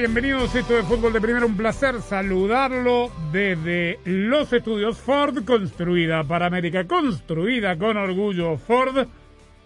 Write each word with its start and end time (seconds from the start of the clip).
Bienvenidos 0.00 0.54
a 0.54 0.60
esto 0.60 0.72
de 0.72 0.82
Fútbol 0.82 1.12
de 1.12 1.20
Primera. 1.20 1.44
Un 1.44 1.58
placer 1.58 2.00
saludarlo 2.00 3.10
desde 3.30 3.98
los 4.06 4.50
estudios 4.50 4.96
Ford, 4.96 5.44
construida 5.44 6.24
para 6.24 6.46
América, 6.46 6.86
construida 6.86 7.76
con 7.76 7.98
orgullo 7.98 8.56
Ford. 8.56 9.06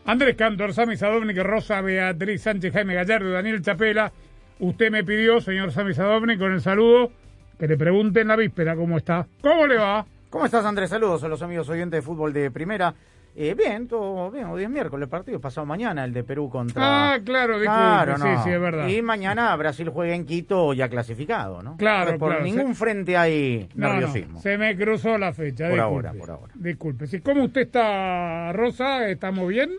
Andrés 0.05 0.35
Cantor, 0.35 0.75
Sami 0.75 0.97
Sadovnik, 0.97 1.39
Rosa 1.39 1.81
Beatriz 1.83 2.43
Sánchez, 2.43 2.73
Jaime 2.73 2.95
Gallardo, 2.95 3.31
Daniel 3.31 3.63
Chapela. 3.63 4.11
Usted 4.59 4.91
me 4.91 5.05
pidió, 5.05 5.41
señor 5.41 5.71
Sami 5.71 5.95
Sadovnik, 5.95 6.41
con 6.41 6.53
el 6.53 6.61
saludo, 6.61 7.13
que 7.57 7.69
le 7.69 7.77
pregunte 7.77 8.23
en 8.23 8.27
la 8.27 8.35
víspera 8.35 8.75
cómo 8.75 8.99
está. 8.99 9.29
¿Cómo 9.41 9.69
le 9.69 9.77
va? 9.77 10.05
¿Cómo 10.31 10.47
estás, 10.47 10.65
Andrés? 10.65 10.91
Saludos 10.91 11.23
a 11.23 11.29
los 11.29 11.43
amigos 11.43 11.69
oyentes 11.69 11.99
de 11.99 12.03
fútbol 12.03 12.33
de 12.33 12.51
primera. 12.51 12.93
Eh, 13.37 13.55
bien, 13.55 13.89
todo 13.89 14.31
bien. 14.31 14.45
Hoy 14.47 14.63
es 14.63 14.71
miércoles, 14.71 15.07
el 15.07 15.11
partido 15.11 15.41
pasado 15.41 15.67
mañana, 15.67 16.05
el 16.05 16.13
de 16.13 16.23
Perú 16.23 16.49
contra. 16.49 17.15
Ah, 17.15 17.19
claro, 17.25 17.59
disculpe, 17.59 17.75
Claro, 17.83 18.17
sí, 18.17 18.23
no. 18.23 18.45
sí, 18.45 18.51
es 18.51 18.61
verdad. 18.61 18.87
Y 18.87 19.03
mañana 19.03 19.57
Brasil 19.57 19.89
juega 19.89 20.15
en 20.15 20.25
Quito 20.25 20.73
ya 20.73 20.89
clasificado, 20.89 21.61
¿no? 21.61 21.77
Claro, 21.77 22.17
Por 22.17 22.29
claro, 22.31 22.45
ningún 22.45 22.69
se- 22.69 22.75
frente 22.75 23.17
hay 23.17 23.69
No, 23.75 23.89
no, 23.89 23.93
nerviosismo. 23.95 24.41
se 24.41 24.57
me 24.57 24.77
cruzó 24.77 25.19
la 25.19 25.33
fecha. 25.33 25.65
Por 25.69 25.75
disculpe. 25.75 25.81
ahora, 26.09 26.13
por 26.13 26.31
ahora. 26.31 26.53
Disculpe. 26.55 27.07
Sí, 27.09 27.21
¿Cómo 27.21 27.43
usted 27.45 27.63
está, 27.63 28.53
Rosa? 28.53 29.09
¿Estamos 29.09 29.49
bien? 29.49 29.71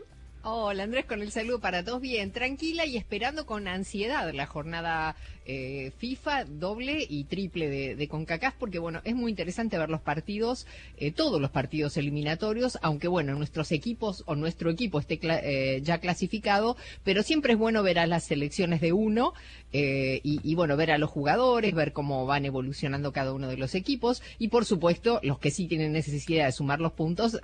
Hola 0.47 0.83
Andrés, 0.83 1.05
con 1.05 1.23
el 1.23 1.31
saludo 1.31 1.59
para 1.59 1.83
todos. 1.83 1.99
Bien, 1.99 2.31
tranquila 2.31 2.85
y 2.85 2.97
esperando 2.97 3.47
con 3.47 3.67
ansiedad 3.67 4.31
la 4.31 4.45
jornada 4.45 5.15
eh, 5.47 5.91
FIFA 5.97 6.45
doble 6.45 7.03
y 7.09 7.23
triple 7.23 7.67
de, 7.67 7.95
de 7.95 8.07
CONCACAF, 8.07 8.53
porque 8.53 8.77
bueno, 8.77 9.01
es 9.05 9.15
muy 9.15 9.31
interesante 9.31 9.75
ver 9.79 9.89
los 9.89 10.01
partidos, 10.01 10.67
eh, 10.97 11.11
todos 11.11 11.41
los 11.41 11.49
partidos 11.49 11.97
eliminatorios, 11.97 12.77
aunque 12.83 13.07
bueno, 13.07 13.33
nuestros 13.33 13.71
equipos 13.71 14.23
o 14.27 14.35
nuestro 14.35 14.69
equipo 14.69 14.99
esté 14.99 15.19
eh, 15.23 15.81
ya 15.81 15.97
clasificado, 15.97 16.77
pero 17.03 17.23
siempre 17.23 17.53
es 17.53 17.59
bueno 17.59 17.81
ver 17.81 17.97
a 17.97 18.05
las 18.05 18.25
selecciones 18.25 18.81
de 18.81 18.93
uno 18.93 19.33
eh, 19.73 20.21
y, 20.23 20.39
y, 20.43 20.53
bueno, 20.53 20.77
ver 20.77 20.91
a 20.91 20.99
los 20.99 21.09
jugadores, 21.09 21.73
ver 21.73 21.91
cómo 21.91 22.27
van 22.27 22.45
evolucionando 22.45 23.11
cada 23.11 23.33
uno 23.33 23.47
de 23.47 23.57
los 23.57 23.73
equipos 23.73 24.21
y 24.37 24.49
por 24.49 24.63
supuesto 24.63 25.19
los 25.23 25.39
que 25.39 25.49
sí 25.49 25.67
tienen 25.67 25.91
necesidad 25.91 26.45
de 26.45 26.51
sumar 26.51 26.79
los 26.79 26.93
puntos, 26.93 27.39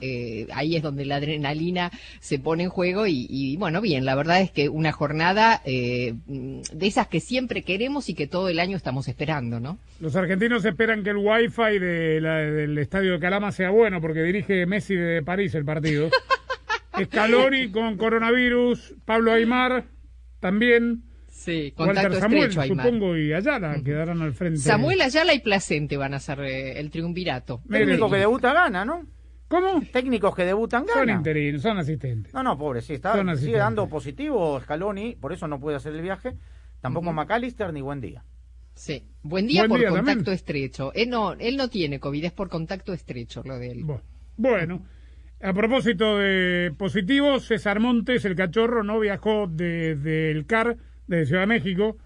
ahí 0.53 0.75
es 0.75 0.83
donde 0.83 1.05
la 1.05 1.15
adrenalina 1.15 1.91
se 2.19 2.39
pone 2.39 2.63
en 2.63 2.69
juego 2.69 2.90
y, 3.07 3.25
y, 3.29 3.57
bueno, 3.57 3.81
bien, 3.81 4.05
la 4.05 4.15
verdad 4.15 4.41
es 4.41 4.51
que 4.51 4.69
una 4.69 4.91
jornada 4.91 5.61
eh, 5.65 6.13
de 6.27 6.87
esas 6.87 7.07
que 7.07 7.19
siempre 7.19 7.63
queremos 7.63 8.09
y 8.09 8.13
que 8.13 8.27
todo 8.27 8.49
el 8.49 8.59
año 8.59 8.77
estamos 8.77 9.07
esperando, 9.07 9.59
¿no? 9.59 9.77
Los 9.99 10.15
argentinos 10.15 10.63
esperan 10.65 11.03
que 11.03 11.09
el 11.11 11.17
wifi 11.17 11.79
de 11.79 12.21
la- 12.21 12.37
del 12.37 12.77
estadio 12.77 13.13
de 13.13 13.19
Calama 13.19 13.51
sea 13.51 13.69
bueno 13.69 14.01
porque 14.01 14.21
dirige 14.23 14.65
Messi 14.65 14.95
de 14.95 15.21
París 15.23 15.53
el 15.55 15.65
partido. 15.65 16.09
Scaloni 17.03 17.71
con 17.71 17.97
coronavirus, 17.97 18.95
Pablo 19.05 19.31
Aymar 19.33 19.85
también, 20.39 21.03
Sí, 21.29 21.73
Walter 21.75 22.13
Samuel, 22.15 22.43
estrecho, 22.49 22.61
Aymar. 22.61 22.85
supongo, 22.85 23.17
y 23.17 23.33
Ayala 23.33 23.81
quedarán 23.83 24.21
al 24.21 24.33
frente. 24.33 24.59
Samuel 24.59 25.01
Ayala 25.01 25.33
y 25.33 25.39
Placente 25.39 25.97
van 25.97 26.13
a 26.13 26.19
ser 26.19 26.39
eh, 26.41 26.79
el 26.79 26.91
triunvirato. 26.91 27.61
Mire, 27.65 27.85
Técnico 27.85 28.11
que 28.11 28.17
debuta 28.17 28.53
gana, 28.53 28.85
¿no? 28.85 29.07
¿Cómo? 29.51 29.83
Técnicos 29.91 30.33
que 30.35 30.45
debutan 30.45 30.87
Son 30.87 30.99
gana. 31.05 31.13
interinos, 31.13 31.61
son 31.61 31.77
asistentes. 31.77 32.33
No, 32.33 32.41
no, 32.41 32.57
pobre, 32.57 32.81
sí, 32.81 32.93
está, 32.93 33.13
Son 33.15 33.37
sigue 33.37 33.57
dando 33.57 33.87
positivo 33.89 34.59
Scaloni, 34.61 35.15
por 35.15 35.33
eso 35.33 35.47
no 35.47 35.59
puede 35.59 35.77
hacer 35.77 35.93
el 35.93 36.01
viaje. 36.01 36.33
Tampoco 36.79 37.13
McAllister 37.13 37.71
ni 37.73 37.81
buen 37.81 38.01
día. 38.01 38.23
Sí, 38.73 39.03
buen 39.21 39.45
día 39.47 39.61
Buen 39.63 39.69
por 39.69 39.79
día 39.79 39.89
contacto 39.89 40.13
también. 40.15 40.33
estrecho. 40.35 40.91
Él 40.93 41.09
no, 41.09 41.33
él 41.33 41.57
no 41.57 41.67
tiene 41.69 41.99
COVID, 41.99 42.23
es 42.25 42.31
por 42.31 42.49
contacto 42.49 42.93
estrecho 42.93 43.43
lo 43.45 43.59
de 43.59 43.71
él. 43.71 43.83
Bu- 43.85 44.01
Bueno, 44.37 44.81
a 45.41 45.53
propósito 45.53 46.17
de 46.17 46.73
positivos, 46.77 47.45
César 47.45 47.79
Montes, 47.81 48.23
el 48.25 48.35
cachorro, 48.35 48.83
no 48.83 48.99
viajó 48.99 49.47
desde 49.47 50.31
el 50.31 50.45
CAR, 50.45 50.77
de 51.07 51.25
Ciudad 51.25 51.41
de 51.41 51.47
México, 51.47 51.97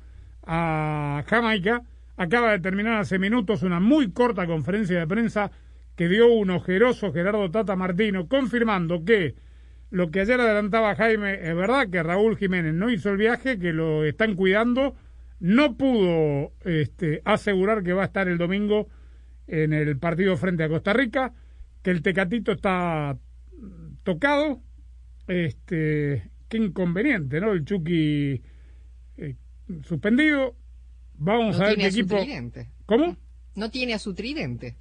a 0.43 1.23
Jamaica. 1.27 1.83
Acaba 2.17 2.51
de 2.51 2.59
terminar 2.59 2.95
hace 2.99 3.19
minutos 3.19 3.61
una 3.63 3.79
muy 3.79 4.11
corta 4.11 4.47
conferencia 4.47 4.99
de 4.99 5.07
prensa 5.07 5.51
que 5.95 6.09
dio 6.09 6.31
un 6.31 6.49
ojeroso 6.49 7.13
Gerardo 7.13 7.49
Tata 7.51 7.75
Martino, 7.75 8.27
confirmando 8.27 9.03
que 9.05 9.35
lo 9.89 10.11
que 10.11 10.21
ayer 10.21 10.39
adelantaba 10.39 10.95
Jaime 10.95 11.35
es 11.35 11.55
verdad, 11.55 11.89
que 11.89 12.03
Raúl 12.03 12.37
Jiménez 12.37 12.73
no 12.73 12.89
hizo 12.89 13.11
el 13.11 13.17
viaje, 13.17 13.59
que 13.59 13.71
lo 13.71 14.03
están 14.03 14.35
cuidando, 14.35 14.95
no 15.39 15.77
pudo 15.77 16.53
este, 16.65 17.21
asegurar 17.23 17.83
que 17.83 17.93
va 17.93 18.03
a 18.03 18.07
estar 18.07 18.27
el 18.27 18.37
domingo 18.37 18.87
en 19.47 19.73
el 19.73 19.97
partido 19.97 20.35
frente 20.37 20.63
a 20.63 20.69
Costa 20.69 20.91
Rica, 20.93 21.33
que 21.81 21.91
el 21.91 22.01
Tecatito 22.01 22.51
está 22.51 23.17
tocado, 24.03 24.61
este, 25.27 26.29
qué 26.49 26.57
inconveniente, 26.57 27.39
¿no? 27.39 27.53
El 27.53 27.63
Chucky 27.63 28.41
eh, 29.17 29.35
suspendido, 29.83 30.55
vamos 31.13 31.57
no 31.57 31.63
a 31.63 31.67
ver 31.67 31.75
tiene 31.75 31.83
qué 31.83 31.87
a 31.87 31.91
su 31.91 31.99
equipo... 31.99 32.17
tridente. 32.21 32.69
¿Cómo? 32.85 33.17
No 33.55 33.71
tiene 33.71 33.93
a 33.93 33.99
su 33.99 34.13
tridente. 34.13 34.75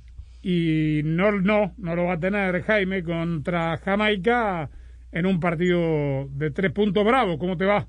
Y 0.44 1.00
no, 1.04 1.32
no, 1.32 1.74
no 1.78 1.96
lo 1.96 2.04
va 2.04 2.14
a 2.14 2.20
tener 2.20 2.62
Jaime 2.64 3.02
contra 3.02 3.78
Jamaica 3.78 4.70
en 5.10 5.24
un 5.24 5.40
partido 5.40 6.28
de 6.28 6.50
tres 6.50 6.70
puntos 6.72 7.02
bravos. 7.04 7.38
¿Cómo 7.38 7.56
te 7.56 7.64
va? 7.64 7.88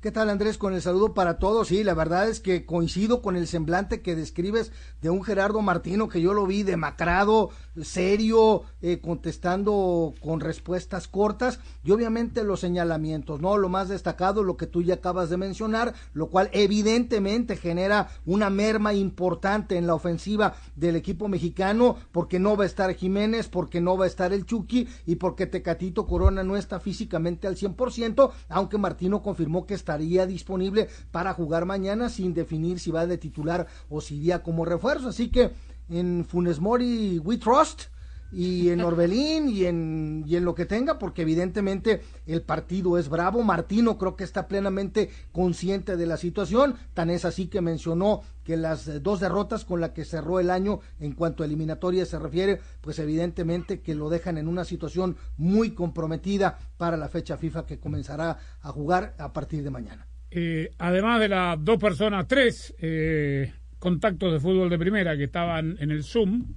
¿Qué 0.00 0.12
tal 0.12 0.30
Andrés? 0.30 0.58
Con 0.58 0.74
el 0.74 0.80
saludo 0.80 1.12
para 1.12 1.40
todos. 1.40 1.66
Sí, 1.66 1.82
la 1.82 1.92
verdad 1.92 2.28
es 2.28 2.38
que 2.38 2.64
coincido 2.64 3.20
con 3.20 3.34
el 3.34 3.48
semblante 3.48 4.00
que 4.00 4.14
describes 4.14 4.70
de 5.02 5.10
un 5.10 5.24
Gerardo 5.24 5.60
Martino 5.60 6.06
que 6.08 6.20
yo 6.20 6.34
lo 6.34 6.46
vi 6.46 6.62
demacrado, 6.62 7.50
serio, 7.82 8.62
eh, 8.80 9.00
contestando 9.00 10.14
con 10.20 10.38
respuestas 10.38 11.08
cortas 11.08 11.58
y 11.82 11.90
obviamente 11.90 12.44
los 12.44 12.60
señalamientos, 12.60 13.40
¿no? 13.40 13.56
Lo 13.56 13.68
más 13.68 13.88
destacado, 13.88 14.44
lo 14.44 14.56
que 14.56 14.68
tú 14.68 14.82
ya 14.82 14.94
acabas 14.94 15.30
de 15.30 15.36
mencionar, 15.36 15.94
lo 16.12 16.28
cual 16.28 16.48
evidentemente 16.52 17.56
genera 17.56 18.08
una 18.24 18.50
merma 18.50 18.94
importante 18.94 19.78
en 19.78 19.88
la 19.88 19.94
ofensiva 19.94 20.54
del 20.76 20.94
equipo 20.94 21.26
mexicano 21.26 21.96
porque 22.12 22.38
no 22.38 22.56
va 22.56 22.62
a 22.62 22.68
estar 22.68 22.94
Jiménez, 22.94 23.48
porque 23.48 23.80
no 23.80 23.96
va 23.96 24.04
a 24.04 24.08
estar 24.08 24.32
el 24.32 24.46
Chucky 24.46 24.86
y 25.06 25.16
porque 25.16 25.48
Tecatito 25.48 26.06
Corona 26.06 26.44
no 26.44 26.56
está 26.56 26.78
físicamente 26.78 27.48
al 27.48 27.56
100%, 27.56 28.30
aunque 28.48 28.78
Martino 28.78 29.24
confirmó 29.24 29.66
que 29.66 29.74
estaría 29.88 30.26
disponible 30.26 30.88
para 31.10 31.32
jugar 31.32 31.64
mañana 31.64 32.10
sin 32.10 32.34
definir 32.34 32.78
si 32.78 32.90
va 32.90 33.06
de 33.06 33.16
titular 33.16 33.66
o 33.88 34.02
si 34.02 34.16
iría 34.16 34.42
como 34.42 34.66
refuerzo. 34.66 35.08
Así 35.08 35.30
que 35.30 35.52
en 35.88 36.26
Funes 36.26 36.60
Mori 36.60 37.18
we 37.20 37.38
trust 37.38 37.84
y 38.30 38.68
en 38.68 38.80
Orbelín 38.80 39.48
y 39.48 39.64
en, 39.64 40.24
y 40.26 40.36
en 40.36 40.44
lo 40.44 40.54
que 40.54 40.66
tenga, 40.66 40.98
porque 40.98 41.22
evidentemente 41.22 42.02
el 42.26 42.42
partido 42.42 42.98
es 42.98 43.08
bravo. 43.08 43.42
Martino 43.42 43.98
creo 43.98 44.16
que 44.16 44.24
está 44.24 44.48
plenamente 44.48 45.10
consciente 45.32 45.96
de 45.96 46.06
la 46.06 46.16
situación, 46.16 46.74
tan 46.94 47.10
es 47.10 47.24
así 47.24 47.46
que 47.46 47.60
mencionó 47.60 48.22
que 48.44 48.56
las 48.56 48.88
eh, 48.88 49.00
dos 49.00 49.20
derrotas 49.20 49.64
con 49.64 49.80
las 49.80 49.90
que 49.90 50.04
cerró 50.04 50.40
el 50.40 50.50
año 50.50 50.80
en 51.00 51.12
cuanto 51.12 51.42
a 51.42 51.46
eliminatoria 51.46 52.06
se 52.06 52.18
refiere, 52.18 52.60
pues 52.80 52.98
evidentemente 52.98 53.80
que 53.80 53.94
lo 53.94 54.08
dejan 54.08 54.38
en 54.38 54.48
una 54.48 54.64
situación 54.64 55.16
muy 55.36 55.72
comprometida 55.72 56.58
para 56.76 56.96
la 56.96 57.08
fecha 57.08 57.36
FIFA 57.36 57.66
que 57.66 57.78
comenzará 57.78 58.38
a 58.62 58.72
jugar 58.72 59.14
a 59.18 59.32
partir 59.32 59.62
de 59.62 59.70
mañana. 59.70 60.06
Eh, 60.30 60.70
además 60.78 61.20
de 61.20 61.28
las 61.28 61.64
dos 61.64 61.78
personas, 61.78 62.26
tres 62.26 62.74
eh, 62.78 63.52
contactos 63.78 64.32
de 64.32 64.40
fútbol 64.40 64.68
de 64.68 64.78
primera 64.78 65.16
que 65.16 65.24
estaban 65.24 65.76
en 65.80 65.90
el 65.90 66.04
Zoom, 66.04 66.54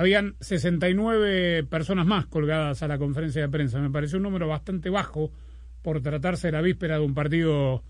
habían 0.00 0.34
69 0.40 1.64
personas 1.64 2.06
más 2.06 2.24
colgadas 2.24 2.82
a 2.82 2.88
la 2.88 2.96
conferencia 2.96 3.42
de 3.42 3.50
prensa. 3.50 3.78
Me 3.80 3.90
pareció 3.90 4.16
un 4.16 4.22
número 4.22 4.48
bastante 4.48 4.88
bajo 4.88 5.30
por 5.82 6.00
tratarse 6.00 6.48
de 6.48 6.52
la 6.52 6.62
víspera 6.62 6.98
de 6.98 7.04
un 7.04 7.12
partido 7.12 7.84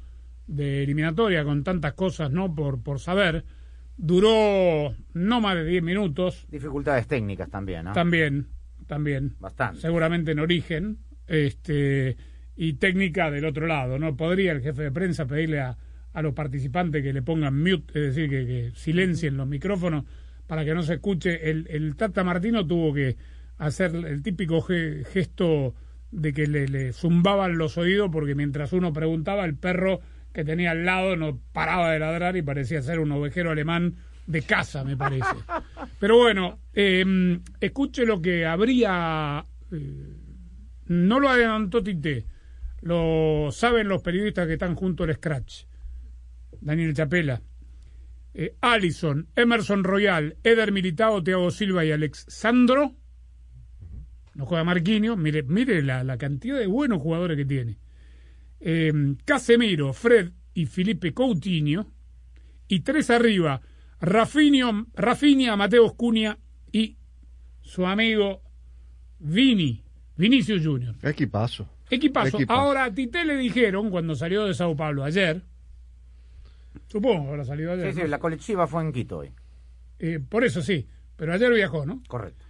de 0.49 0.83
eliminatoria 0.83 1.45
con 1.45 1.62
tantas 1.62 1.93
cosas, 1.93 2.33
¿no? 2.33 2.53
Por, 2.53 2.83
por 2.83 2.99
saber. 2.99 3.45
Duró 3.97 4.93
no 5.15 5.41
más 5.41 5.55
de 5.55 5.65
10 5.65 5.85
minutos. 5.85 6.49
Dificultades 6.51 7.07
técnicas 7.07 7.49
también, 7.49 7.85
¿no? 7.85 7.93
También, 7.93 8.49
también. 8.89 9.37
Bastante. 9.39 9.81
Seguramente 9.81 10.33
en 10.33 10.41
origen. 10.41 10.99
Este, 11.29 12.17
y 12.56 12.73
técnica 12.73 13.31
del 13.31 13.45
otro 13.45 13.69
lado, 13.69 14.01
¿no? 14.01 14.17
Podría 14.17 14.51
el 14.51 14.63
jefe 14.63 14.83
de 14.83 14.91
prensa 14.91 15.27
pedirle 15.27 15.61
a, 15.61 15.79
a 16.13 16.23
los 16.23 16.35
participantes 16.35 17.05
que 17.05 17.13
le 17.13 17.23
pongan 17.23 17.56
mute, 17.56 17.87
es 17.95 18.17
decir, 18.17 18.29
que, 18.29 18.47
que 18.47 18.73
silencien 18.75 19.37
los 19.37 19.47
micrófonos 19.47 20.06
para 20.50 20.64
que 20.64 20.75
no 20.75 20.82
se 20.82 20.94
escuche. 20.94 21.49
El, 21.49 21.69
el 21.70 21.94
Tata 21.94 22.25
Martino 22.25 22.67
tuvo 22.67 22.93
que 22.93 23.17
hacer 23.58 23.94
el 23.94 24.20
típico 24.20 24.61
ge- 24.62 25.05
gesto 25.12 25.76
de 26.11 26.32
que 26.32 26.49
le, 26.49 26.67
le 26.67 26.93
zumbaban 26.93 27.56
los 27.56 27.79
oídos 27.79 28.11
porque 28.11 28.35
mientras 28.35 28.73
uno 28.73 28.93
preguntaba, 28.93 29.44
el 29.44 29.55
perro 29.55 30.00
que 30.32 30.44
tenía 30.44 30.73
al 30.73 30.85
lado 30.85 31.14
no 31.14 31.38
paraba 31.52 31.93
de 31.93 32.00
ladrar 32.00 32.37
y 32.37 32.43
parecía 32.43 32.82
ser 32.82 32.99
un 32.99 33.12
ovejero 33.12 33.52
alemán 33.52 33.94
de 34.26 34.43
casa, 34.43 34.82
me 34.82 34.97
parece. 34.97 35.25
Pero 36.00 36.19
bueno, 36.19 36.58
eh, 36.75 37.38
escuche 37.61 38.05
lo 38.05 38.20
que 38.20 38.44
habría... 38.44 39.44
eh, 39.70 40.17
no 40.87 41.20
lo 41.20 41.29
adelantó 41.29 41.81
Tite, 41.81 42.26
lo 42.81 43.50
saben 43.53 43.87
los 43.87 44.03
periodistas 44.03 44.49
que 44.49 44.55
están 44.55 44.75
junto 44.75 45.05
al 45.05 45.14
Scratch. 45.14 45.62
Daniel 46.61 46.93
Chapela. 46.93 47.41
Eh, 48.32 48.55
Allison, 48.61 49.29
Emerson 49.35 49.85
Royal, 49.85 50.37
Eder 50.44 50.73
Militao, 50.73 51.23
Thiago 51.23 51.50
Silva 51.50 51.85
y 51.85 51.93
Alex 51.93 52.27
Sandro. 52.29 52.94
No 54.35 54.47
juega 54.47 54.65
Marquinhos. 54.65 55.19
Mire, 55.19 55.43
mire 55.43 55.82
la, 55.82 56.05
la 56.05 56.17
cantidad 56.17 56.59
de 56.59 56.67
buenos 56.67 57.03
jugadores 57.03 57.37
que 57.37 57.44
tiene. 57.44 57.79
Eh, 58.61 58.93
Casemiro, 59.25 59.93
Fred 59.93 60.31
y 60.55 60.67
Felipe 60.67 61.12
Coutinho. 61.12 61.91
Y 62.69 62.81
tres 62.81 63.11
arriba, 63.11 63.61
Rafinho, 64.00 64.87
Rafinha, 64.94 65.56
Mateo 65.56 65.93
Cunha 65.97 66.38
y 66.71 66.97
su 67.62 67.85
amigo 67.85 68.43
Vini, 69.19 69.82
Vinicius 70.17 70.65
Junior. 70.65 70.94
Equipazo. 71.03 71.69
Equipazo. 71.91 72.37
Equipazo. 72.37 72.61
Ahora 72.61 72.85
a 72.85 72.94
Tite 72.94 73.25
le 73.25 73.37
dijeron 73.37 73.91
cuando 73.91 74.15
salió 74.15 74.44
de 74.44 74.55
Sao 74.55 74.77
Paulo 74.77 75.03
ayer, 75.03 75.43
supongo 76.87 77.25
que 77.25 77.31
habrá 77.31 77.44
salido 77.44 77.72
ayer, 77.72 77.87
Sí, 77.88 77.96
sí, 77.96 78.02
¿no? 78.02 78.08
la 78.08 78.19
colectiva 78.19 78.67
fue 78.67 78.82
en 78.82 78.93
Quito 78.93 79.19
hoy. 79.19 79.32
Eh, 79.99 80.19
por 80.26 80.44
eso 80.44 80.62
sí, 80.62 80.87
pero 81.17 81.32
ayer 81.32 81.52
viajó, 81.52 81.84
¿no? 81.87 82.02
Correcto. 82.08 82.44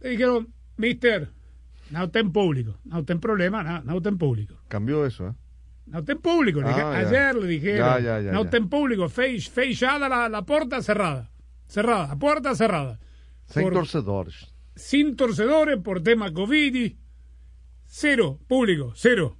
Le 0.00 0.10
dijeron, 0.10 0.48
mister, 0.76 1.28
no 1.90 2.10
ten 2.10 2.32
público, 2.32 2.78
no 2.84 3.04
ten 3.04 3.20
problema, 3.20 3.62
no, 3.62 3.82
no 3.82 4.00
ten 4.02 4.18
público. 4.18 4.56
Cambió 4.68 5.04
eso, 5.06 5.28
¿eh? 5.28 5.32
No 5.86 6.04
ten 6.04 6.18
público. 6.18 6.60
Le 6.60 6.68
dije- 6.68 6.80
Ah, 6.82 6.98
ayer 6.98 7.34
le 7.34 7.46
dijeron, 7.48 7.78
Ya, 7.78 7.98
ya, 7.98 8.20
ya, 8.20 8.32
no 8.32 8.44
ya. 8.44 8.50
ten 8.50 8.68
público, 8.68 9.08
feix, 9.08 9.48
fechada 9.50 10.08
la, 10.08 10.28
la 10.28 10.42
puerta 10.42 10.80
cerrada. 10.82 11.30
Cerrada, 11.66 12.16
puerta 12.18 12.54
cerrada. 12.54 12.98
Por- 13.52 13.72
torcedores. 13.72 14.52
sin 14.76 15.16
torcedores 15.16 15.78
por 15.82 16.02
tema 16.02 16.32
COVID. 16.32 16.92
Cero, 17.86 18.38
público, 18.46 18.92
cero. 18.94 19.36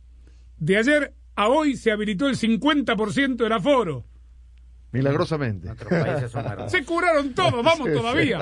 De 0.58 0.76
ayer 0.76 1.14
a 1.40 1.48
hoy 1.48 1.74
se 1.74 1.90
habilitó 1.90 2.28
el 2.28 2.36
50% 2.36 3.36
del 3.36 3.52
aforo. 3.52 4.04
Milagrosamente. 4.92 5.68
Nuestros 5.68 5.88
países 5.90 6.30
son 6.30 6.44
hermosos. 6.44 6.72
Se 6.72 6.84
curaron 6.84 7.32
todos, 7.34 7.52
vamos 7.64 7.88
Sí, 7.88 7.94
todavía. 7.94 8.38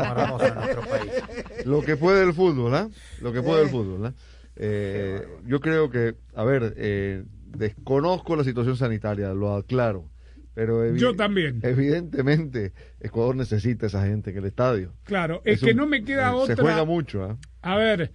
Lo 1.64 1.82
que 1.82 1.96
puede 1.96 2.24
el 2.24 2.32
fútbol, 2.32 2.74
¿ah? 2.74 2.88
Lo 3.20 3.32
que 3.32 3.40
puede 3.42 3.62
el 3.62 3.68
fútbol, 3.68 4.06
¿ah? 4.06 4.14
Eh, 4.56 5.22
yo 5.46 5.60
creo 5.60 5.90
que, 5.90 6.16
a 6.34 6.42
ver, 6.42 6.74
eh, 6.76 7.22
desconozco 7.46 8.34
la 8.34 8.42
situación 8.42 8.76
sanitaria, 8.76 9.32
lo 9.32 9.54
aclaro. 9.54 10.10
Pero 10.54 10.92
Yo 10.96 11.14
también. 11.14 11.60
Evidentemente, 11.62 12.72
Ecuador 12.98 13.36
necesita 13.36 13.86
a 13.86 13.88
esa 13.88 14.04
gente 14.06 14.30
en 14.30 14.38
el 14.38 14.46
estadio. 14.46 14.92
Claro, 15.04 15.40
es, 15.44 15.60
que 15.60 15.70
un- 15.70 15.76
no 15.76 15.86
me 15.86 16.02
queda 16.02 16.30
eh, 16.30 16.34
otra. 16.34 16.56
Se 16.56 16.60
juega 16.62 16.84
mucho, 16.84 17.22
¿ah? 17.22 17.38
A 17.62 17.76
ver, 17.76 18.10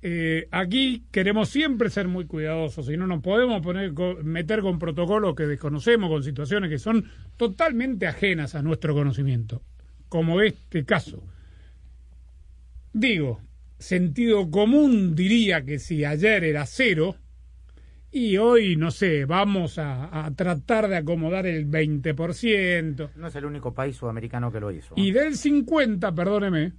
eh, 0.00 0.46
aquí 0.52 1.06
queremos 1.10 1.48
siempre 1.48 1.90
ser 1.90 2.06
muy 2.06 2.26
cuidadosos 2.26 2.88
y 2.88 2.96
no 2.96 3.06
nos 3.06 3.20
podemos 3.20 3.60
poner 3.62 3.92
meter 4.22 4.60
con 4.60 4.78
protocolos 4.78 5.34
que 5.34 5.46
desconocemos, 5.46 6.08
con 6.08 6.22
situaciones 6.22 6.70
que 6.70 6.78
son 6.78 7.04
totalmente 7.36 8.06
ajenas 8.06 8.54
a 8.54 8.62
nuestro 8.62 8.94
conocimiento, 8.94 9.62
como 10.08 10.40
este 10.40 10.84
caso. 10.84 11.24
Digo, 12.92 13.40
sentido 13.78 14.50
común 14.50 15.16
diría 15.16 15.64
que 15.64 15.80
si 15.80 16.04
ayer 16.04 16.44
era 16.44 16.64
cero 16.66 17.16
y 18.12 18.36
hoy, 18.36 18.76
no 18.76 18.92
sé, 18.92 19.24
vamos 19.24 19.78
a, 19.78 20.24
a 20.24 20.30
tratar 20.34 20.88
de 20.88 20.96
acomodar 20.96 21.46
el 21.46 21.68
20%. 21.68 23.10
No 23.16 23.26
es 23.26 23.34
el 23.34 23.44
único 23.44 23.74
país 23.74 23.96
sudamericano 23.96 24.50
que 24.50 24.60
lo 24.60 24.70
hizo. 24.70 24.94
Y 24.96 25.10
del 25.10 25.36
50, 25.36 26.14
perdóneme, 26.14 26.72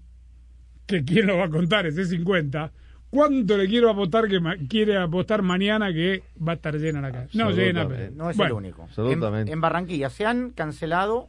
que 0.88 1.04
quién 1.04 1.28
lo 1.28 1.38
va 1.38 1.46
a 1.46 1.50
contar 1.50 1.86
ese 1.86 2.06
50, 2.06 2.72
¿cuánto 3.10 3.58
le 3.58 3.68
quiero 3.68 3.90
apostar 3.90 4.28
que 4.28 4.40
ma- 4.40 4.56
quiere 4.70 4.98
apostar 4.98 5.42
mañana 5.42 5.92
que 5.94 6.24
va 6.46 6.54
a 6.54 6.56
estar 6.56 6.76
llena 6.76 7.02
la 7.02 7.12
calle? 7.12 7.30
No 7.34 7.52
llena, 7.52 7.88
pero- 7.88 8.12
No 8.16 8.30
es 8.30 8.38
bueno, 8.38 8.52
el 8.52 8.58
único. 8.66 8.84
absolutamente. 8.84 9.52
En, 9.52 9.58
en 9.58 9.62
Barranquilla 9.62 10.10
se 10.10 10.26
han 10.26 10.52
cancelado 10.52 11.28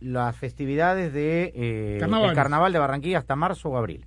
las 0.00 0.36
festividades 0.36 1.12
de 1.12 1.52
eh, 1.54 1.98
el 2.30 2.34
carnaval 2.34 2.72
de 2.72 2.78
Barranquilla 2.78 3.18
hasta 3.18 3.34
marzo 3.36 3.70
o 3.70 3.76
abril. 3.78 4.04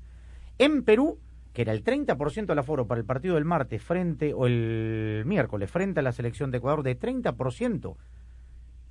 En 0.58 0.84
Perú, 0.84 1.18
que 1.54 1.64
era 1.64 1.72
el 1.74 1.84
30% 1.84 2.46
del 2.46 2.60
aforo 2.60 2.86
para 2.86 3.00
el 3.00 3.06
partido 3.06 3.36
del 3.36 3.46
martes 3.46 3.82
frente 3.82 4.34
o 4.34 4.46
el 4.46 5.24
miércoles 5.26 5.70
frente 5.72 6.00
a 6.00 6.04
la 6.04 6.12
selección 6.12 6.52
de 6.52 6.58
Ecuador 6.60 6.84
de 6.84 6.98
30%, 7.00 7.96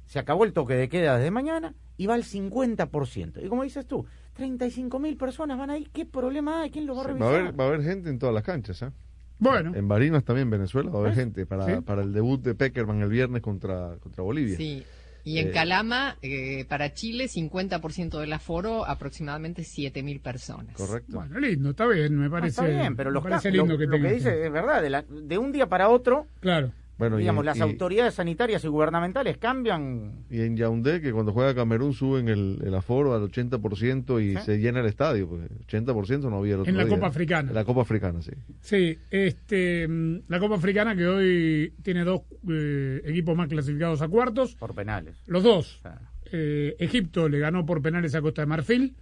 se 0.09 0.19
acabó 0.19 0.45
el 0.45 0.53
toque 0.53 0.75
de 0.75 0.89
queda 0.89 1.17
desde 1.19 1.31
mañana 1.31 1.75
y 1.97 2.07
va 2.07 2.15
al 2.15 2.25
50%. 2.25 3.45
Y 3.45 3.49
como 3.49 3.63
dices 3.63 3.87
tú, 3.87 4.05
35 4.35 4.99
mil 4.99 5.17
personas 5.17 5.57
van 5.59 5.71
ahí, 5.71 5.87
¿qué 5.93 6.05
problema 6.07 6.63
hay? 6.63 6.71
¿Quién 6.71 6.87
lo 6.87 6.95
va 6.97 7.03
a 7.03 7.05
Va 7.05 7.11
a, 7.11 7.13
revisar? 7.13 7.35
haber, 7.41 7.61
va 7.61 7.65
a 7.65 7.67
haber 7.69 7.83
gente 7.83 8.11
en 8.11 8.19
todas 8.19 8.35
las 8.35 8.43
canchas, 8.45 8.83
¿ah? 8.83 8.93
Bueno, 9.41 9.73
En 9.77 9.87
Barinas 9.87 10.25
también, 10.25 10.51
Venezuela, 10.51 10.91
va 10.91 10.99
a 10.99 11.03
haber 11.03 11.15
gente 11.15 11.47
para, 11.47 11.65
Sí. 11.67 11.81
para 11.83 12.03
el 12.03 12.13
debut 12.13 12.43
de 12.43 12.57
Peckerman 12.57 13.01
el 13.03 13.09
viernes 13.09 13.41
contra, 13.41 13.97
contra 14.01 14.25
Bolivia. 14.25 14.57
Sí. 14.57 14.83
Y 15.25 15.39
en 15.39 15.49
Eh, 15.49 15.51
Calama, 15.53 16.17
eh, 16.23 16.65
para 16.69 16.93
Chile, 16.95 17.29
50% 17.29 18.19
del 18.19 18.33
aforo, 18.33 18.85
aproximadamente 18.87 19.63
7.000 19.63 20.21
personas. 20.21 20.75
Correcto. 20.75 21.19
bueno, 21.19 21.39
lindo, 21.39 21.71
está 21.71 21.87
bien, 21.87 22.17
me 22.17 22.27
Ah, 22.27 22.31
parece, 22.31 22.49
está 22.63 22.67
bien, 22.67 22.97
pero 22.97 23.11
me 23.11 23.15
los 23.15 23.23
parece 23.23 23.51
ca- 23.51 23.57
lo, 23.57 23.63
lindo 23.65 23.79
que 23.79 23.87
lo 23.87 24.01
que 24.01 24.15
dice 24.15 24.47
es 24.47 24.53
verdad, 24.53 24.81
de, 24.83 24.91
la- 24.91 25.03
de 25.03 25.39
un 25.39 25.53
día 25.53 25.69
para 25.69 25.89
otro 25.89 26.27
Claro, 26.41 26.73
Bueno, 26.99 27.17
y 27.17 27.21
digamos, 27.21 27.43
en- 27.43 27.47
las 27.47 27.59
y- 27.59 27.63
autoridades 27.63 28.15
sanitarias 28.15 28.65
y 28.65 28.69
gubernamentales 28.69 29.39
cambian. 29.39 30.25
Y 30.31 30.41
en 30.41 30.57
Yaoundé, 30.57 31.01
que 31.01 31.13
cuando 31.13 31.33
juega 31.33 31.55
Camerún 31.55 31.93
suben 31.95 32.29
el, 32.29 32.59
el 32.65 32.75
aforo 32.75 33.15
al 33.15 33.23
80% 33.23 34.21
y 34.21 34.37
Sí. 34.37 34.43
se 34.45 34.59
llena 34.59 34.81
el 34.81 34.87
estadio. 34.87 35.29
Porque 35.29 35.47
80% 35.67 36.29
no 36.29 36.39
había 36.39 36.55
el 36.55 36.61
otro 36.61 36.71
En 36.71 36.77
la 36.77 36.85
día. 36.85 36.95
Copa 36.97 37.07
Africana. 37.07 37.49
En 37.51 37.55
la 37.55 37.65
Copa 37.65 37.83
Africana, 37.83 38.21
sí. 38.21 38.33
sí, 38.61 38.99
este, 39.11 39.87
mm, 39.87 40.23
la 40.29 40.41
Copa 40.41 40.57
Africana 40.57 40.97
que 40.97 41.07
hoy 41.07 41.75
tiene 41.83 42.03
dos 42.05 42.23
eh, 42.51 43.01
equipos 43.05 43.37
más 43.37 43.49
clasificados 43.49 44.03
a 44.03 44.09
cuartos, 44.09 44.57
Por 44.57 44.75
penales. 44.75 45.23
los 45.27 45.45
dos, 45.45 45.79
sea, 45.83 46.01
eh, 46.33 46.75
Egipto 46.81 47.29
le 47.29 47.39
ganó 47.39 47.65
por 47.65 47.81
penales 47.81 48.15
a 48.17 48.21
Costa 48.23 48.43
de 48.43 48.47
Marfil. 48.47 48.97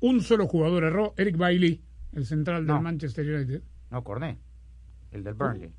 Un 0.00 0.20
solo 0.22 0.46
jugador 0.46 0.84
erró, 0.84 1.12
Eric 1.16 1.36
Bailey, 1.36 1.82
el 2.14 2.24
central 2.26 2.62
del 2.66 2.76
No. 2.76 2.82
Manchester 2.82 3.26
United. 3.28 3.62
no, 3.90 4.02
Corné. 4.02 4.38
El 5.12 5.22
del 5.22 5.34
Burnley. 5.34 5.70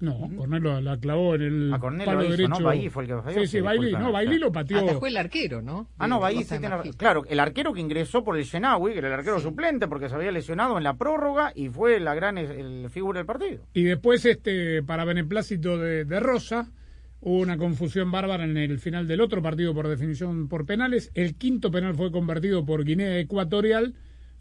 No, 0.00 0.30
Cornell 0.36 0.62
lo- 0.62 0.80
la 0.80 0.96
clavó 0.98 1.34
en 1.34 1.42
el 1.42 1.74
A 1.74 1.78
Cornell 1.78 2.06
palo 2.06 2.18
lo 2.20 2.24
hizo, 2.24 2.36
derecho. 2.36 2.48
¿no? 2.60 2.64
Bailly 2.64 2.88
fue 2.88 3.02
el 3.02 3.08
que 3.10 3.14
falló, 3.22 3.40
Sí, 3.40 3.46
sí, 3.46 3.56
disculpa, 3.58 3.98
no, 4.00 4.10
claro. 4.10 4.36
lo 4.38 4.52
pateó. 4.52 4.78
Atajó 4.78 5.06
el 5.06 5.16
arquero, 5.18 5.60
¿no? 5.62 5.88
Ah, 5.98 6.08
no, 6.08 6.18
Bailly 6.20 6.42
sí 6.44 6.58
tiene. 6.58 6.76
Claro, 6.96 7.24
el 7.28 7.38
arquero 7.38 7.72
que 7.74 7.80
ingresó 7.80 8.24
por 8.24 8.38
el 8.38 8.44
Shenawi, 8.44 8.92
que 8.92 8.98
era 8.98 9.08
el 9.08 9.14
arquero 9.14 9.38
suplente 9.40 9.88
porque 9.88 10.08
se 10.08 10.14
había 10.14 10.32
lesionado 10.32 10.78
en 10.78 10.84
la 10.84 10.94
prórroga 10.96 11.52
y 11.54 11.68
fue 11.68 12.00
la 12.00 12.14
gran 12.14 12.38
el, 12.38 12.88
figura 12.88 13.18
del 13.18 13.26
partido. 13.26 13.62
Y 13.74 13.82
después, 13.84 14.24
este, 14.24 14.82
para 14.82 15.04
beneplácito 15.04 15.76
de, 15.76 16.06
de 16.06 16.18
Rosa, 16.20 16.70
hubo 17.20 17.38
una 17.38 17.58
confusión 17.58 18.10
bárbara 18.10 18.44
en 18.44 18.56
el 18.56 18.78
final 18.78 19.06
del 19.06 19.20
otro 19.20 19.42
partido 19.42 19.74
por 19.74 19.86
definición 19.86 20.48
por 20.48 20.64
penales. 20.64 21.10
El 21.14 21.34
quinto 21.34 21.70
penal 21.70 21.94
fue 21.94 22.10
convertido 22.10 22.64
por 22.64 22.84
Guinea 22.84 23.18
Ecuatorial. 23.18 23.92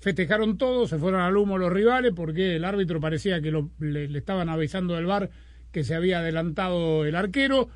Festejaron 0.01 0.57
todos, 0.57 0.89
se 0.91 0.97
fueron 0.97 1.19
al 1.19 1.35
humo 1.35 1.57
los 1.57 1.73
rivales 1.73 2.13
porque 2.15 2.55
el 2.55 2.63
árbitro 2.63 3.01
parecía 3.01 3.41
que 3.41 3.51
lo- 3.51 3.69
le, 3.79 4.07
le 4.07 4.17
estaban 4.19 4.47
avisando 4.47 4.95
del 4.95 5.05
bar 5.05 5.29
que 5.71 5.83
se 5.83 5.95
había 5.95 6.19
adelantado 6.19 7.05
el 7.05 7.15
arquero. 7.15 7.69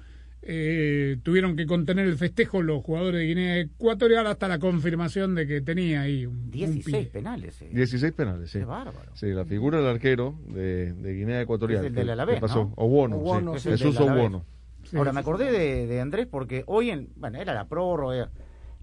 Eh, 0.45 1.19
tuvieron 1.23 1.55
que 1.55 1.65
contener 1.65 2.05
el 2.05 2.17
festejo 2.17 2.61
los 2.61 2.83
jugadores 2.83 3.21
de 3.21 3.27
Guinea 3.27 3.59
Ecuatorial 3.59 4.27
hasta 4.27 4.49
la 4.49 4.59
confirmación 4.59 5.35
de 5.35 5.47
que 5.47 5.61
tenía 5.61 6.01
ahí 6.01 6.25
un, 6.25 6.35
un 6.35 6.51
16 6.51 6.83
pie. 6.97 7.05
penales. 7.13 7.61
eh. 7.61 7.69
16 7.71 8.11
penales, 8.11 8.51
sí. 8.51 8.59
Qué 8.59 8.65
bárbaro. 8.65 9.09
Sí, 9.15 9.27
la 9.27 9.45
figura 9.45 9.77
del 9.77 9.87
arquero 9.87 10.35
de, 10.47 10.91
de 10.91 11.13
Guinea 11.13 11.41
Ecuatorial. 11.41 11.79
Es 11.85 11.87
el 11.87 11.95
del 11.95 12.07
¿Qué- 12.07 12.11
Alavés, 12.11 12.35
¿Qué 12.35 12.41
pasó? 12.41 12.65
¿no? 12.65 12.73
Obono, 12.75 13.15
Obono, 13.19 13.57
sí. 13.57 13.69
Jesús. 13.69 13.97
Obono. 14.01 14.43
Sí, 14.83 14.97
Ahora, 14.97 15.13
me 15.13 15.21
acordé 15.21 15.49
de, 15.49 15.87
de 15.87 16.01
Andrés 16.01 16.27
porque 16.29 16.63
hoy, 16.67 16.89
en, 16.89 17.07
bueno, 17.15 17.39
era 17.39 17.53
la 17.53 17.69
prórroga. 17.69 18.29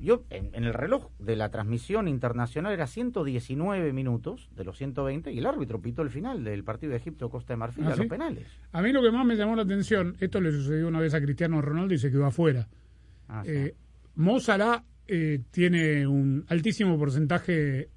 Yo, 0.00 0.25
en, 0.30 0.50
en 0.54 0.64
el 0.64 0.73
reloj 0.73 1.11
de 1.19 1.37
la 1.37 1.50
transmisión 1.50 2.09
internacional 2.09 2.73
era 2.73 2.87
119 2.87 3.92
minutos 3.92 4.49
de 4.57 4.64
los 4.64 4.78
120 4.78 5.30
y 5.33 5.38
el 5.38 5.47
árbitro 5.47 5.80
pitó 5.80 6.02
el 6.02 6.11
final 6.11 6.42
del 6.42 6.64
partido 6.64 6.92
de 6.92 6.97
Egipto-Costa 6.99 7.52
de 7.52 7.57
Marfil 7.59 7.85
¿Ah, 7.85 7.90
a 7.90 7.92
sí? 7.95 7.99
los 7.99 8.09
penales. 8.09 8.47
A 8.73 8.80
mí 8.80 8.92
lo 8.92 9.02
que 9.02 9.11
más 9.11 9.26
me 9.26 9.37
llamó 9.37 9.57
la 9.57 9.62
atención, 9.62 10.16
esto 10.21 10.40
le 10.40 10.52
sucedió 10.52 10.88
una 10.88 11.00
vez 11.00 11.12
a 11.12 11.21
Cristiano 11.21 11.61
Ronaldo 11.61 11.92
y 11.92 11.99
se 11.99 12.11
quedó 12.11 12.25
afuera. 12.25 12.66
Ah, 13.28 13.42
sí. 13.45 13.50
Eh, 13.52 13.75
Mo 14.14 14.40
Salah 14.40 14.85
eh, 15.07 15.42
tiene 15.50 16.07
un 16.07 16.45
altísimo 16.49 16.99
porcentaje 16.99 17.90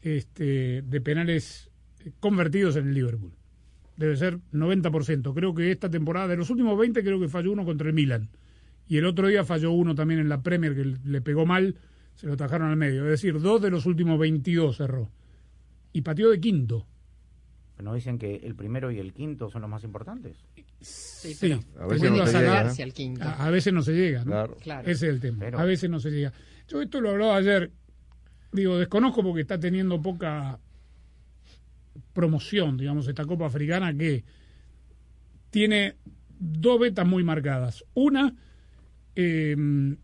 este, 0.00 0.82
de 0.82 1.00
penales 1.00 1.70
convertidos 2.18 2.76
en 2.76 2.88
el 2.88 2.94
Liverpool. 2.94 3.32
Debe 3.96 4.16
ser 4.16 4.38
90%. 4.52 5.34
Creo 5.34 5.54
que 5.54 5.70
esta 5.70 5.90
temporada, 5.90 6.28
de 6.28 6.36
los 6.36 6.48
últimos 6.48 6.78
20, 6.78 7.02
creo 7.02 7.20
que 7.20 7.28
falló 7.28 7.52
uno 7.52 7.64
contra 7.64 7.88
el 7.88 7.94
Milan. 7.94 8.30
Y 8.90 8.96
el 8.98 9.06
otro 9.06 9.28
día 9.28 9.44
falló 9.44 9.70
uno 9.70 9.94
también 9.94 10.18
en 10.18 10.28
la 10.28 10.42
Premier 10.42 10.74
que 10.74 10.84
le 11.04 11.20
pegó 11.20 11.46
mal, 11.46 11.76
se 12.16 12.26
lo 12.26 12.32
atajaron 12.32 12.70
al 12.70 12.76
medio. 12.76 13.04
Es 13.04 13.10
decir, 13.10 13.40
dos 13.40 13.62
de 13.62 13.70
los 13.70 13.86
últimos 13.86 14.18
22 14.18 14.76
cerró. 14.76 15.08
Y 15.92 16.02
pateó 16.02 16.28
de 16.28 16.40
quinto. 16.40 16.88
¿No 17.80 17.94
dicen 17.94 18.18
que 18.18 18.34
el 18.34 18.56
primero 18.56 18.90
y 18.90 18.98
el 18.98 19.12
quinto 19.12 19.48
son 19.48 19.62
los 19.62 19.70
más 19.70 19.84
importantes? 19.84 20.36
Sí, 20.80 21.34
Sí, 21.34 21.36
pero 21.40 21.60
A 21.78 21.86
veces 21.86 22.10
no 22.10 22.26
se 22.26 22.38
llega, 22.40 22.60
al 22.68 22.92
quinto. 22.92 23.22
a, 23.24 23.46
a 23.46 23.50
veces 23.50 23.72
no 23.72 23.82
se 23.82 23.92
llega, 23.92 24.18
¿no? 24.24 24.30
Claro. 24.32 24.56
Claro. 24.56 24.90
Ese 24.90 25.06
es 25.06 25.14
el 25.14 25.20
tema. 25.20 25.38
Pero- 25.38 25.58
A 25.60 25.64
veces 25.64 25.88
no 25.88 26.00
se 26.00 26.10
llega. 26.10 26.32
Yo 26.66 26.82
esto 26.82 27.00
lo 27.00 27.10
hablaba 27.10 27.36
ayer. 27.36 27.70
Digo, 28.50 28.76
desconozco 28.76 29.22
porque 29.22 29.42
está 29.42 29.60
teniendo 29.60 30.02
poca 30.02 30.58
promoción, 32.12 32.76
digamos, 32.76 33.06
esta 33.06 33.24
Copa 33.24 33.46
Africana 33.46 33.96
que 33.96 34.24
tiene 35.50 35.94
dos 36.40 36.80
vetas 36.80 37.06
muy 37.06 37.22
marcadas. 37.24 37.84
Una, 37.94 38.34
eh, 39.20 39.96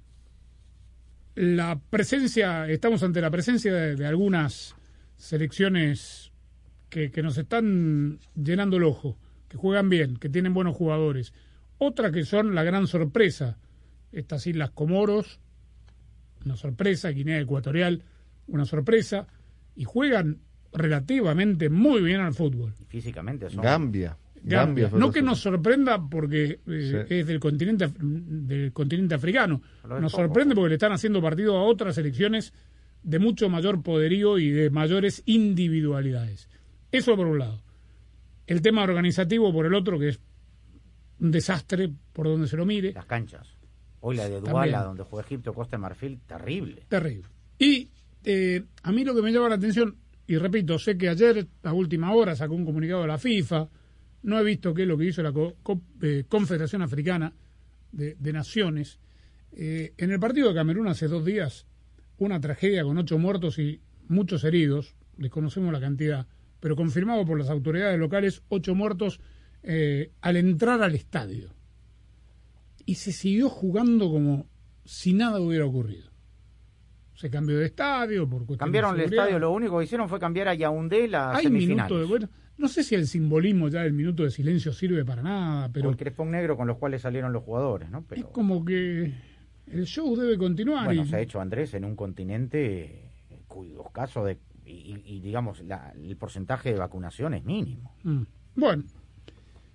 la 1.35 1.79
presencia, 1.91 2.69
estamos 2.69 3.03
ante 3.03 3.21
la 3.21 3.31
presencia 3.31 3.73
de, 3.73 3.97
de 3.97 4.07
algunas 4.07 4.75
selecciones 5.17 6.33
que, 6.89 7.11
que 7.11 7.23
nos 7.23 7.39
están 7.39 8.19
llenando 8.35 8.77
el 8.77 8.85
ojo, 8.85 9.19
que 9.49 9.57
juegan 9.57 9.89
bien, 9.89 10.17
que 10.17 10.29
tienen 10.29 10.55
buenos 10.55 10.77
jugadores. 10.77 11.33
Otra 11.79 12.11
que 12.11 12.25
son 12.25 12.55
la 12.55 12.65
gran 12.65 12.87
sorpresa, 12.87 13.59
estas 14.13 14.47
Islas 14.47 14.71
Comoros, 14.71 15.41
una 16.45 16.57
sorpresa, 16.57 17.11
Guinea 17.11 17.41
Ecuatorial, 17.41 18.03
una 18.47 18.65
sorpresa, 18.65 19.27
y 19.75 19.85
juegan 19.85 20.41
relativamente 20.73 21.69
muy 21.69 22.01
bien 22.03 22.21
al 22.21 22.35
fútbol. 22.35 22.75
Físicamente 22.89 23.51
son. 23.51 23.63
Gambia. 23.63 24.17
Gambia. 24.49 24.91
No 24.93 25.11
que 25.11 25.23
nos 25.23 25.41
sorprenda 25.41 26.01
porque 26.09 26.61
eh, 26.67 27.05
Sí. 27.09 27.15
es 27.15 27.27
del 27.27 27.41
continente, 27.41 27.89
del 27.99 28.73
continente 28.73 29.15
africano. 29.17 29.61
Nos 29.89 30.13
poco. 30.13 30.23
sorprende 30.25 30.55
porque 30.55 30.69
le 30.71 30.75
están 30.77 30.93
haciendo 30.93 31.21
partido 31.21 31.57
a 31.57 31.63
otras 31.65 31.95
selecciones 31.97 32.53
de 33.03 33.19
mucho 33.19 33.49
mayor 33.49 33.83
poderío 33.83 34.39
y 34.39 34.51
de 34.51 34.71
mayores 34.71 35.23
individualidades. 35.27 36.49
Eso 36.93 37.17
por 37.17 37.27
un 37.27 37.39
lado. 37.39 37.63
El 38.47 38.63
tema 38.63 38.83
organizativo 38.85 39.53
por 39.53 39.67
el 39.67 39.75
otro, 39.75 39.99
que 39.99 40.11
es 40.11 40.21
un 41.19 41.31
desastre 41.33 41.91
por 42.13 42.27
donde 42.27 42.47
se 42.47 42.57
lo 42.57 42.65
mire. 42.65 42.93
Las 42.93 43.07
canchas. 43.07 43.49
Hoy 44.01 44.17
la 44.17 44.29
de. 44.29 44.41
Duala, 44.41 44.85
donde 44.85 45.03
juega 45.03 45.27
Egipto, 45.27 45.53
Costa 45.53 45.77
de 45.77 45.81
Marfil, 45.81 46.21
terrible. 46.27 46.85
Terrible. 46.89 47.27
Y 47.59 47.89
eh, 48.23 48.63
a 48.83 48.93
mí 48.93 49.05
lo 49.05 49.15
que 49.15 49.23
me 49.23 49.33
llama 49.33 49.49
la 49.49 49.57
atención, 49.57 49.97
y 50.29 50.37
repito, 50.37 50.79
sé 50.79 50.97
que 50.97 51.09
ayer, 51.09 51.47
a 51.65 51.73
última 51.73 52.13
hora, 52.13 52.37
sacó 52.37 52.55
un 52.55 52.65
comunicado 52.65 53.03
de 53.03 53.09
la 53.09 53.19
FIFA, 53.19 53.69
no 54.27 54.39
he 54.39 54.45
visto 54.45 54.75
qué 54.75 54.83
es 54.83 54.89
lo 54.89 54.99
que 54.99 55.07
hizo 55.07 55.23
la 55.23 55.33
Co- 55.33 55.57
Co- 55.63 55.81
eh, 56.03 56.25
Confederación 56.29 56.83
Africana 56.83 57.33
de, 57.93 58.15
de 58.19 58.33
Naciones. 58.33 58.99
Eh, 59.53 59.95
en 59.97 60.11
el 60.11 60.21
partido 60.21 60.49
de 60.49 60.55
Camerún 60.55 60.89
hace 60.89 61.09
dos 61.09 61.25
días, 61.25 61.67
una 62.19 62.41
tragedia 62.41 62.85
con 62.85 62.99
ocho 62.99 63.19
muertos 63.19 63.59
y 63.59 63.81
muchos 64.09 64.45
heridos, 64.45 64.95
desconocemos 65.17 65.73
la 65.73 65.81
cantidad, 65.81 66.27
pero 66.61 66.77
confirmado 66.77 67.25
por 67.25 67.39
las 67.39 67.49
autoridades 67.49 67.99
locales, 67.99 68.43
ocho 68.49 68.75
muertos 68.75 69.21
eh, 69.63 70.11
al 70.21 70.37
entrar 70.37 70.83
al 70.83 70.95
estadio. 70.95 71.55
Y 72.85 72.97
se 72.97 73.13
siguió 73.13 73.49
jugando 73.49 74.11
como 74.11 74.47
si 74.85 75.13
nada 75.13 75.41
hubiera 75.41 75.67
ocurrido. 75.67 76.11
Se 77.15 77.31
cambió 77.31 77.57
de 77.59 77.67
estadio 77.67 78.29
por 78.29 78.45
Cambiaron 78.59 78.97
de 78.97 79.05
el 79.05 79.11
estadio, 79.13 79.39
lo 79.39 79.51
único 79.53 79.79
que 79.79 79.85
hicieron 79.85 80.09
fue 80.09 80.21
cambiar 80.21 80.49
a 80.49 80.55
Yaoundé 80.55 81.09
la 81.09 81.35
Hay 81.35 81.45
semifinal. 81.45 81.77
minutos 81.89 82.01
de 82.01 82.05
bueno, 82.07 82.29
no 82.59 82.69
sé 82.69 82.83
si 82.83 82.95
el 82.95 83.07
simbolismo 83.07 83.69
ya 83.69 83.83
del 83.83 83.93
minuto 83.93 84.23
de 84.25 84.31
silencio 84.31 84.73
sirve 84.73 85.05
para 85.05 85.23
nada, 85.23 85.69
pero 85.73 85.89
o 85.89 85.91
el 85.91 85.97
crespón 85.97 86.31
negro 86.31 86.57
con 86.57 86.67
los 86.67 86.79
cuales 86.79 87.03
salieron 87.03 87.33
los 87.33 87.43
jugadores, 87.43 87.91
¿no? 87.91 87.99
es 87.99 88.05
Pero, 88.09 88.31
como 88.31 88.65
que 88.65 89.13
el 89.67 89.85
show 89.87 90.17
debe 90.17 90.39
continuar. 90.39 90.85
bueno, 90.87 91.03
y- 91.03 91.07
se 91.09 91.17
ha 91.17 91.21
hecho 91.21 91.41
Andrés 91.41 91.75
en 91.75 91.85
un 91.85 91.97
continente 91.97 93.11
eh, 93.31 93.41
cuyos 93.49 93.91
casos 93.93 94.27
de 94.27 94.39
y, 94.65 95.01
y- 95.05 95.21
digamos 95.21 95.61
la- 95.63 95.93
el 95.93 96.17
porcentaje 96.17 96.73
de 96.73 96.79
vacunación 96.79 97.35
es 97.35 97.45
mínimo. 97.45 97.95
Mm. 98.03 98.23
Bueno, 98.57 98.83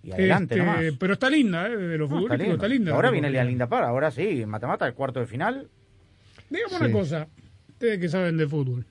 Y 0.04 0.12
adelante 0.12 0.56
este, 0.56 0.66
nomás. 0.66 0.84
pero 1.00 1.14
está 1.14 1.30
linda, 1.30 1.68
¿eh? 1.70 1.78
de 1.78 1.98
los 1.98 2.10
No, 2.10 2.28
está 2.34 2.68
linda. 2.68 2.94
Ahora 2.94 3.12
viene 3.12 3.30
la 3.30 3.44
linda 3.44 3.68
para, 3.70 3.88
ahora 3.88 4.12
sí, 4.12 4.44
mata-mata, 4.46 4.88
el 4.88 4.94
cuarto 4.96 5.20
de 5.22 5.28
final. 5.28 5.70
Digamos 6.50 6.78
Sí. 6.78 6.84
una 6.84 6.92
cosa, 6.92 7.28
ustedes 7.70 8.00
que 8.00 8.10
saben 8.10 8.36
de 8.38 8.48
fútbol. 8.48 8.86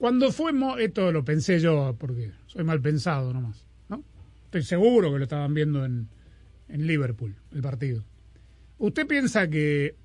Cuando 0.00 0.32
fuimos, 0.32 0.80
esto 0.80 1.12
lo 1.12 1.22
pensé 1.22 1.60
yo 1.60 1.94
porque 1.98 2.32
soy 2.46 2.64
mal 2.64 2.80
pensado 2.80 3.34
nomás, 3.34 3.66
¿no? 3.90 4.02
Estoy 4.46 4.62
seguro 4.62 5.12
que 5.12 5.18
lo 5.18 5.24
estaban 5.24 5.52
viendo 5.52 5.84
en, 5.84 6.08
en 6.68 6.86
Liverpool, 6.86 7.36
el 7.52 7.60
partido. 7.60 8.02
¿Usted 8.78 9.06
piensa 9.06 9.48
que, 9.50 9.96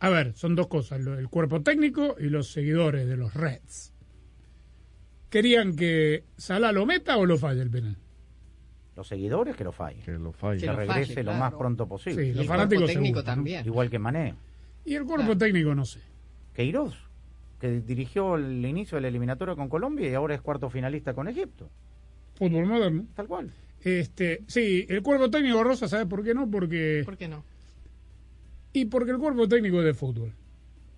a 0.00 0.08
ver, 0.08 0.34
son 0.34 0.56
dos 0.56 0.66
cosas, 0.66 0.98
el 1.06 1.28
cuerpo 1.28 1.62
técnico 1.62 2.16
y 2.18 2.24
los 2.24 2.50
seguidores 2.50 3.06
de 3.06 3.16
los 3.16 3.34
Reds? 3.34 3.94
¿Querían 5.30 5.76
que 5.76 6.24
Salah 6.36 6.72
lo 6.72 6.84
meta 6.84 7.18
o 7.18 7.24
lo 7.24 7.38
falle 7.38 7.62
el 7.62 7.70
penal? 7.70 7.96
Los 8.96 9.06
seguidores 9.06 9.54
que 9.54 9.62
lo 9.62 9.70
fallen. 9.70 10.02
Que 10.02 10.10
lo 10.10 10.32
Que, 10.32 10.38
falla. 10.38 10.60
Que 10.60 10.66
lo 10.66 10.76
regrese 10.76 11.14
falle, 11.14 11.22
lo 11.22 11.30
claro. 11.30 11.38
más 11.38 11.54
pronto 11.54 11.84
Sí, 11.84 11.88
posible. 11.88 12.26
Y 12.26 12.32
los 12.32 12.40
el 12.42 12.48
fanáticos 12.48 12.82
cuerpo 12.84 12.92
técnico 12.94 13.18
seguro, 13.20 13.30
¿no? 13.30 13.36
también. 13.36 13.64
Igual 13.66 13.90
que 13.90 13.98
Mané. 14.00 14.34
Y 14.84 14.94
el 14.96 15.04
cuerpo 15.04 15.24
Claro. 15.26 15.38
técnico 15.38 15.74
no 15.76 15.84
sé. 15.84 16.00
Queiroz, 16.54 16.96
que 17.60 17.80
dirigió 17.80 18.36
el 18.36 18.64
inicio 18.64 18.96
de 18.96 19.02
la 19.02 19.08
eliminatoria 19.08 19.54
con 19.54 19.68
Colombia 19.68 20.08
y 20.08 20.14
ahora 20.14 20.34
es 20.34 20.40
cuarto 20.40 20.70
finalista 20.70 21.14
con 21.14 21.28
Egipto. 21.28 21.70
Fútbol 22.34 22.66
moderno. 22.66 23.06
Tal 23.14 23.26
cual. 23.26 23.50
Este, 23.82 24.42
sí, 24.46 24.86
el 24.88 25.02
cuerpo 25.02 25.30
técnico 25.30 25.62
Rosa, 25.62 25.88
¿sabe 25.88 26.06
por 26.06 26.24
qué 26.24 26.34
no? 26.34 26.50
Porque 26.50 27.02
¿Por 27.04 27.16
qué 27.16 27.28
no? 27.28 27.44
Y 28.72 28.86
porque 28.86 29.12
el 29.12 29.18
cuerpo 29.18 29.48
técnico 29.48 29.78
es 29.80 29.86
de 29.86 29.94
fútbol. 29.94 30.32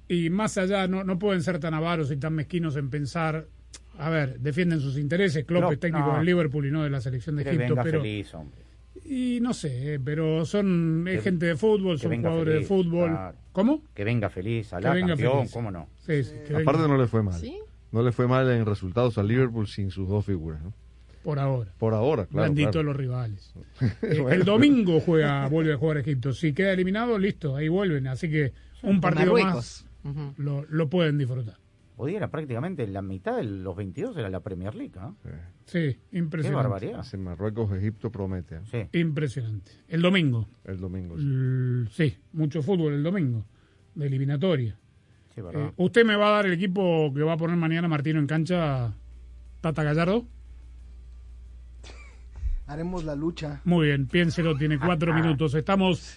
Y 0.09 0.29
más 0.29 0.59
allá, 0.59 0.89
no, 0.89 1.05
no 1.05 1.19
pueden 1.19 1.43
ser 1.43 1.59
tan 1.61 1.73
avaros 1.73 2.11
y 2.11 2.17
tan 2.17 2.35
mezquinos 2.35 2.77
en 2.77 2.91
pensar, 2.91 3.47
a 3.97 4.11
ver, 4.11 4.41
defienden 4.41 4.81
sus 4.81 4.99
intereses, 4.99 5.45
Klopp 5.45 5.63
Klopp, 5.63 5.73
es 5.75 5.81
técnico 5.81 6.09
no. 6.09 6.17
del 6.17 6.27
Liverpool 6.27 6.67
y 6.67 6.71
no 6.71 6.83
de 6.83 6.91
la 6.91 7.01
selección 7.01 7.37
de 7.37 7.45
Que 7.45 7.51
Egipto, 7.51 7.69
venga 7.69 7.83
pero 7.85 8.01
feliz, 8.01 8.35
hombre. 8.35 8.70
Y 9.13 9.41
no 9.41 9.53
sé, 9.53 10.01
pero 10.05 10.45
son 10.47 11.05
es 11.09 11.17
Que- 11.17 11.23
gente 11.23 11.47
de 11.47 11.57
fútbol, 11.57 11.99
son 11.99 12.15
jugadores 12.17 12.55
feliz, 12.55 12.69
de 12.69 12.75
fútbol. 12.77 13.11
claro. 13.11 13.37
¿Cómo? 13.53 13.83
Que 13.95 14.05
venga 14.05 14.31
feliz, 14.31 14.73
a 14.73 14.81
la 14.81 14.93
venga 14.95 15.09
campeón, 15.09 15.39
feliz. 15.39 15.53
¿cómo 15.53 15.71
no? 15.71 15.89
Sí, 16.07 16.23
sí, 16.23 16.35
que 16.47 16.55
Aparte 16.57 16.83
venga 16.83 16.89
no 16.95 16.99
le 17.03 17.09
fue 17.09 17.23
mal. 17.23 17.35
¿Sí? 17.41 17.59
No 17.93 18.03
le 18.03 18.13
fue 18.13 18.29
mal 18.29 18.49
en 18.51 18.65
resultados 18.65 19.19
al 19.19 19.27
Liverpool 19.27 19.67
sin 19.67 19.91
sus 19.91 20.09
dos 20.09 20.25
figuras. 20.25 20.63
¿no? 20.63 20.73
por 21.23 21.39
ahora. 21.39 21.71
Por 21.77 21.93
ahora, 21.93 22.25
claro. 22.25 22.45
Blandito 22.47 22.71
claro. 22.71 22.87
los 22.87 22.97
rivales. 22.97 23.53
Eh, 24.03 24.21
Bueno, 24.21 24.31
el 24.31 24.45
domingo 24.45 25.01
juega, 25.01 25.47
vuelve 25.49 25.75
a 25.75 25.77
jugar 25.77 25.99
Egipto. 25.99 26.33
Si 26.33 26.55
queda 26.55 26.73
eliminado, 26.73 27.19
listo, 27.19 27.57
ahí 27.57 27.69
vuelven. 27.69 28.07
Así 28.07 28.31
que 28.31 28.53
un 28.83 29.03
partido 29.03 29.35
más 29.35 29.85
lo, 30.39 30.65
lo 30.71 30.89
pueden 30.89 31.19
disfrutar. 31.19 31.57
Hoy 32.01 32.15
era 32.15 32.31
prácticamente 32.31 32.87
la 32.87 33.03
mitad 33.03 33.37
de 33.37 33.45
los 33.45 33.77
22 33.77 34.17
era 34.17 34.31
la 34.31 34.41
Premier 34.41 34.75
League, 34.75 34.95
¿no? 34.99 35.17
Sí, 35.67 35.99
Qué 36.11 36.19
impresionante. 36.19 36.63
barbaridad. 36.69 37.01
Ese 37.01 37.19
Marruecos-Egipto 37.19 38.11
promete 38.11 38.57
¿eh? 38.57 38.89
Sí. 38.91 38.99
Impresionante. 38.99 39.73
El 39.87 40.01
domingo. 40.03 40.49
el 40.65 40.79
domingo. 40.81 41.17
sí. 41.19 41.25
L- 41.25 41.89
Sí, 41.91 42.17
mucho 42.33 42.63
fútbol 42.63 42.95
el 42.95 43.03
domingo, 43.03 43.45
de 43.95 44.07
eliminatoria. 44.07 44.79
Sí, 45.35 45.43
¿verdad? 45.43 45.67
Eh, 45.69 45.73
¿Usted 45.77 46.05
me 46.07 46.17
va 46.17 46.29
a 46.29 46.33
dar 46.37 46.47
el 46.47 46.55
equipo 46.55 47.13
que 47.15 47.23
va 47.23 47.35
a 47.35 47.37
poner 47.37 47.57
mañana 47.57 47.87
Martino 47.87 48.19
en 48.19 48.27
cancha, 48.27 48.95
Tata 49.61 49.83
Gallardo? 49.83 50.27
Haremos 52.71 53.03
la 53.03 53.17
lucha. 53.17 53.61
Muy 53.65 53.89
bien, 53.89 54.07
piénselo, 54.07 54.57
tiene 54.57 54.79
cuatro 54.79 55.13
minutos. 55.13 55.55
Estamos 55.55 56.17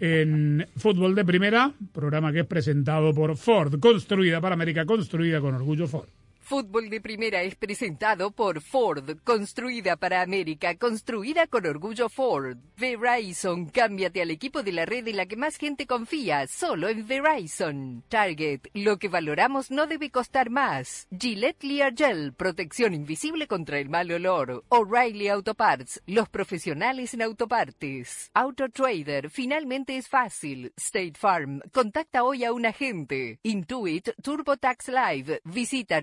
en 0.00 0.66
Fútbol 0.76 1.14
de 1.14 1.24
Primera, 1.24 1.72
programa 1.92 2.32
que 2.32 2.40
es 2.40 2.46
presentado 2.46 3.14
por 3.14 3.36
Ford, 3.36 3.78
construida 3.78 4.40
para 4.40 4.54
América, 4.54 4.84
construida 4.84 5.40
con 5.40 5.54
orgullo 5.54 5.86
Ford. 5.86 6.08
Fútbol 6.48 6.90
de 6.90 7.00
Primera 7.00 7.42
es 7.42 7.56
presentado 7.56 8.30
por 8.30 8.60
Ford, 8.60 9.18
construida 9.24 9.96
para 9.96 10.22
América, 10.22 10.76
construida 10.76 11.48
con 11.48 11.66
orgullo 11.66 12.08
Ford. 12.08 12.58
Verizon, 12.76 13.66
cámbiate 13.66 14.22
al 14.22 14.30
equipo 14.30 14.62
de 14.62 14.70
la 14.70 14.86
red 14.86 15.08
en 15.08 15.16
la 15.16 15.26
que 15.26 15.34
más 15.34 15.56
gente 15.56 15.88
confía, 15.88 16.46
solo 16.46 16.88
en 16.88 17.04
Verizon. 17.04 18.04
Target, 18.08 18.60
lo 18.74 18.96
que 18.96 19.08
valoramos 19.08 19.72
no 19.72 19.88
debe 19.88 20.10
costar 20.10 20.48
más. 20.48 21.08
Gillette 21.10 21.58
Clear 21.58 21.92
Gel, 21.96 22.32
protección 22.32 22.94
invisible 22.94 23.48
contra 23.48 23.80
el 23.80 23.88
mal 23.88 24.12
olor. 24.12 24.62
O'Reilly 24.68 25.26
Auto 25.26 25.56
Parts, 25.56 26.00
los 26.06 26.28
profesionales 26.28 27.12
en 27.12 27.22
autopartes. 27.22 28.30
Auto 28.34 28.68
Trader, 28.68 29.30
finalmente 29.30 29.96
es 29.96 30.06
fácil. 30.06 30.72
State 30.76 31.14
Farm, 31.18 31.60
contacta 31.72 32.22
hoy 32.22 32.44
a 32.44 32.52
un 32.52 32.66
agente. 32.66 33.40
Intuit 33.42 34.10
TurboTax 34.22 34.90
Live, 34.90 35.40
visita 35.42 36.02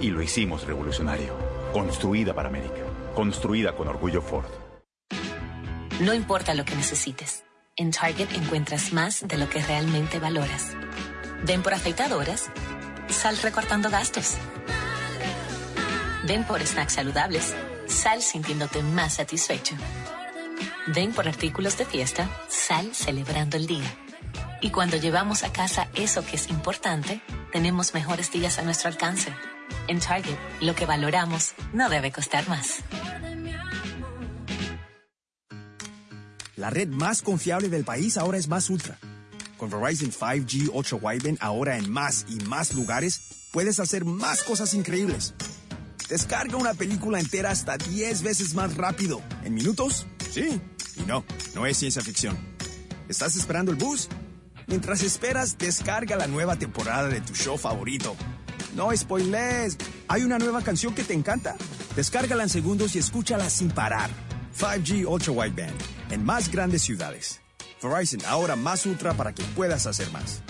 y 0.00 0.10
lo 0.10 0.22
hicimos 0.22 0.66
revolucionario. 0.66 1.34
Construida 1.72 2.34
para 2.34 2.48
América. 2.48 2.82
Construida 3.14 3.74
con 3.76 3.88
orgullo 3.88 4.22
Ford. 4.22 4.46
No 6.00 6.12
importa 6.12 6.54
lo 6.54 6.64
que 6.64 6.74
necesites. 6.74 7.44
En 7.76 7.90
Target 7.90 8.28
encuentras 8.34 8.92
más 8.92 9.26
de 9.26 9.36
lo 9.38 9.48
que 9.48 9.62
realmente 9.62 10.18
valoras. 10.18 10.76
Ven 11.44 11.62
por 11.62 11.74
afeitadoras, 11.74 12.50
sal 13.08 13.36
recortando 13.38 13.90
gastos. 13.90 14.34
Ven 16.26 16.44
por 16.44 16.60
snacks 16.60 16.94
saludables, 16.94 17.54
sal 17.86 18.22
sintiéndote 18.22 18.82
más 18.82 19.14
satisfecho. 19.14 19.76
Ven 20.86 21.12
por 21.12 21.28
artículos 21.28 21.76
de 21.78 21.84
fiesta, 21.84 22.28
sal 22.48 22.94
celebrando 22.94 23.56
el 23.56 23.66
día. 23.66 23.94
Y 24.60 24.70
cuando 24.70 24.96
llevamos 24.96 25.42
a 25.44 25.52
casa 25.52 25.88
eso 25.94 26.24
que 26.24 26.36
es 26.36 26.48
importante, 26.48 27.20
tenemos 27.52 27.94
mejores 27.94 28.32
días 28.32 28.58
a 28.58 28.62
nuestro 28.62 28.88
alcance. 28.88 29.34
En 29.86 30.00
Target, 30.00 30.36
lo 30.62 30.74
que 30.74 30.86
valoramos 30.86 31.52
no 31.74 31.90
debe 31.90 32.10
costar 32.10 32.48
más. 32.48 32.78
La 36.56 36.70
red 36.70 36.88
más 36.88 37.20
confiable 37.20 37.68
del 37.68 37.84
país 37.84 38.16
ahora 38.16 38.38
es 38.38 38.48
Más 38.48 38.70
Ultra. 38.70 38.98
Con 39.58 39.68
Verizon 39.70 40.10
5G 40.10 40.70
Ultra 40.72 40.98
Wideband 40.98 41.38
ahora 41.40 41.76
en 41.76 41.90
más 41.90 42.24
y 42.28 42.36
más 42.44 42.72
lugares, 42.72 43.48
puedes 43.52 43.78
hacer 43.78 44.06
más 44.06 44.42
cosas 44.42 44.72
increíbles. 44.72 45.34
Descarga 46.08 46.56
una 46.56 46.72
película 46.74 47.20
entera 47.20 47.50
hasta 47.50 47.76
10 47.76 48.22
veces 48.22 48.54
más 48.54 48.76
rápido. 48.76 49.20
¿En 49.42 49.54
minutos? 49.54 50.06
Sí. 50.30 50.60
Y 50.96 51.02
no, 51.02 51.24
no 51.54 51.66
es 51.66 51.76
ciencia 51.76 52.02
ficción. 52.02 52.38
¿Estás 53.08 53.36
esperando 53.36 53.70
el 53.70 53.76
bus? 53.76 54.08
Mientras 54.66 55.02
esperas, 55.02 55.58
descarga 55.58 56.16
la 56.16 56.26
nueva 56.26 56.56
temporada 56.56 57.08
de 57.08 57.20
tu 57.20 57.34
show 57.34 57.58
favorito. 57.58 58.16
No 58.74 58.94
spoilers. 58.96 59.76
Hay 60.08 60.22
una 60.22 60.38
nueva 60.38 60.62
canción 60.62 60.94
que 60.94 61.04
te 61.04 61.14
encanta. 61.14 61.56
Descárgala 61.96 62.42
en 62.42 62.48
segundos 62.48 62.96
y 62.96 62.98
escúchala 62.98 63.48
sin 63.48 63.70
parar. 63.70 64.10
5G 64.58 65.06
Ultra 65.06 65.32
Wideband 65.32 65.74
en 66.10 66.24
más 66.24 66.50
grandes 66.50 66.82
ciudades. 66.82 67.40
Verizon 67.82 68.20
ahora 68.26 68.56
más 68.56 68.86
ultra 68.86 69.14
para 69.14 69.32
que 69.34 69.42
puedas 69.56 69.86
hacer 69.86 70.10
más. 70.10 70.42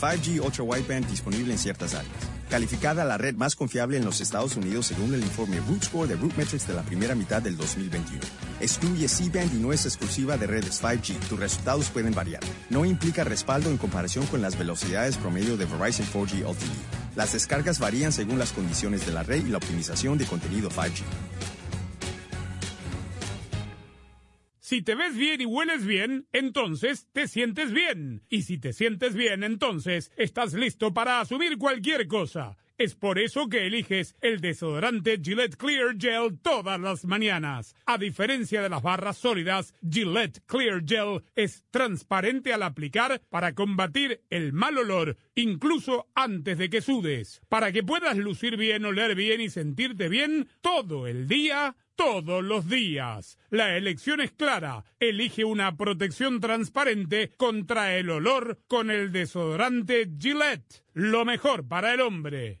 5G 0.00 0.40
Ultra 0.44 0.64
Wideband 0.64 1.06
disponible 1.08 1.52
en 1.52 1.58
ciertas 1.58 1.94
áreas. 1.94 2.35
Calificada 2.48 3.04
la 3.04 3.18
red 3.18 3.34
más 3.34 3.56
confiable 3.56 3.96
en 3.96 4.04
los 4.04 4.20
Estados 4.20 4.56
Unidos 4.56 4.86
según 4.86 5.12
el 5.12 5.20
informe 5.20 5.58
Root 5.60 5.82
Score 5.82 6.08
de 6.08 6.14
RootMetrics 6.14 6.66
de 6.68 6.74
la 6.74 6.82
primera 6.82 7.16
mitad 7.16 7.42
del 7.42 7.56
2021. 7.56 8.20
Excluye 8.60 9.08
C-Band 9.08 9.54
y 9.54 9.58
no 9.58 9.72
es 9.72 9.84
exclusiva 9.84 10.36
de 10.36 10.46
redes 10.46 10.80
5G. 10.80 11.18
Tus 11.28 11.40
resultados 11.40 11.90
pueden 11.90 12.14
variar. 12.14 12.42
No 12.70 12.84
implica 12.84 13.24
respaldo 13.24 13.68
en 13.68 13.78
comparación 13.78 14.26
con 14.26 14.42
las 14.42 14.56
velocidades 14.56 15.16
promedio 15.16 15.56
de 15.56 15.66
Verizon 15.66 16.06
4G 16.06 16.48
LTE. 16.48 17.16
Las 17.16 17.32
descargas 17.32 17.80
varían 17.80 18.12
según 18.12 18.38
las 18.38 18.52
condiciones 18.52 19.04
de 19.06 19.12
la 19.12 19.24
red 19.24 19.44
y 19.44 19.50
la 19.50 19.58
optimización 19.58 20.16
de 20.16 20.26
contenido 20.26 20.70
5G. 20.70 21.02
Si 24.66 24.82
te 24.82 24.96
ves 24.96 25.14
bien 25.16 25.40
y 25.40 25.46
hueles 25.46 25.86
bien, 25.86 26.26
entonces 26.32 27.06
te 27.12 27.28
sientes 27.28 27.70
bien. 27.70 28.24
Y 28.28 28.42
si 28.42 28.58
te 28.58 28.72
sientes 28.72 29.14
bien, 29.14 29.44
entonces 29.44 30.10
estás 30.16 30.54
listo 30.54 30.92
para 30.92 31.20
asumir 31.20 31.56
cualquier 31.56 32.08
cosa. 32.08 32.56
Es 32.76 32.96
por 32.96 33.20
eso 33.20 33.48
que 33.48 33.68
eliges 33.68 34.16
el 34.20 34.40
desodorante 34.40 35.20
Gillette 35.22 35.56
Clear 35.56 35.96
Gel 35.96 36.40
todas 36.42 36.80
las 36.80 37.04
mañanas. 37.04 37.76
A 37.86 37.96
diferencia 37.96 38.60
de 38.60 38.68
las 38.68 38.82
barras 38.82 39.16
sólidas, 39.16 39.72
Gillette 39.88 40.42
Clear 40.46 40.82
Gel 40.84 41.22
es 41.36 41.62
transparente 41.70 42.52
al 42.52 42.64
aplicar 42.64 43.22
para 43.30 43.54
combatir 43.54 44.22
el 44.30 44.52
mal 44.52 44.76
olor, 44.78 45.16
incluso 45.36 46.08
antes 46.16 46.58
de 46.58 46.68
que 46.68 46.82
sudes. 46.82 47.40
Para 47.48 47.70
que 47.70 47.84
puedas 47.84 48.16
lucir 48.16 48.56
bien, 48.56 48.84
oler 48.84 49.14
bien 49.14 49.40
y 49.40 49.48
sentirte 49.48 50.08
bien 50.08 50.48
todo 50.60 51.06
el 51.06 51.28
día, 51.28 51.76
todos 51.96 52.44
los 52.44 52.68
días. 52.68 53.38
La 53.50 53.76
elección 53.76 54.20
es 54.20 54.30
clara. 54.30 54.84
Elige 55.00 55.44
una 55.44 55.76
protección 55.76 56.40
transparente 56.40 57.32
contra 57.36 57.96
el 57.96 58.10
olor 58.10 58.60
con 58.68 58.90
el 58.90 59.10
desodorante 59.10 60.08
Gillette. 60.18 60.84
Lo 60.92 61.24
mejor 61.24 61.66
para 61.66 61.94
el 61.94 62.00
hombre. 62.00 62.60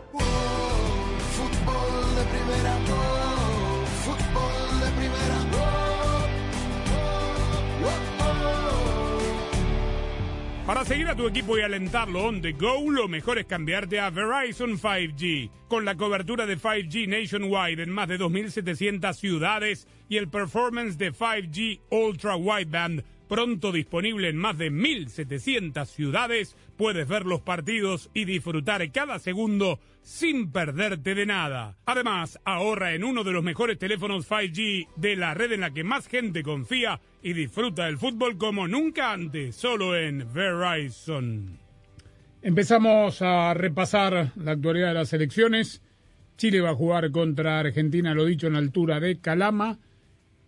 Para 10.71 10.85
seguir 10.85 11.07
a 11.09 11.15
tu 11.15 11.27
equipo 11.27 11.57
y 11.57 11.61
alentarlo 11.61 12.23
on 12.23 12.41
the 12.41 12.53
go, 12.53 12.89
lo 12.89 13.09
mejor 13.09 13.37
es 13.37 13.45
cambiarte 13.45 13.99
a 13.99 14.09
Verizon 14.09 14.79
5G. 14.79 15.49
Con 15.67 15.83
la 15.83 15.95
cobertura 15.95 16.45
de 16.45 16.57
5G 16.57 17.09
nationwide 17.09 17.83
en 17.83 17.89
más 17.89 18.07
de 18.07 18.17
2.700 18.17 19.13
ciudades 19.13 19.85
y 20.07 20.15
el 20.15 20.29
performance 20.29 20.97
de 20.97 21.11
5G 21.11 21.81
Ultra 21.89 22.37
Wideband 22.37 23.03
pronto 23.31 23.71
disponible 23.71 24.27
en 24.27 24.35
más 24.35 24.57
de 24.57 24.69
1.700 24.69 25.85
ciudades, 25.85 26.57
puedes 26.75 27.07
ver 27.07 27.25
los 27.25 27.39
partidos 27.39 28.09
y 28.13 28.25
disfrutar 28.25 28.91
cada 28.91 29.19
segundo 29.19 29.79
sin 30.01 30.51
perderte 30.51 31.15
de 31.15 31.25
nada. 31.25 31.77
Además, 31.85 32.41
ahorra 32.43 32.93
en 32.93 33.05
uno 33.05 33.23
de 33.23 33.31
los 33.31 33.41
mejores 33.41 33.79
teléfonos 33.79 34.29
5G 34.29 34.89
de 34.97 35.15
la 35.15 35.33
red 35.33 35.53
en 35.53 35.61
la 35.61 35.71
que 35.71 35.85
más 35.85 36.07
gente 36.07 36.43
confía 36.43 36.99
y 37.23 37.31
disfruta 37.31 37.85
del 37.85 37.97
fútbol 37.97 38.37
como 38.37 38.67
nunca 38.67 39.13
antes, 39.13 39.55
solo 39.55 39.95
en 39.95 40.27
Verizon. 40.33 41.57
Empezamos 42.41 43.21
a 43.21 43.53
repasar 43.53 44.33
la 44.35 44.51
actualidad 44.51 44.89
de 44.89 44.95
las 44.95 45.13
elecciones. 45.13 45.81
Chile 46.35 46.59
va 46.59 46.71
a 46.71 46.75
jugar 46.75 47.09
contra 47.11 47.59
Argentina, 47.59 48.13
lo 48.13 48.25
dicho, 48.25 48.47
en 48.47 48.57
altura 48.57 48.99
de 48.99 49.21
Calama. 49.21 49.79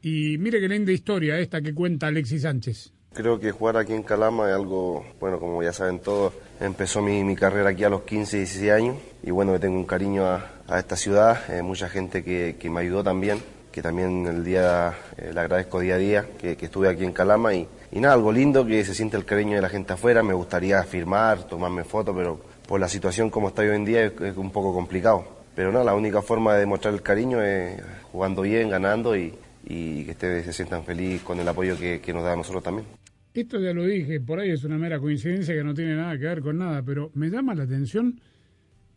Y 0.06 0.38
mire 0.38 0.60
qué 0.60 0.68
linda 0.68 0.92
historia 0.92 1.40
esta 1.40 1.62
que 1.62 1.74
cuenta 1.74 2.08
Alexis 2.08 2.42
Sánchez. 2.42 2.92
Creo 3.14 3.40
que 3.40 3.52
jugar 3.52 3.78
aquí 3.78 3.94
en 3.94 4.04
Calama 4.04 4.50
es 4.50 4.56
algo, 4.56 5.06
bueno, 5.18 5.40
como 5.40 5.64
ya 5.64 5.72
saben 5.72 6.00
todos, 6.00 6.34
empezó 6.60 7.02
mi, 7.02 7.24
mi 7.24 7.38
carrera 7.38 7.70
aquí 7.70 7.86
a 7.86 7.90
los 7.90 8.02
15, 8.02 8.38
16 8.38 8.72
años 8.72 8.98
y 9.24 9.32
bueno, 9.32 9.54
le 9.54 9.60
tengo 9.60 9.78
un 9.78 9.86
cariño 9.86 10.26
a, 10.26 10.50
esta 10.78 10.98
ciudad, 10.98 11.50
eh, 11.50 11.62
mucha 11.62 11.88
gente 11.88 12.22
que, 12.22 12.58
que 12.60 12.70
me 12.70 12.82
ayudó 12.82 13.02
también, 13.02 13.38
que 13.72 13.82
también 13.82 14.26
el 14.28 14.44
día 14.44 14.94
eh, 15.16 15.32
le 15.34 15.40
agradezco 15.40 15.80
día 15.80 15.96
a 15.96 16.00
día 16.00 16.28
que, 16.38 16.58
que 16.58 16.66
estuve 16.66 16.90
aquí 16.90 17.06
en 17.06 17.14
Calama 17.14 17.54
y, 17.54 17.66
y 17.92 18.00
nada, 18.02 18.16
algo 18.16 18.32
lindo 18.32 18.66
que 18.66 18.84
se 18.84 18.94
siente 18.94 19.16
el 19.16 19.24
cariño 19.24 19.56
de 19.56 19.62
la 19.62 19.70
gente 19.70 19.94
afuera, 19.94 20.22
me 20.22 20.34
gustaría 20.34 20.84
firmar, 20.84 21.44
tomarme 21.44 21.86
fotos, 21.86 22.14
pero 22.18 22.42
por 22.68 22.80
la 22.80 22.90
situación 22.90 23.30
como 23.30 23.50
está 23.50 23.62
hoy 23.62 23.70
en 23.70 23.86
día 23.86 24.06
es, 24.06 24.36
un 24.36 24.52
poco 24.52 24.74
complicado. 24.74 25.24
Pero 25.56 25.72
nada, 25.72 25.86
la 25.86 25.94
única 25.94 26.24
forma 26.24 26.56
de 26.56 26.62
demostrar 26.62 26.94
el 26.94 27.04
cariño 27.04 27.42
es 27.44 27.80
jugando 28.12 28.42
bien, 28.42 28.70
ganando 28.72 29.16
y, 29.16 29.36
y 29.66 30.04
que 30.06 30.12
ustedes 30.12 30.46
se 30.46 30.54
sientan 30.54 30.84
felices 30.84 31.22
con 31.22 31.40
el 31.40 31.48
apoyo 31.48 31.78
que, 31.78 32.00
que 32.02 32.14
nos 32.14 32.24
da 32.24 32.34
a 32.34 32.36
nosotros 32.36 32.64
también. 32.64 32.88
Esto 33.34 33.60
ya 33.60 33.74
lo 33.74 33.84
dije, 33.86 34.20
por 34.20 34.40
ahí 34.40 34.52
es 34.52 34.64
una 34.64 34.78
mera 34.78 35.00
coincidencia 35.00 35.56
que 35.56 35.64
no 35.64 35.74
tiene 35.74 35.96
nada 35.96 36.18
que 36.18 36.26
ver 36.26 36.42
con 36.42 36.58
nada, 36.58 36.84
pero 36.84 37.10
me 37.16 37.30
llama 37.30 37.56
la 37.56 37.64
atención 37.64 38.20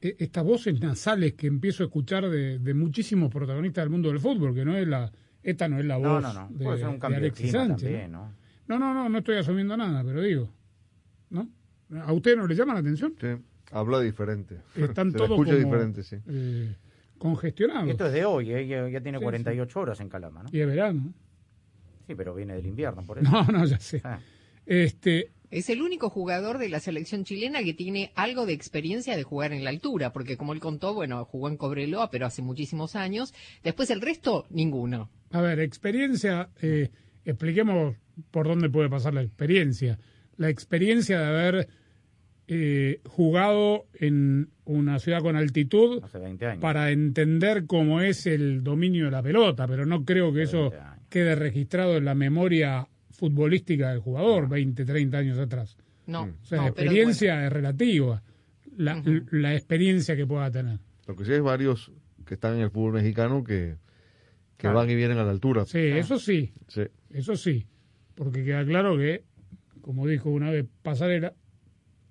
eh, 0.02 0.14
estas 0.18 0.44
voces 0.44 0.78
nasales 0.80 1.32
que 1.34 1.46
empiezo 1.46 1.84
a 1.84 1.86
escuchar 1.86 2.28
de, 2.28 2.58
de 2.58 2.74
muchísimos 2.74 3.30
protagonistas 3.32 3.84
del 3.84 3.90
mundo 3.90 4.08
del 4.10 4.20
fútbol, 4.20 4.54
que 4.54 4.64
no 4.64 4.76
es 4.76 4.86
la, 4.86 5.10
esta 5.42 5.68
no 5.68 5.78
es 5.78 5.86
la 5.86 5.98
No, 5.98 6.08
voz 6.14 6.22
no, 6.22 6.32
no. 6.34 6.48
de, 6.50 6.64
Puede 6.64 6.78
ser 6.78 6.88
un 6.88 6.98
cambio 6.98 7.20
de 7.20 7.26
Alexis 7.26 7.50
clima 7.50 7.66
Sánchez. 7.66 7.88
también, 7.90 8.12
¿no? 8.12 8.32
¿no? 8.68 8.78
no, 8.78 8.92
no, 8.94 9.08
no 9.08 9.18
estoy 9.18 9.36
asumiendo 9.38 9.74
nada, 9.76 10.04
pero 10.04 10.20
digo, 10.20 10.50
¿no? 11.30 11.48
¿A 12.02 12.12
usted 12.12 12.36
no 12.36 12.46
le 12.46 12.54
llama 12.54 12.74
la 12.74 12.80
atención? 12.80 13.14
Sí, 13.18 13.28
habla 13.70 14.00
diferente. 14.00 14.56
Están 14.74 15.10
Se 15.12 15.16
todos 15.18 15.30
escucha 15.30 15.52
como, 15.54 15.64
diferente, 15.64 16.02
sí. 16.02 16.16
eh, 16.28 16.74
congestionados. 17.18 17.88
Esto 17.90 18.06
es 18.06 18.12
de 18.12 18.24
hoy, 18.24 18.52
¿eh? 18.52 18.66
ya, 18.66 18.88
ya 18.88 19.00
tiene 19.00 19.18
Sí, 19.18 19.24
48 19.24 19.80
horas 19.80 20.00
en 20.00 20.08
Calama, 20.08 20.42
¿no? 20.42 20.48
Y 20.52 20.60
es 20.60 20.66
verano. 20.66 21.12
Sí, 22.06 22.14
pero 22.14 22.34
viene 22.34 22.54
del 22.54 22.66
invierno, 22.66 23.02
por 23.02 23.18
eso. 23.18 23.30
No, 23.30 23.44
no, 23.44 23.64
ya 23.66 23.78
sé. 23.80 24.00
Ah. 24.04 24.20
Este, 24.64 25.30
Es 25.50 25.70
el 25.70 25.82
único 25.82 26.10
jugador 26.10 26.58
de 26.58 26.68
la 26.68 26.80
selección 26.80 27.24
chilena 27.24 27.62
que 27.62 27.74
tiene 27.74 28.12
algo 28.14 28.46
de 28.46 28.52
experiencia 28.52 29.16
de 29.16 29.22
jugar 29.22 29.52
en 29.52 29.64
la 29.64 29.70
altura, 29.70 30.12
porque 30.12 30.36
como 30.36 30.52
él 30.52 30.60
contó, 30.60 30.94
bueno, 30.94 31.24
jugó 31.24 31.48
en 31.48 31.56
Cobreloa, 31.56 32.10
pero 32.10 32.26
hace 32.26 32.42
muchísimos 32.42 32.96
años. 32.96 33.32
Después 33.62 33.90
el 33.90 34.00
resto, 34.00 34.46
ninguno. 34.50 35.10
A 35.30 35.40
ver, 35.40 35.60
experiencia, 35.60 36.50
eh, 36.62 36.90
expliquemos 37.24 37.96
por 38.30 38.46
dónde 38.48 38.70
puede 38.70 38.88
pasar 38.88 39.14
la 39.14 39.22
experiencia. 39.22 39.98
La 40.36 40.48
experiencia 40.48 41.20
de 41.20 41.26
haber 41.26 41.68
eh, 42.48 43.00
jugado 43.06 43.86
en 43.94 44.50
una 44.64 44.98
ciudad 44.98 45.20
con 45.20 45.36
altitud 45.36 46.02
Hace 46.04 46.18
20 46.18 46.46
años. 46.46 46.60
para 46.60 46.90
entender 46.90 47.66
cómo 47.66 48.00
es 48.00 48.26
el 48.26 48.62
dominio 48.62 49.06
de 49.06 49.10
la 49.10 49.22
pelota, 49.22 49.66
pero 49.66 49.84
no 49.86 50.04
creo 50.04 50.32
que 50.32 50.42
eso 50.42 50.72
quede 51.08 51.34
registrado 51.34 51.96
en 51.96 52.04
la 52.04 52.14
memoria 52.14 52.86
futbolística 53.10 53.90
del 53.90 54.00
jugador 54.00 54.48
20, 54.48 54.84
30 54.84 55.18
años 55.18 55.38
atrás. 55.38 55.76
No, 56.06 56.22
O 56.40 56.44
sea, 56.44 56.58
no, 56.58 56.62
la 56.64 56.68
experiencia 56.70 57.46
es 57.46 57.52
relativa, 57.52 58.22
la, 58.76 59.02
la 59.30 59.54
experiencia 59.54 60.14
que 60.16 60.26
pueda 60.26 60.50
tener. 60.50 60.78
Lo 61.06 61.16
que 61.16 61.24
sí 61.24 61.32
hay 61.32 61.40
varios 61.40 61.90
que 62.24 62.34
están 62.34 62.54
en 62.56 62.60
el 62.62 62.70
fútbol 62.70 62.92
mexicano 62.94 63.42
que, 63.42 63.76
que 64.56 64.62
Claro. 64.62 64.76
van 64.78 64.90
y 64.90 64.94
vienen 64.94 65.18
a 65.18 65.24
la 65.24 65.30
altura. 65.30 65.64
Sí, 65.64 65.78
eso 65.78 66.18
sí. 66.18 66.52
Sí. 66.68 66.82
Eso 67.10 67.34
sí, 67.36 67.66
porque 68.14 68.44
queda 68.44 68.64
claro 68.64 68.96
que, 68.96 69.24
como 69.80 70.06
dijo 70.06 70.30
una 70.30 70.50
vez 70.50 70.66
Pasarela, 70.82 71.32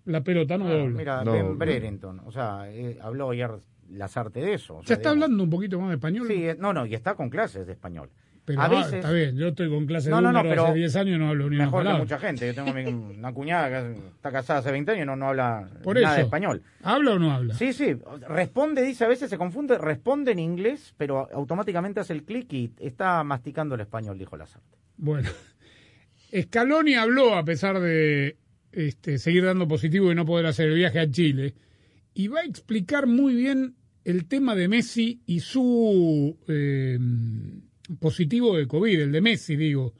la 0.05 0.21
pelota 0.23 0.57
no 0.57 0.67
dobla. 0.69 0.97
mira, 0.97 1.23
Ben 1.23 1.57
Brereton, 1.57 2.21
o 2.25 2.31
sea, 2.31 2.65
eh, 2.69 2.97
habló 3.01 3.31
ayer 3.31 3.51
Lazarte 3.89 4.39
de 4.41 4.53
eso. 4.55 4.77
o 4.77 4.81
¿Ya 4.81 4.87
sea, 4.87 4.95
está 4.97 5.09
digamos- 5.09 5.23
hablando 5.25 5.43
un 5.43 5.49
poquito 5.49 5.79
más 5.79 5.89
de 5.89 5.95
español? 5.95 6.27
Sí, 6.27 6.47
eh, 6.47 6.55
no, 6.59 6.73
no, 6.73 6.85
y 6.85 6.95
está 6.95 7.15
con 7.15 7.29
clases 7.29 7.67
de 7.67 7.73
español. 7.73 8.09
pero 8.45 8.61
a 8.61 8.65
ah, 8.65 8.67
veces, 8.69 8.93
está 8.93 9.11
bien, 9.11 9.35
yo 9.37 9.47
estoy 9.47 9.69
con 9.71 9.87
clase 9.87 10.07
No, 10.11 10.17
de 10.17 10.21
no, 10.21 10.31
no, 10.31 10.43
pero 10.43 10.65
hace 10.65 10.75
10 10.75 10.95
años 10.97 11.15
y 11.15 11.19
no 11.19 11.29
hablo 11.29 11.49
ni 11.49 11.57
mejor 11.57 11.71
que 11.81 11.85
palabra. 11.85 11.97
mucha 11.99 12.19
gente. 12.19 12.45
Yo 12.45 12.53
tengo 12.53 12.73
mi- 12.75 12.85
una 13.17 13.33
cuñada 13.33 13.69
que 13.69 13.91
está 14.09 14.31
casada 14.31 14.59
hace 14.59 14.71
20 14.71 14.91
años 14.91 15.03
y 15.03 15.07
no, 15.07 15.15
no 15.15 15.29
habla 15.29 15.67
Por 15.83 15.99
nada 15.99 16.15
de 16.17 16.21
español. 16.21 16.61
¿Habla 16.83 17.13
o 17.13 17.19
no 17.19 17.31
habla? 17.31 17.55
Sí, 17.55 17.73
sí, 17.73 17.95
responde, 18.27 18.83
dice, 18.83 19.03
a 19.03 19.07
veces 19.07 19.31
se 19.31 19.37
confunde, 19.39 19.79
responde 19.79 20.31
en 20.33 20.37
inglés, 20.39 20.93
pero 20.95 21.27
automáticamente 21.33 21.99
hace 21.99 22.13
el 22.13 22.23
clic 22.23 22.53
y 22.53 22.71
está 22.79 23.23
masticando 23.23 23.73
el 23.73 23.81
español, 23.81 24.17
dijo 24.19 24.37
Lazarte. 24.37 24.77
Bueno, 24.97 25.27
Scaloni 26.39 26.95
habló 26.95 27.35
a 27.35 27.43
pesar 27.45 27.79
de 27.79 28.37
este, 28.75 29.17
seguir 29.17 29.43
dando 29.45 29.67
positivo 29.67 30.11
y 30.11 30.15
no 30.15 30.25
poder 30.25 30.45
hacer 30.45 30.67
el 30.69 30.75
viaje 30.75 30.99
a 30.99 31.09
Chile 31.09 31.53
y 32.13 32.27
va 32.27 32.41
a 32.41 32.45
explicar 32.45 33.07
muy 33.07 33.33
bien 33.35 33.75
el 34.03 34.25
tema 34.27 34.55
de 34.55 34.67
Messi 34.67 35.21
y 35.25 35.39
su 35.39 36.38
eh, 36.47 36.99
positivo 37.99 38.55
de 38.57 38.67
COVID, 38.67 38.99
el 38.99 39.11
de 39.11 39.21
Messi, 39.21 39.55
digo, 39.55 39.93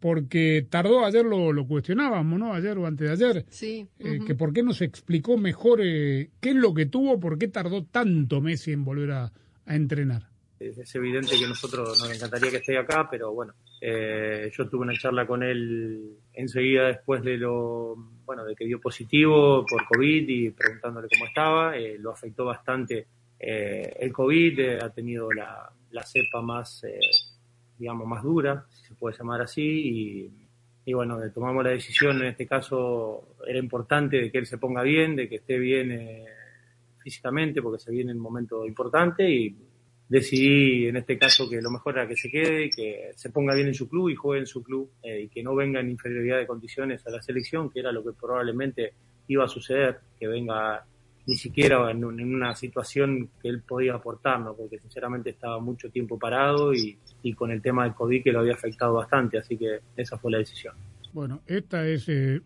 porque 0.00 0.66
tardó, 0.68 1.04
ayer 1.04 1.24
lo, 1.24 1.52
lo 1.52 1.66
cuestionábamos, 1.66 2.38
¿no? 2.38 2.52
Ayer 2.54 2.76
o 2.78 2.86
antes 2.86 3.06
de 3.06 3.12
ayer, 3.12 3.46
Sí. 3.50 3.86
eh, 3.98 4.18
que 4.26 4.34
por 4.34 4.52
qué 4.52 4.62
no 4.62 4.72
se 4.72 4.84
explicó 4.84 5.36
mejor 5.38 5.80
eh, 5.82 6.30
qué 6.40 6.50
es 6.50 6.56
lo 6.56 6.74
que 6.74 6.86
tuvo, 6.86 7.20
por 7.20 7.38
qué 7.38 7.48
tardó 7.48 7.84
tanto 7.84 8.40
Messi 8.40 8.72
en 8.72 8.84
volver 8.84 9.10
a, 9.12 9.32
a 9.66 9.76
entrenar. 9.76 10.28
Es, 10.68 10.94
evidente 10.94 11.38
que 11.38 11.46
nosotros 11.46 12.00
nos 12.00 12.14
encantaría 12.14 12.50
que 12.50 12.56
esté 12.58 12.78
acá, 12.78 13.08
pero 13.10 13.32
bueno, 13.32 13.54
eh, 13.80 14.50
yo 14.56 14.68
tuve 14.68 14.82
una 14.82 14.98
charla 14.98 15.26
con 15.26 15.42
él 15.42 16.18
enseguida 16.32 16.86
después 16.86 17.22
de 17.22 17.36
lo, 17.36 17.96
bueno, 18.24 18.44
de 18.44 18.54
que 18.54 18.64
dio 18.64 18.80
positivo 18.80 19.64
por 19.66 19.84
COVID 19.86 20.28
y 20.28 20.50
preguntándole 20.50 21.08
cómo 21.12 21.26
estaba. 21.26 21.76
Eh, 21.76 21.96
lo 21.98 22.12
afectó 22.12 22.44
bastante 22.44 23.06
eh, 23.44 23.96
el 23.98 24.12
COVID, 24.12 24.60
eh, 24.60 24.78
ha 24.80 24.90
tenido 24.90 25.32
la, 25.32 25.68
la 25.90 26.04
cepa 26.04 26.40
más, 26.40 26.84
eh, 26.84 27.00
digamos, 27.76 28.06
más 28.06 28.22
dura, 28.22 28.64
si 28.70 28.84
se 28.86 28.94
puede 28.94 29.18
llamar 29.18 29.42
así, 29.42 29.62
y, 29.64 30.32
y 30.84 30.92
bueno, 30.92 31.18
tomamos 31.34 31.64
la 31.64 31.70
decisión, 31.70 32.18
en 32.22 32.28
este 32.28 32.46
caso 32.46 33.34
era 33.44 33.58
importante 33.58 34.18
de 34.18 34.30
que 34.30 34.38
él 34.38 34.46
se 34.46 34.58
ponga 34.58 34.82
bien, 34.82 35.16
de 35.16 35.28
que 35.28 35.36
esté 35.36 35.58
bien 35.58 36.24
físicamente, 36.98 37.60
porque 37.60 37.80
se 37.82 37.90
viene 37.90 38.12
un 38.12 38.20
momento 38.20 38.64
importante 38.64 39.28
y 39.28 39.56
decidí 40.12 40.86
en 40.86 40.96
este 40.96 41.16
caso 41.18 41.48
que 41.48 41.60
lo 41.60 41.70
mejor 41.70 41.94
era 41.98 42.06
que 42.06 42.16
se 42.16 42.30
quede, 42.30 42.70
que 42.70 43.10
se 43.16 43.30
ponga 43.30 43.54
bien 43.54 43.68
en 43.68 43.74
su 43.74 43.88
club 43.88 44.10
y 44.10 44.14
juegue 44.14 44.40
en 44.40 44.46
su 44.46 44.62
club 44.62 44.90
eh, 45.02 45.22
y 45.22 45.28
que 45.28 45.42
no 45.42 45.54
venga 45.54 45.80
en 45.80 45.90
inferioridad 45.90 46.38
de 46.38 46.46
condiciones 46.46 47.06
a 47.06 47.10
la 47.10 47.22
selección, 47.22 47.70
que 47.70 47.80
era 47.80 47.92
lo 47.92 48.04
que 48.04 48.12
probablemente 48.12 48.92
iba 49.28 49.44
a 49.44 49.48
suceder, 49.48 50.00
que 50.20 50.26
venga 50.28 50.84
ni 51.26 51.36
siquiera 51.36 51.90
en, 51.90 52.04
un- 52.04 52.18
en 52.20 52.34
una 52.34 52.54
situación 52.54 53.30
que 53.40 53.48
él 53.48 53.62
podía 53.62 53.94
aportarnos, 53.94 54.56
porque 54.56 54.78
sinceramente 54.78 55.30
estaba 55.30 55.60
mucho 55.60 55.88
tiempo 55.88 56.18
parado 56.18 56.74
y, 56.74 56.98
y 57.22 57.32
con 57.34 57.50
el 57.50 57.62
tema 57.62 57.84
del 57.84 57.94
COVID 57.94 58.22
que 58.22 58.32
lo 58.32 58.40
había 58.40 58.54
afectado 58.54 58.94
bastante, 58.94 59.38
así 59.38 59.56
que 59.56 59.78
esa 59.96 60.18
fue 60.18 60.32
la 60.32 60.38
decisión. 60.38 60.74
Bueno, 61.12 61.40
esta 61.46 61.86
es 61.86 62.08
eh, 62.08 62.40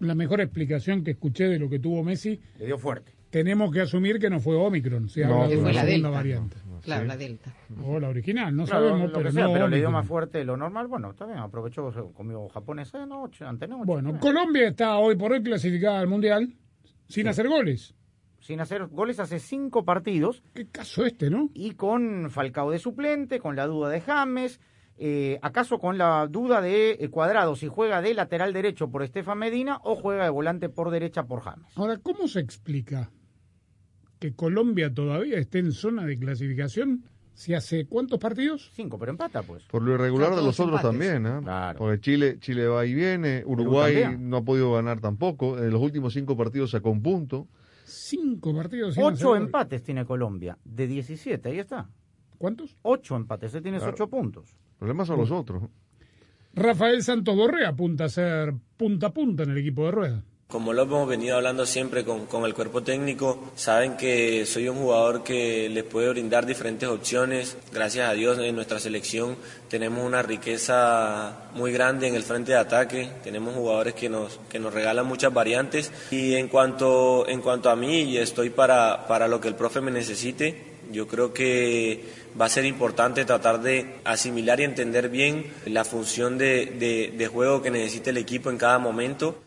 la 0.00 0.14
mejor 0.14 0.40
explicación 0.40 1.02
que 1.02 1.10
escuché 1.12 1.44
de 1.48 1.58
lo 1.58 1.68
que 1.68 1.78
tuvo 1.80 2.02
Messi. 2.04 2.38
Le 2.58 2.66
dio 2.66 2.78
fuerte. 2.78 3.12
Tenemos 3.28 3.72
que 3.72 3.80
asumir 3.80 4.18
que 4.20 4.30
no 4.30 4.38
fue 4.38 4.54
Omicron, 4.54 5.08
se 5.08 5.22
No, 5.26 5.42
habla 5.42 5.48
de 5.48 5.50
que 5.50 5.56
una 5.60 5.64
fue 5.64 5.72
la 5.74 5.80
segunda 5.84 6.08
Delta. 6.08 6.10
variante. 6.10 6.56
Claro, 6.82 7.04
la 7.04 7.16
Delta. 7.16 7.52
O 7.84 7.98
la 8.00 8.08
original, 8.08 8.54
no 8.54 8.64
Claro, 8.64 8.88
sabemos, 8.88 9.08
lo 9.08 9.12
pero 9.14 9.26
que 9.28 9.32
sea, 9.32 9.44
no 9.46 9.52
pero 9.52 9.68
le 9.68 9.76
dio 9.76 9.86
Omicron. 9.88 9.92
más 10.00 10.06
fuerte 10.08 10.38
de 10.38 10.44
lo 10.44 10.56
normal. 10.56 10.86
Bueno, 10.86 11.10
está 11.10 11.26
bien, 11.26 11.38
aprovechó, 11.38 11.90
se 11.92 12.00
comió 12.14 12.48
japonés 12.48 12.94
anoche, 12.94 13.44
antenoche. 13.44 13.84
Bueno, 13.86 14.18
Colombia 14.20 14.68
está 14.68 14.96
hoy 14.98 15.16
por 15.16 15.32
hoy 15.32 15.42
clasificada 15.42 15.98
al 16.00 16.06
Mundial 16.08 16.54
sin 17.08 17.28
hacer 17.28 17.48
goles. 17.48 17.94
sin 18.40 18.60
hacer 18.60 18.86
goles 18.86 19.18
hace 19.20 19.38
cinco 19.40 19.84
partidos. 19.84 20.42
Qué 20.54 20.66
caso 20.68 21.04
este, 21.04 21.30
¿no? 21.30 21.50
Y 21.54 21.72
con 21.72 22.30
Falcao 22.30 22.70
de 22.70 22.78
suplente, 22.78 23.40
con 23.40 23.56
la 23.56 23.66
duda 23.66 23.88
de 23.88 24.00
James, 24.00 24.60
eh, 24.98 25.38
acaso 25.42 25.78
con 25.78 25.98
la 25.98 26.26
duda 26.28 26.60
de 26.60 26.92
eh, 26.92 27.08
Cuadrado, 27.10 27.56
si 27.56 27.66
juega 27.68 28.00
de 28.02 28.14
lateral 28.14 28.52
derecho 28.52 28.88
por 28.88 29.02
Estefan 29.02 29.38
Medina 29.38 29.78
o 29.82 29.94
juega 29.96 30.24
de 30.24 30.30
volante 30.30 30.68
por 30.68 30.90
derecha 30.90 31.24
por 31.24 31.40
James. 31.40 31.66
Ahora, 31.76 31.98
¿cómo 31.98 32.28
se 32.28 32.40
explica 32.40 33.10
que 34.18 34.34
Colombia 34.34 34.92
todavía 34.92 35.38
esté 35.38 35.58
en 35.58 35.72
zona 35.72 36.04
de 36.06 36.18
clasificación 36.18 37.04
si 37.34 37.52
hace 37.54 37.86
cuántos 37.86 38.18
partidos? 38.18 38.70
Cinco, 38.74 38.98
pero 38.98 39.10
empata 39.10 39.42
pues. 39.42 39.64
Por 39.64 39.82
lo 39.82 39.94
irregular 39.94 40.30
de 40.30 40.36
los 40.42 40.58
otros 40.58 40.80
empates. 40.82 40.90
también, 40.90 41.26
¿eh? 41.26 41.40
Claro. 41.42 41.78
Porque 41.78 42.00
Chile, 42.00 42.38
Chile 42.40 42.66
va 42.66 42.86
y 42.86 42.94
viene, 42.94 43.42
Uruguay 43.44 44.16
no 44.18 44.38
ha 44.38 44.42
podido 44.44 44.72
ganar 44.72 45.00
tampoco. 45.00 45.58
En 45.58 45.70
los 45.70 45.82
últimos 45.82 46.14
cinco 46.14 46.36
partidos 46.36 46.70
sacó 46.70 46.90
un 46.90 47.02
punto. 47.02 47.46
Cinco 47.84 48.54
partidos 48.54 48.92
hacer 48.92 49.04
Ocho 49.04 49.36
empates 49.36 49.82
tiene 49.82 50.04
Colombia, 50.04 50.58
de 50.64 50.86
17, 50.86 51.48
ahí 51.50 51.58
está. 51.58 51.88
¿Cuántos? 52.38 52.76
Ocho 52.82 53.16
empates, 53.16 53.50
ese 53.52 53.60
tienes 53.62 53.80
Claro. 53.82 53.94
ocho 53.94 54.08
puntos. 54.08 54.50
El 54.72 54.78
problema 54.78 55.04
son 55.04 55.18
los 55.18 55.30
otros. 55.30 55.62
Rafael 56.54 57.02
Santos 57.02 57.36
Borré 57.36 57.66
apunta 57.66 58.04
a 58.04 58.08
ser 58.08 58.54
punta 58.76 59.08
a 59.08 59.12
punta 59.12 59.42
en 59.42 59.50
el 59.50 59.58
equipo 59.58 59.84
de 59.84 59.90
rueda. 59.90 60.24
Como 60.48 60.72
lo 60.72 60.82
hemos 60.82 61.08
venido 61.08 61.34
hablando 61.36 61.66
siempre 61.66 62.04
con, 62.04 62.26
con 62.26 62.44
el 62.44 62.54
cuerpo 62.54 62.80
técnico, 62.84 63.50
saben 63.56 63.96
que 63.96 64.46
soy 64.46 64.68
un 64.68 64.76
jugador 64.78 65.24
que 65.24 65.68
les 65.68 65.82
puede 65.82 66.08
brindar 66.10 66.46
diferentes 66.46 66.88
opciones. 66.88 67.56
Gracias 67.72 68.08
a 68.08 68.12
Dios 68.12 68.38
en 68.38 68.54
nuestra 68.54 68.78
selección 68.78 69.36
tenemos 69.68 70.04
una 70.06 70.22
riqueza 70.22 71.48
muy 71.54 71.72
grande 71.72 72.06
en 72.06 72.14
el 72.14 72.22
frente 72.22 72.52
de 72.52 72.58
ataque. 72.58 73.10
Tenemos 73.24 73.56
jugadores 73.56 73.94
que 73.94 74.08
nos, 74.08 74.38
que 74.48 74.60
nos 74.60 74.72
regalan 74.72 75.04
muchas 75.04 75.34
variantes. 75.34 75.90
Y 76.12 76.34
en 76.36 76.46
cuanto, 76.46 77.26
en 77.28 77.40
cuanto 77.42 77.68
a 77.68 77.74
mí, 77.74 78.16
estoy 78.16 78.50
para, 78.50 79.08
para 79.08 79.26
lo 79.26 79.40
que 79.40 79.48
el 79.48 79.56
profe 79.56 79.80
me 79.80 79.90
necesite. 79.90 80.76
Yo 80.92 81.08
creo 81.08 81.34
que 81.34 82.04
va 82.40 82.44
a 82.44 82.48
ser 82.48 82.64
importante 82.66 83.24
tratar 83.24 83.60
de 83.62 83.96
asimilar 84.04 84.60
y 84.60 84.64
entender 84.64 85.08
bien 85.08 85.52
la 85.66 85.84
función 85.84 86.38
de, 86.38 86.66
de- 86.66 87.12
de 87.18 87.26
juego 87.26 87.60
que 87.62 87.72
necesita 87.72 88.10
el 88.10 88.18
equipo 88.18 88.48
en 88.50 88.58
cada 88.58 88.78
momento. 88.78 89.42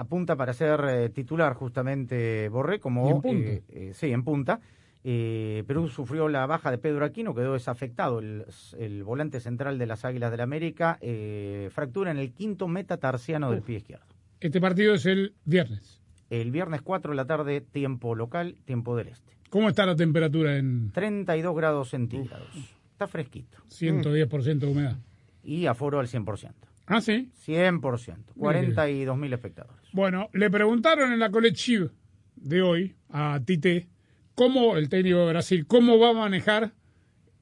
Apunta 0.00 0.34
para 0.36 0.52
ser 0.54 0.80
eh, 0.88 1.08
titular 1.10 1.54
justamente 1.54 2.48
Borré, 2.48 2.80
como 2.80 3.08
en 3.10 3.20
punta. 3.20 3.50
eh, 3.50 3.62
eh, 3.68 3.92
sí, 3.94 4.10
en 4.10 4.24
punta. 4.24 4.60
Perú 5.02 5.88
sufrió 5.88 6.28
la 6.28 6.44
baja 6.46 6.70
de 6.70 6.76
Pedro 6.78 7.04
Aquino, 7.06 7.34
quedó 7.34 7.54
desafectado 7.54 8.18
el, 8.18 8.44
el 8.78 9.02
volante 9.02 9.40
central 9.40 9.78
de 9.78 9.86
las 9.86 10.04
Águilas 10.04 10.30
del 10.30 10.40
América, 10.40 10.98
eh, 11.00 11.70
fractura 11.72 12.10
en 12.10 12.18
el 12.18 12.32
quinto 12.32 12.68
metatarsiano 12.68 13.50
del 13.50 13.62
pie 13.62 13.78
izquierdo. 13.78 14.04
Este 14.40 14.60
partido 14.60 14.94
es 14.94 15.06
el 15.06 15.34
viernes. 15.44 16.00
El 16.28 16.50
viernes 16.50 16.82
4 16.82 17.12
de 17.12 17.16
la 17.16 17.24
tarde, 17.26 17.60
tiempo 17.62 18.14
local, 18.14 18.56
tiempo 18.66 18.94
del 18.94 19.08
este. 19.08 19.32
¿Cómo 19.48 19.68
está 19.68 19.86
la 19.86 19.96
temperatura 19.96 20.56
en 20.58 20.90
32 20.92 21.56
grados 21.56 21.88
centígrados. 21.90 22.48
Está 22.92 23.06
fresquito. 23.06 23.58
110% 23.70 24.58
de 24.58 24.66
humedad? 24.66 24.96
Y 25.42 25.64
aforo 25.66 25.98
al 25.98 26.06
100%. 26.08 26.52
Ah, 26.90 27.00
sí. 27.00 27.30
100%. 27.46 28.32
42 28.36 29.16
mil 29.16 29.32
espectadores. 29.32 29.88
Bueno, 29.92 30.28
le 30.32 30.50
preguntaron 30.50 31.12
en 31.12 31.20
la 31.20 31.30
colectiva 31.30 31.88
de 32.34 32.62
hoy 32.62 32.96
a 33.10 33.40
Tite 33.44 33.88
cómo 34.34 34.76
el 34.76 34.88
técnico 34.88 35.18
de 35.18 35.28
Brasil, 35.28 35.66
cómo 35.68 36.00
va 36.00 36.10
a 36.10 36.14
manejar, 36.14 36.72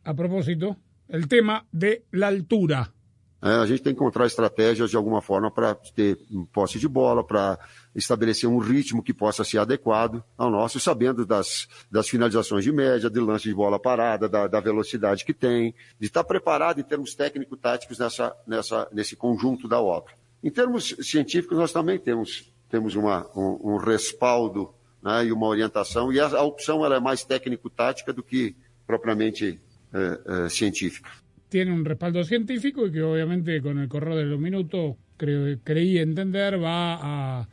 a 0.05 0.15
propósito, 0.15 0.77
el 1.09 1.29
tema 1.29 1.67
de 1.73 2.05
la 2.11 2.27
altura. 2.27 2.93
É, 3.41 3.51
a 3.51 3.67
gente 3.67 3.83
tem 3.83 3.95
que 3.95 4.01
encontrar 4.01 4.27
estratégias 4.27 4.91
de 4.91 4.97
alguma 4.97 5.23
forma 5.23 5.49
para 5.49 5.75
ter 5.75 6.19
posse 6.53 6.79
de 6.79 6.89
bola, 6.89 7.23
para 7.25 7.57
estabelecer 7.95 8.49
um 8.49 8.59
ritmo 8.59 9.03
que 9.03 9.15
possa 9.15 9.45
ser 9.45 9.59
adequado 9.59 10.23
ao 10.37 10.51
nosso, 10.51 10.81
sabendo 10.81 11.25
das, 11.25 11.69
das 11.91 12.09
finalizações 12.09 12.65
de 12.65 12.73
média, 12.73 13.09
de 13.09 13.21
lance 13.21 13.45
de 13.45 13.55
bola 13.55 13.79
parada, 13.79 14.29
da, 14.29 14.49
da 14.49 14.59
velocidade 14.59 15.25
que 15.25 15.33
tem, 15.33 15.73
de 16.01 16.07
estar 16.07 16.25
preparado 16.25 16.81
em 16.81 16.85
termos 16.85 17.15
técnico-táticos 17.15 17.99
nessa, 17.99 18.35
nessa, 18.45 18.89
nesse 18.93 19.15
conjunto 19.15 19.69
da 19.69 19.81
obra. 19.81 20.13
Em 20.43 20.51
termos 20.51 20.97
científicos, 21.03 21.57
nós 21.57 21.73
também 21.73 21.99
temos, 21.99 22.53
temos 22.69 22.97
uma, 22.97 23.29
um, 23.37 23.75
um 23.75 23.77
respaldo 23.77 24.75
né, 25.01 25.27
e 25.27 25.33
uma 25.33 25.47
orientação, 25.47 26.13
e 26.13 26.19
a, 26.19 26.27
a 26.27 26.43
opção 26.43 26.85
ela 26.85 26.97
é 26.97 27.01
mais 27.01 27.23
técnico-tática 27.23 28.13
do 28.13 28.23
que 28.23 28.57
propriamente 28.85 29.61
eh, 29.93 30.21
eh, 30.27 30.49
científica. 30.49 31.11
Tiene 31.49 31.73
un 31.73 31.85
respaldo 31.85 32.25
científico 32.25 32.87
y 32.87 32.93
que 32.93 33.03
obviamente 33.03 33.61
con 33.63 33.79
el 33.79 33.89
correr 33.89 34.17
de 34.17 34.25
los 34.27 34.39
minutos 34.39 34.97
creo, 35.17 35.59
creí 35.65 35.99
entender 35.99 36.63
va 36.63 37.41
a 37.41 37.49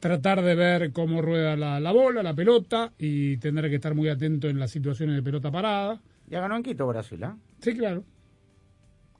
tratar 0.00 0.42
de 0.42 0.54
ver 0.54 0.92
cómo 0.92 1.20
rueda 1.20 1.56
la, 1.56 1.80
la 1.80 1.90
bola, 1.92 2.22
la 2.22 2.34
pelota 2.34 2.92
y 2.98 3.36
tendrá 3.38 3.68
que 3.68 3.74
estar 3.76 3.94
muy 3.94 4.08
atento 4.08 4.48
en 4.48 4.60
las 4.60 4.70
situaciones 4.70 5.16
de 5.16 5.22
pelota 5.22 5.50
parada. 5.50 6.00
Ya 6.28 6.40
ganó 6.40 6.56
en 6.56 6.62
Quito 6.62 6.86
Brasil, 6.86 7.22
¿ah? 7.24 7.36
Sí, 7.60 7.74
claro. 7.74 8.04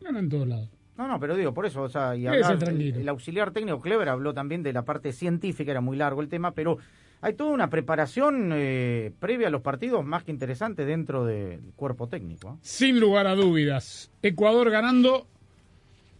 Gana 0.00 0.20
en 0.20 0.28
todos 0.28 0.46
lados. 0.46 0.68
No, 0.96 1.08
no, 1.08 1.18
pero 1.20 1.36
digo, 1.36 1.54
por 1.54 1.66
eso, 1.66 1.82
o 1.82 1.88
sea, 1.88 2.14
y 2.16 2.26
hablar- 2.26 2.62
el, 2.68 2.80
el 2.96 3.08
auxiliar 3.08 3.52
técnico 3.52 3.80
Clever 3.80 4.08
habló 4.08 4.34
también 4.34 4.62
de 4.62 4.72
la 4.72 4.84
parte 4.84 5.12
científica, 5.12 5.70
era 5.70 5.80
muy 5.80 5.96
largo 5.96 6.20
el 6.22 6.28
tema, 6.28 6.52
pero 6.52 6.78
hay 7.20 7.34
toda 7.34 7.50
una 7.52 7.68
preparación 7.70 8.50
eh, 8.52 9.12
previa 9.18 9.48
a 9.48 9.50
los 9.50 9.62
partidos 9.62 10.04
más 10.04 10.24
que 10.24 10.30
interesante 10.30 10.84
dentro 10.84 11.24
del 11.24 11.60
cuerpo 11.76 12.08
técnico. 12.08 12.50
¿ah? 12.50 12.58
Sin 12.62 13.00
lugar 13.00 13.26
a 13.26 13.34
dudas. 13.34 14.10
Ecuador 14.22 14.70
ganando. 14.70 15.26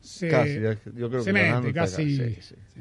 Se, 0.01 0.29
Casi, 0.29 0.61
yo 0.95 1.09
creo 1.11 1.23
se 1.23 1.33
que 1.33 1.33
mete 1.33 1.73
casi. 1.73 2.03
acá, 2.21 2.35
sí, 2.35 2.43
sí. 2.43 2.55
sí. 2.75 2.81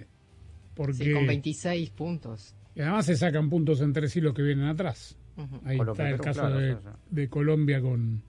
Porque, 0.75 0.93
Sí, 0.93 1.11
con 1.11 1.25
26 1.25 1.89
puntos. 1.91 2.55
Y 2.75 2.81
además 2.81 3.07
se 3.07 3.15
sacan 3.17 3.49
puntos 3.49 3.81
entre 3.81 4.07
sí 4.07 4.21
los 4.21 4.33
que 4.33 4.43
vienen 4.43 4.65
atrás. 4.65 5.17
Ahí 5.65 5.77
Colombia, 5.77 5.91
está 5.91 6.09
el 6.09 6.11
Perú, 6.15 6.23
caso 6.23 6.41
claro, 6.41 6.97
de, 7.09 7.29
Colombia 7.29 7.81
con, 7.81 8.21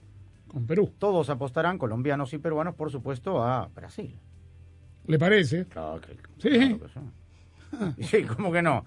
con 0.46 0.66
Perú. 0.66 0.92
Todos 0.98 1.28
apostarán, 1.30 1.76
colombianos 1.78 2.32
y 2.34 2.38
peruanos, 2.38 2.74
por 2.74 2.90
supuesto, 2.90 3.42
a 3.42 3.68
Brasil. 3.68 4.14
¿Le 5.06 5.18
parece? 5.18 5.66
Claro 5.66 6.00
que, 6.00 6.12
Sí. 6.38 6.76
claro 6.76 6.80
que 6.80 6.88
sí. 6.88 8.02
Sí, 8.18 8.22
¿cómo 8.24 8.50
que 8.50 8.62
no? 8.62 8.84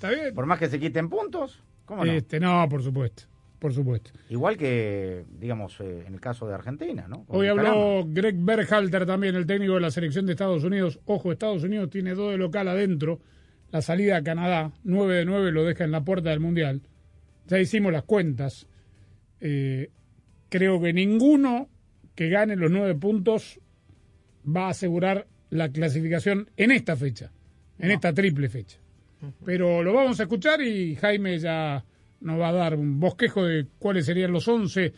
Está 0.00 0.08
bien. 0.18 0.34
Por 0.34 0.46
más 0.46 0.58
que 0.58 0.70
se 0.70 0.80
quiten 0.80 1.10
puntos, 1.10 1.62
¿cómo 1.84 2.06
no? 2.06 2.10
Este, 2.10 2.40
no, 2.40 2.66
por 2.70 2.82
supuesto. 2.82 3.24
Por 3.58 3.74
supuesto. 3.74 4.12
Igual 4.30 4.56
que, 4.56 5.26
digamos, 5.38 5.78
eh, 5.80 6.04
en 6.06 6.14
el 6.14 6.20
caso 6.22 6.48
de 6.48 6.54
Argentina, 6.54 7.06
¿no? 7.06 7.26
Con 7.26 7.38
Hoy 7.38 7.48
habló 7.48 8.06
Greg 8.06 8.34
Berhalter 8.38 9.04
también, 9.04 9.36
el 9.36 9.44
técnico 9.44 9.74
de 9.74 9.80
la 9.80 9.90
selección 9.90 10.24
de 10.24 10.32
Estados 10.32 10.64
Unidos. 10.64 10.98
Ojo, 11.04 11.30
Estados 11.32 11.64
Unidos 11.64 11.90
tiene 11.90 12.14
dos 12.14 12.30
de 12.30 12.38
local 12.38 12.68
adentro. 12.68 13.20
La 13.72 13.82
salida 13.82 14.16
a 14.16 14.22
Canadá, 14.22 14.72
9 14.84 15.16
de 15.16 15.24
9, 15.26 15.52
lo 15.52 15.64
deja 15.64 15.84
en 15.84 15.90
la 15.90 16.02
puerta 16.02 16.30
del 16.30 16.40
Mundial. 16.40 16.80
Ya 17.46 17.58
hicimos 17.58 17.92
las 17.92 18.04
cuentas. 18.04 18.66
Eh, 19.38 19.90
creo 20.48 20.80
que 20.80 20.94
ninguno 20.94 21.68
que 22.14 22.30
gane 22.30 22.56
los 22.56 22.70
nueve 22.70 22.94
puntos 22.94 23.60
va 24.46 24.68
a 24.68 24.70
asegurar 24.70 25.26
la 25.50 25.68
clasificación 25.68 26.48
en 26.56 26.70
esta 26.70 26.96
fecha, 26.96 27.30
en 27.78 27.90
esta 27.90 28.14
triple 28.14 28.48
fecha. 28.48 28.79
Pero 29.44 29.82
lo 29.82 29.92
vamos 29.92 30.18
a 30.20 30.24
escuchar 30.24 30.60
y 30.62 30.96
Jaime 30.96 31.38
ya 31.38 31.84
nos 32.20 32.38
va 32.38 32.48
a 32.48 32.52
dar 32.52 32.74
un 32.74 33.00
bosquejo 33.00 33.44
de 33.44 33.66
cuáles 33.78 34.06
serían 34.06 34.32
los 34.32 34.46
11 34.48 34.92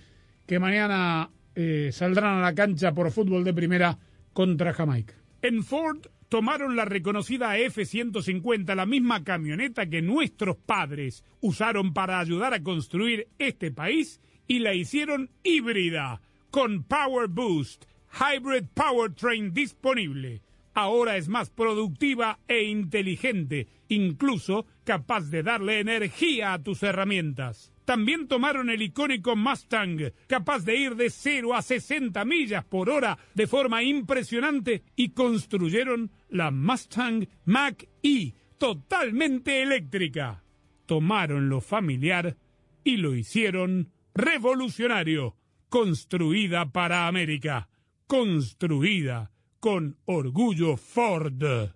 que 0.46 0.58
mañana 0.58 1.30
eh, 1.54 1.90
saldrán 1.92 2.38
a 2.38 2.42
la 2.42 2.54
cancha 2.54 2.92
por 2.92 3.10
fútbol 3.10 3.44
de 3.44 3.54
primera 3.54 3.98
contra 4.32 4.72
Jamaica. 4.72 5.14
En 5.42 5.62
Ford 5.62 6.06
tomaron 6.28 6.76
la 6.76 6.84
reconocida 6.84 7.58
F-150, 7.58 8.74
la 8.74 8.86
misma 8.86 9.22
camioneta 9.22 9.86
que 9.86 10.00
nuestros 10.00 10.56
padres 10.56 11.24
usaron 11.40 11.92
para 11.92 12.20
ayudar 12.20 12.54
a 12.54 12.62
construir 12.62 13.28
este 13.38 13.70
país 13.70 14.20
y 14.46 14.60
la 14.60 14.74
hicieron 14.74 15.30
híbrida, 15.42 16.22
con 16.50 16.84
Power 16.84 17.28
Boost, 17.28 17.84
Hybrid 18.12 18.64
Powertrain 18.74 19.52
disponible. 19.52 20.42
Ahora 20.74 21.18
es 21.18 21.28
más 21.28 21.50
productiva 21.50 22.38
e 22.48 22.62
inteligente, 22.62 23.66
incluso 23.92 24.66
capaz 24.84 25.30
de 25.30 25.42
darle 25.42 25.80
energía 25.80 26.54
a 26.54 26.62
tus 26.62 26.82
herramientas. 26.82 27.72
También 27.84 28.28
tomaron 28.28 28.70
el 28.70 28.80
icónico 28.82 29.34
Mustang, 29.36 30.12
capaz 30.26 30.64
de 30.64 30.76
ir 30.76 30.94
de 30.94 31.10
0 31.10 31.54
a 31.54 31.62
60 31.62 32.24
millas 32.24 32.64
por 32.64 32.88
hora 32.88 33.18
de 33.34 33.46
forma 33.46 33.82
impresionante, 33.82 34.84
y 34.94 35.10
construyeron 35.10 36.10
la 36.28 36.50
Mustang 36.50 37.26
Mach-E, 37.44 38.34
totalmente 38.58 39.62
eléctrica. 39.62 40.44
Tomaron 40.86 41.48
lo 41.48 41.60
familiar 41.60 42.36
y 42.84 42.96
lo 42.96 43.14
hicieron 43.14 43.90
revolucionario, 44.14 45.36
construida 45.68 46.70
para 46.70 47.08
América, 47.08 47.68
construida 48.06 49.32
con 49.58 49.96
orgullo 50.04 50.76
Ford. 50.76 51.72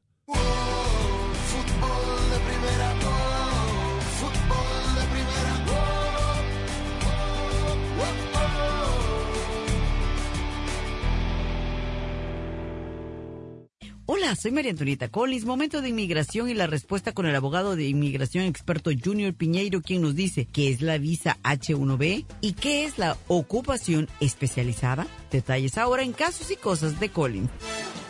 Hola, 14.08 14.36
soy 14.36 14.52
María 14.52 14.70
Antonieta 14.70 15.08
Collins. 15.08 15.44
Momento 15.44 15.82
de 15.82 15.88
inmigración 15.88 16.48
y 16.48 16.54
la 16.54 16.68
respuesta 16.68 17.10
con 17.10 17.26
el 17.26 17.34
abogado 17.34 17.74
de 17.74 17.88
inmigración 17.88 18.44
experto 18.44 18.92
Junior 19.04 19.34
Piñeiro, 19.34 19.82
quien 19.82 20.02
nos 20.02 20.14
dice 20.14 20.44
qué 20.44 20.70
es 20.70 20.80
la 20.80 20.96
visa 20.96 21.38
H1B 21.42 22.24
y 22.40 22.52
qué 22.52 22.84
es 22.84 22.98
la 22.98 23.16
ocupación 23.26 24.08
especializada. 24.20 25.08
Detalles 25.32 25.76
ahora 25.76 26.04
en 26.04 26.12
casos 26.12 26.52
y 26.52 26.56
cosas 26.56 27.00
de 27.00 27.08
Collins. 27.08 27.50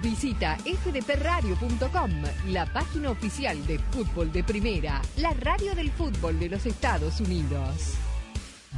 Visita 0.00 0.56
fdpradio.com, 0.56 2.10
la 2.48 2.66
página 2.66 3.10
oficial 3.10 3.66
de 3.66 3.78
fútbol 3.78 4.32
de 4.32 4.42
primera, 4.42 5.02
la 5.16 5.32
radio 5.34 5.74
del 5.74 5.90
fútbol 5.90 6.38
de 6.38 6.48
los 6.48 6.64
Estados 6.64 7.20
Unidos. 7.20 7.94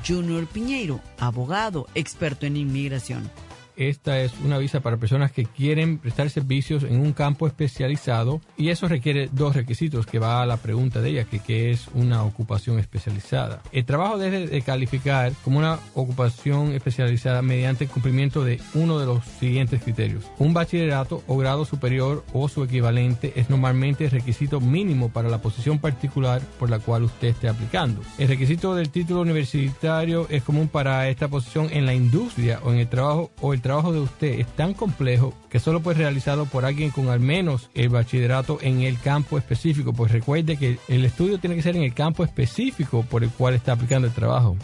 Junior 0.06 0.46
Piñeiro, 0.46 1.00
abogado, 1.18 1.86
experto 1.94 2.46
en 2.46 2.56
inmigración. 2.56 3.30
Esta 3.76 4.20
es 4.20 4.32
una 4.44 4.58
visa 4.58 4.80
para 4.80 4.96
personas 4.96 5.32
que 5.32 5.44
quieren 5.44 5.98
prestar 5.98 6.30
servicios 6.30 6.84
en 6.84 7.00
un 7.00 7.12
campo 7.12 7.46
especializado 7.46 8.40
y 8.56 8.68
eso 8.68 8.86
requiere 8.86 9.28
dos 9.32 9.56
requisitos 9.56 10.06
que 10.06 10.18
va 10.18 10.42
a 10.42 10.46
la 10.46 10.58
pregunta 10.58 11.00
de 11.00 11.10
ella, 11.10 11.24
que, 11.24 11.70
es 11.70 11.88
una 11.94 12.24
ocupación 12.24 12.78
especializada. 12.78 13.62
El 13.72 13.84
trabajo 13.84 14.18
debe 14.18 14.46
de 14.46 14.62
calificar 14.62 15.32
como 15.44 15.58
una 15.58 15.78
ocupación 15.94 16.72
especializada 16.72 17.42
mediante 17.42 17.84
el 17.84 17.90
cumplimiento 17.90 18.44
de 18.44 18.60
uno 18.74 18.98
de 18.98 19.06
los 19.06 19.24
siguientes 19.24 19.82
criterios. 19.82 20.24
Un 20.38 20.52
bachillerato 20.52 21.22
o 21.26 21.36
grado 21.36 21.64
superior 21.64 22.24
o 22.32 22.48
su 22.48 22.64
equivalente 22.64 23.32
es 23.36 23.50
normalmente 23.50 24.04
el 24.04 24.10
requisito 24.10 24.60
mínimo 24.60 25.10
para 25.10 25.28
la 25.28 25.40
posición 25.40 25.78
particular 25.78 26.42
por 26.58 26.70
la 26.70 26.78
cual 26.78 27.04
usted 27.04 27.28
esté 27.28 27.48
aplicando. 27.48 28.02
El 28.18 28.28
requisito 28.28 28.74
del 28.74 28.90
título 28.90 29.20
universitario 29.20 30.26
es 30.28 30.42
común 30.42 30.68
para 30.68 31.08
esta 31.08 31.28
posición 31.28 31.68
en 31.72 31.86
la 31.86 31.94
industria 31.94 32.60
o 32.62 32.72
en 32.72 32.78
el 32.78 32.88
trabajo 32.88 33.30
o 33.40 33.54
el 33.54 33.60
trabajo 33.64 33.94
de 33.94 34.00
usted 34.00 34.40
es 34.40 34.46
tan 34.48 34.74
complejo 34.74 35.32
que 35.48 35.58
solo 35.58 35.80
puede 35.80 35.96
realizarlo 36.00 36.44
por 36.44 36.66
alguien 36.66 36.90
con 36.90 37.08
al 37.08 37.18
menos 37.18 37.70
el 37.72 37.88
bachillerato 37.88 38.58
en 38.60 38.82
el 38.82 39.00
campo 39.00 39.38
específico, 39.38 39.94
pues 39.94 40.12
recuerde 40.12 40.58
que 40.58 40.78
el 40.86 41.04
estudio 41.06 41.38
tiene 41.38 41.56
que 41.56 41.62
ser 41.62 41.74
en 41.74 41.82
el 41.82 41.94
campo 41.94 42.24
específico 42.24 43.04
por 43.04 43.24
el 43.24 43.30
cual 43.30 43.54
está 43.54 43.72
aplicando 43.72 44.06
el 44.06 44.12
trabajo. 44.12 44.56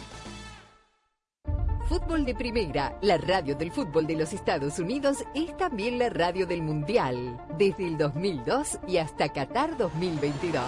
Fútbol 1.89 2.25
de 2.25 2.35
Primera, 2.35 2.95
la 3.01 3.17
radio 3.17 3.55
del 3.55 3.71
fútbol 3.71 4.05
de 4.05 4.15
los 4.15 4.33
Estados 4.33 4.77
Unidos, 4.77 5.17
es 5.33 5.57
también 5.57 5.97
la 5.97 6.09
radio 6.09 6.45
del 6.45 6.61
Mundial, 6.61 7.41
desde 7.57 7.87
el 7.87 7.97
2002 7.97 8.79
y 8.87 8.97
hasta 8.97 9.29
Qatar 9.29 9.77
2022. 9.77 10.63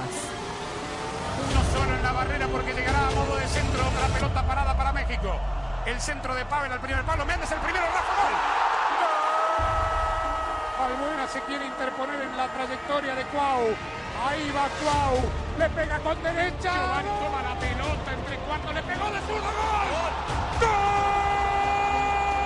Uno 1.49 1.63
solo 1.71 1.95
en 1.95 2.01
la 2.01 2.11
barrera 2.11 2.47
porque 2.47 2.73
llegará 2.73 3.09
a 3.09 3.11
modo 3.11 3.35
de 3.35 3.47
centro 3.47 3.83
la 4.01 4.07
pelota 4.07 4.47
parada 4.47 4.75
para 4.75 4.91
México. 4.91 5.62
El 5.85 5.99
centro 5.99 6.33
de 6.33 6.45
Pavel 6.45 6.71
al 6.71 6.79
primer 6.79 7.03
palo. 7.03 7.25
Méndez 7.25 7.51
el 7.51 7.59
primero, 7.59 7.85
Rafa 7.85 8.13
Gol. 8.21 8.33
Albuena 10.85 11.27
se 11.27 11.41
quiere 11.41 11.65
interponer 11.65 12.21
en 12.21 12.37
la 12.37 12.47
trayectoria 12.47 13.15
de 13.15 13.23
Cuau. 13.25 13.75
Ahí 14.25 14.51
va 14.51 14.69
Cuau. 14.81 15.29
Le 15.57 15.69
pega 15.69 15.99
con 15.99 16.23
derecha. 16.23 16.71
Giovanni 16.71 17.09
toma 17.19 17.41
la 17.41 17.55
pelota 17.59 18.13
entre 18.13 18.37
cuartos. 18.37 18.73
Le 18.73 18.83
pegó 18.83 19.11
de 19.11 19.19
zurdo. 19.21 19.43
¡Gol! 19.43 20.13
¡Gol! 20.61 20.69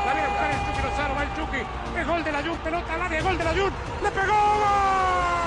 A 0.08 0.13
buscar 0.28 0.52
el 0.52 0.60
Chucky 0.65 0.82
Lozano. 0.82 1.15
Va 1.15 1.23
el 1.23 1.36
Chucky. 1.36 1.62
Es 2.00 2.08
gol 2.08 2.23
de 2.23 2.32
la 2.32 2.41
Jun. 2.41 2.58
Pelota 2.58 2.93
al 2.93 3.02
área. 3.02 3.21
Gol 3.21 3.38
de 3.38 3.43
la 3.43 3.52
Jun. 3.52 3.73
Le 4.02 4.12
pegó. 4.12 4.34
¡Gol! 4.34 5.47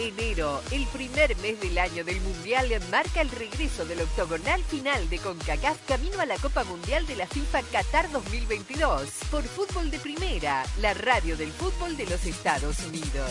Enero, 0.00 0.62
el 0.70 0.86
primer 0.86 1.36
mes 1.36 1.60
del 1.60 1.76
año 1.76 2.02
del 2.04 2.18
Mundial, 2.22 2.68
marca 2.90 3.20
el 3.20 3.30
regreso 3.30 3.84
del 3.84 4.00
octogonal 4.00 4.64
final 4.64 5.10
de 5.10 5.18
CONCACAF 5.18 5.76
camino 5.86 6.18
a 6.20 6.24
la 6.24 6.38
Copa 6.38 6.64
Mundial 6.64 7.06
de 7.06 7.16
la 7.16 7.26
FIFA 7.26 7.60
Qatar 7.70 8.10
2022 8.10 9.10
por 9.30 9.42
Fútbol 9.42 9.90
de 9.90 9.98
Primera, 9.98 10.64
la 10.80 10.94
radio 10.94 11.36
del 11.36 11.52
fútbol 11.52 11.98
de 11.98 12.06
los 12.06 12.24
Estados 12.24 12.78
Unidos. 12.80 13.30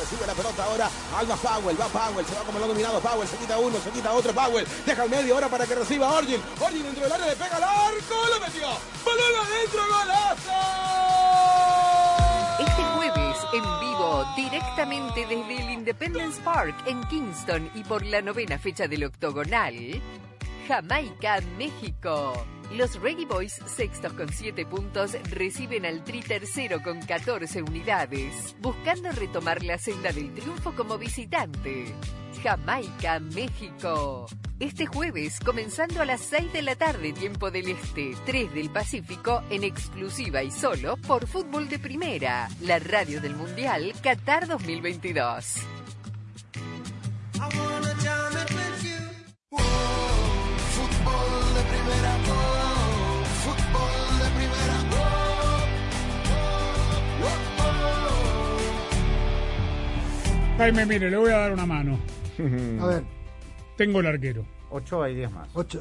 Recibe 0.00 0.26
la 0.26 0.32
pelota 0.32 0.64
ahora. 0.64 0.88
Va 1.12 1.36
Powell, 1.36 1.78
va 1.78 1.86
Powell, 1.88 2.24
se 2.24 2.34
va 2.36 2.40
como 2.44 2.58
lo 2.58 2.64
ha 2.64 2.68
dominado 2.68 2.98
Powell, 2.98 3.28
se 3.28 3.36
quita 3.36 3.58
uno, 3.58 3.78
se 3.78 3.90
quita 3.90 4.12
otro 4.12 4.32
Powell, 4.32 4.66
deja 4.86 5.04
el 5.04 5.10
medio 5.10 5.34
ahora 5.34 5.48
para 5.48 5.66
que 5.66 5.74
reciba 5.74 6.10
Orgin. 6.10 6.40
Orgin 6.58 6.84
dentro 6.84 7.02
del 7.02 7.12
área 7.12 7.26
le 7.26 7.36
pega 7.36 7.56
al 7.56 7.64
arco, 7.64 8.14
lo 8.32 8.40
metió. 8.40 8.66
Balón 9.04 9.46
adentro, 9.46 9.82
golazo. 9.88 10.52
Este 12.60 12.82
directamente 14.36 15.26
desde 15.26 15.62
el 15.62 15.70
Independence 15.70 16.40
Park 16.42 16.74
en 16.86 17.02
Kingston 17.04 17.70
y 17.74 17.84
por 17.84 18.04
la 18.04 18.22
novena 18.22 18.58
fecha 18.58 18.88
del 18.88 19.04
octogonal, 19.04 20.00
Jamaica, 20.68 21.40
México. 21.58 22.46
Los 22.72 22.98
Reggae 23.00 23.26
Boys, 23.26 23.60
sextos 23.66 24.12
con 24.14 24.32
7 24.32 24.64
puntos, 24.66 25.16
reciben 25.30 25.84
al 25.84 26.04
Tri 26.04 26.20
tercero 26.20 26.82
con 26.82 27.00
14 27.00 27.62
unidades, 27.62 28.56
buscando 28.60 29.10
retomar 29.12 29.62
la 29.62 29.76
senda 29.76 30.12
del 30.12 30.32
triunfo 30.32 30.72
como 30.74 30.96
visitante. 30.96 31.94
Jamaica, 32.42 33.20
México. 33.20 34.26
Este 34.62 34.86
jueves, 34.86 35.40
comenzando 35.40 36.00
a 36.02 36.04
las 36.04 36.20
6 36.20 36.52
de 36.52 36.62
la 36.62 36.76
tarde, 36.76 37.12
tiempo 37.12 37.50
del 37.50 37.66
Este, 37.66 38.14
3 38.24 38.54
del 38.54 38.70
Pacífico, 38.70 39.42
en 39.50 39.64
exclusiva 39.64 40.44
y 40.44 40.52
solo 40.52 40.96
por 40.98 41.26
Fútbol 41.26 41.68
de 41.68 41.80
Primera, 41.80 42.48
la 42.60 42.78
radio 42.78 43.20
del 43.20 43.34
Mundial 43.34 43.92
Qatar 44.00 44.46
2022. 44.46 45.56
Fútbol 47.34 47.82
de 47.82 48.44
primera, 51.64 52.16
oh, 52.30 53.24
fútbol 53.42 54.18
de 54.20 54.28
primera, 54.38 54.76
oh, 54.92 55.26
oh, 60.44 60.58
Jaime, 60.58 60.86
mire, 60.86 61.10
le 61.10 61.16
voy 61.16 61.32
a 61.32 61.38
dar 61.38 61.52
una 61.52 61.66
mano. 61.66 61.98
A 62.80 62.86
ver. 62.86 63.21
Tengo 63.86 64.00
el 64.00 64.06
arquero. 64.06 64.46
Ocho 64.70 65.02
hay 65.02 65.14
10 65.16 65.30
más. 65.32 65.48
Ocho. 65.54 65.80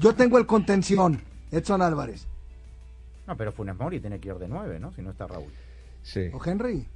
Yo 0.00 0.14
tengo 0.14 0.38
el 0.38 0.46
contención, 0.46 1.20
Edson 1.50 1.82
Álvarez. 1.82 2.26
No, 3.26 3.36
pero 3.36 3.52
Funes 3.52 3.76
Mori 3.76 4.00
tiene 4.00 4.18
que 4.20 4.28
ir 4.28 4.34
de 4.36 4.48
9, 4.48 4.78
¿no? 4.80 4.92
Si 4.92 5.02
no 5.02 5.10
está 5.10 5.26
Raúl. 5.26 5.50
Sí. 6.02 6.30
¿O 6.32 6.40
Henry? 6.44 6.86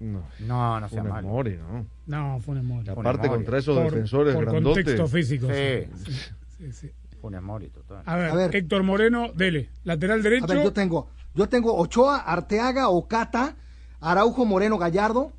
No, 0.00 0.22
no, 0.40 0.80
no 0.80 0.88
sea 0.88 0.98
Funes 0.98 1.12
malo. 1.14 1.28
Mori, 1.28 1.56
¿no? 1.56 1.86
No, 2.06 2.40
Funes 2.40 2.64
Mori. 2.64 2.88
Aparte 2.90 3.28
Mori. 3.28 3.38
contra 3.38 3.58
esos 3.58 3.76
Por- 3.76 3.84
defensores 3.92 4.34
por 4.34 4.44
grandotes. 4.44 4.84
contexto 4.84 5.06
físico. 5.06 5.46
Sí. 5.46 5.88
Sí, 6.04 6.12
sí, 6.58 6.72
sí. 6.72 6.90
Funes 7.22 7.40
Mori, 7.40 7.68
total. 7.70 8.02
A 8.04 8.16
ver, 8.16 8.30
A 8.30 8.34
ver. 8.34 8.54
Héctor 8.56 8.82
Moreno, 8.82 9.30
dele. 9.32 9.70
Lateral 9.84 10.22
derecho. 10.22 10.44
A 10.44 10.48
ver, 10.54 10.64
yo 10.64 10.72
tengo, 10.72 11.08
yo 11.34 11.48
tengo 11.48 11.74
Ochoa, 11.76 12.18
Arteaga, 12.18 12.88
Ocata, 12.90 13.54
Araujo, 14.00 14.44
Moreno, 14.44 14.76
Gallardo, 14.76 15.32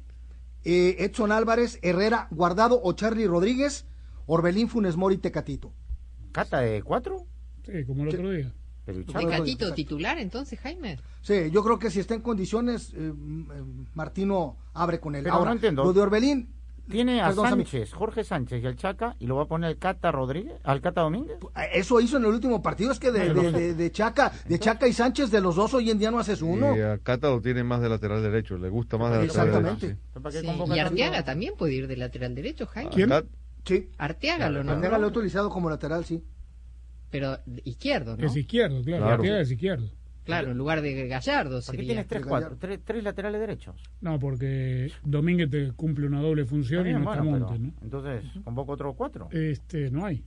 eh, 0.63 0.95
Edson 0.99 1.31
Álvarez, 1.31 1.79
Herrera, 1.81 2.27
Guardado, 2.31 2.81
Ocharli 2.83 3.27
Rodríguez, 3.27 3.85
Orbelín, 4.25 4.69
Funes 4.69 4.95
Mori, 4.95 5.17
Tecatito. 5.17 5.73
¿Cata 6.31 6.59
de 6.59 6.83
4? 6.83 7.25
Sí, 7.65 7.85
como 7.85 8.03
el 8.03 8.09
otro 8.09 8.31
día. 8.31 8.53
¿Tecatito 8.85 9.73
titular 9.73 10.17
entonces, 10.17 10.59
Jaime? 10.59 10.97
Sí, 11.21 11.51
yo 11.51 11.63
creo 11.63 11.77
que 11.77 11.89
si 11.89 11.99
está 11.99 12.13
en 12.13 12.21
condiciones, 12.21 12.93
eh, 12.93 13.11
eh, 13.11 13.13
Martino 13.93 14.57
abre 14.73 14.99
con 14.99 15.15
él. 15.15 15.23
Pero 15.23 15.35
Ahora, 15.35 15.49
no 15.49 15.55
entiendo. 15.55 15.83
Lo 15.83 15.93
de 15.93 16.01
Orbelín. 16.01 16.53
Tiene 16.89 17.21
a 17.21 17.27
perdón, 17.27 17.49
Sammy, 17.49 17.63
Sánchez, 17.65 17.93
Jorge 17.93 18.23
Sánchez 18.23 18.63
y 18.63 18.67
al 18.67 18.75
Chaca 18.77 19.15
y 19.19 19.27
lo 19.27 19.35
va 19.35 19.43
a 19.43 19.47
poner 19.47 19.77
Cata 19.77 20.11
Rodríguez, 20.11 20.53
al 20.63 20.81
Cata 20.81 21.01
Domínguez. 21.01 21.37
Eso 21.73 21.99
hizo 21.99 22.17
en 22.17 22.23
el 22.25 22.29
último 22.31 22.61
partido, 22.61 22.91
es 22.91 22.99
que 22.99 23.11
de, 23.11 23.33
No, 23.33 23.41
de, 23.41 23.51
no 23.51 23.57
de- 23.57 23.73
de 23.73 23.91
Chaca, 23.91 24.31
de 24.47 24.57
Chaca 24.59 24.87
y 24.87 24.93
Sánchez, 24.93 25.29
de 25.29 25.41
los 25.41 25.55
dos 25.55 25.73
hoy 25.73 25.89
en 25.91 25.99
día 25.99 26.11
no 26.11 26.19
haces 26.19 26.41
uno. 26.41 26.75
Y 26.77 26.81
a 26.81 26.97
Cata 26.99 27.29
lo 27.29 27.41
tiene 27.41 27.63
más 27.63 27.81
de 27.81 27.89
lateral 27.89 28.21
derecho, 28.23 28.57
le 28.57 28.69
gusta 28.69 28.97
más 28.97 29.11
de 29.11 29.25
lateral 29.27 29.47
Exactamente. 29.47 29.87
derecho. 29.87 30.69
Sí, 30.69 30.75
Y 30.75 30.79
Arteaga 30.79 31.23
también 31.25 31.53
puede 31.57 31.73
ir 31.73 31.87
de 31.87 31.97
lateral 31.97 32.33
derecho, 32.35 32.65
Jaime. 32.67 32.91
¿Quién? 32.91 33.09
Sí. 33.65 33.89
Arteaga 33.97 34.49
lo 34.49 34.59
Arteaga 34.59 34.73
nombró. 34.81 34.97
lo 34.99 35.05
ha 35.05 35.09
utilizado 35.09 35.49
como 35.49 35.69
lateral, 35.69 36.05
sí. 36.05 36.23
Pero 37.09 37.37
izquierdo, 37.63 38.15
¿no? 38.17 38.25
Es 38.25 38.35
izquierdo, 38.35 38.81
claro. 38.83 39.03
Claro. 39.05 39.15
Arteaga 39.21 39.41
es 39.41 39.51
izquierdo. 39.51 39.87
Claro, 40.27 40.51
en 40.51 40.57
lugar 40.57 40.81
de 40.81 41.07
Gallardo 41.07 41.55
¿Por 41.55 41.59
qué 41.61 41.65
sería. 41.71 41.85
tienes 41.87 42.07
tres, 42.07 42.25
cuatro, 42.25 42.57
tres, 42.59 42.79
tres 42.83 43.03
laterales 43.03 43.41
derechos? 43.41 43.75
No, 44.01 44.19
porque 44.19 44.91
Domínguez 45.03 45.49
te 45.49 45.71
cumple 45.71 46.05
una 46.07 46.21
doble 46.21 46.45
función 46.45 46.85
Está 46.85 46.99
y 46.99 47.03
no 47.03 47.11
está 47.11 47.23
bueno, 47.23 47.47
Montes, 47.47 47.59
pero- 47.59 47.73
¿no? 47.73 47.83
Entonces, 47.83 48.43
¿convoco 48.43 48.71
otros 48.73 48.95
cuatro? 48.95 49.29
Este, 49.31 49.89
no 49.89 50.05
hay. 50.05 50.23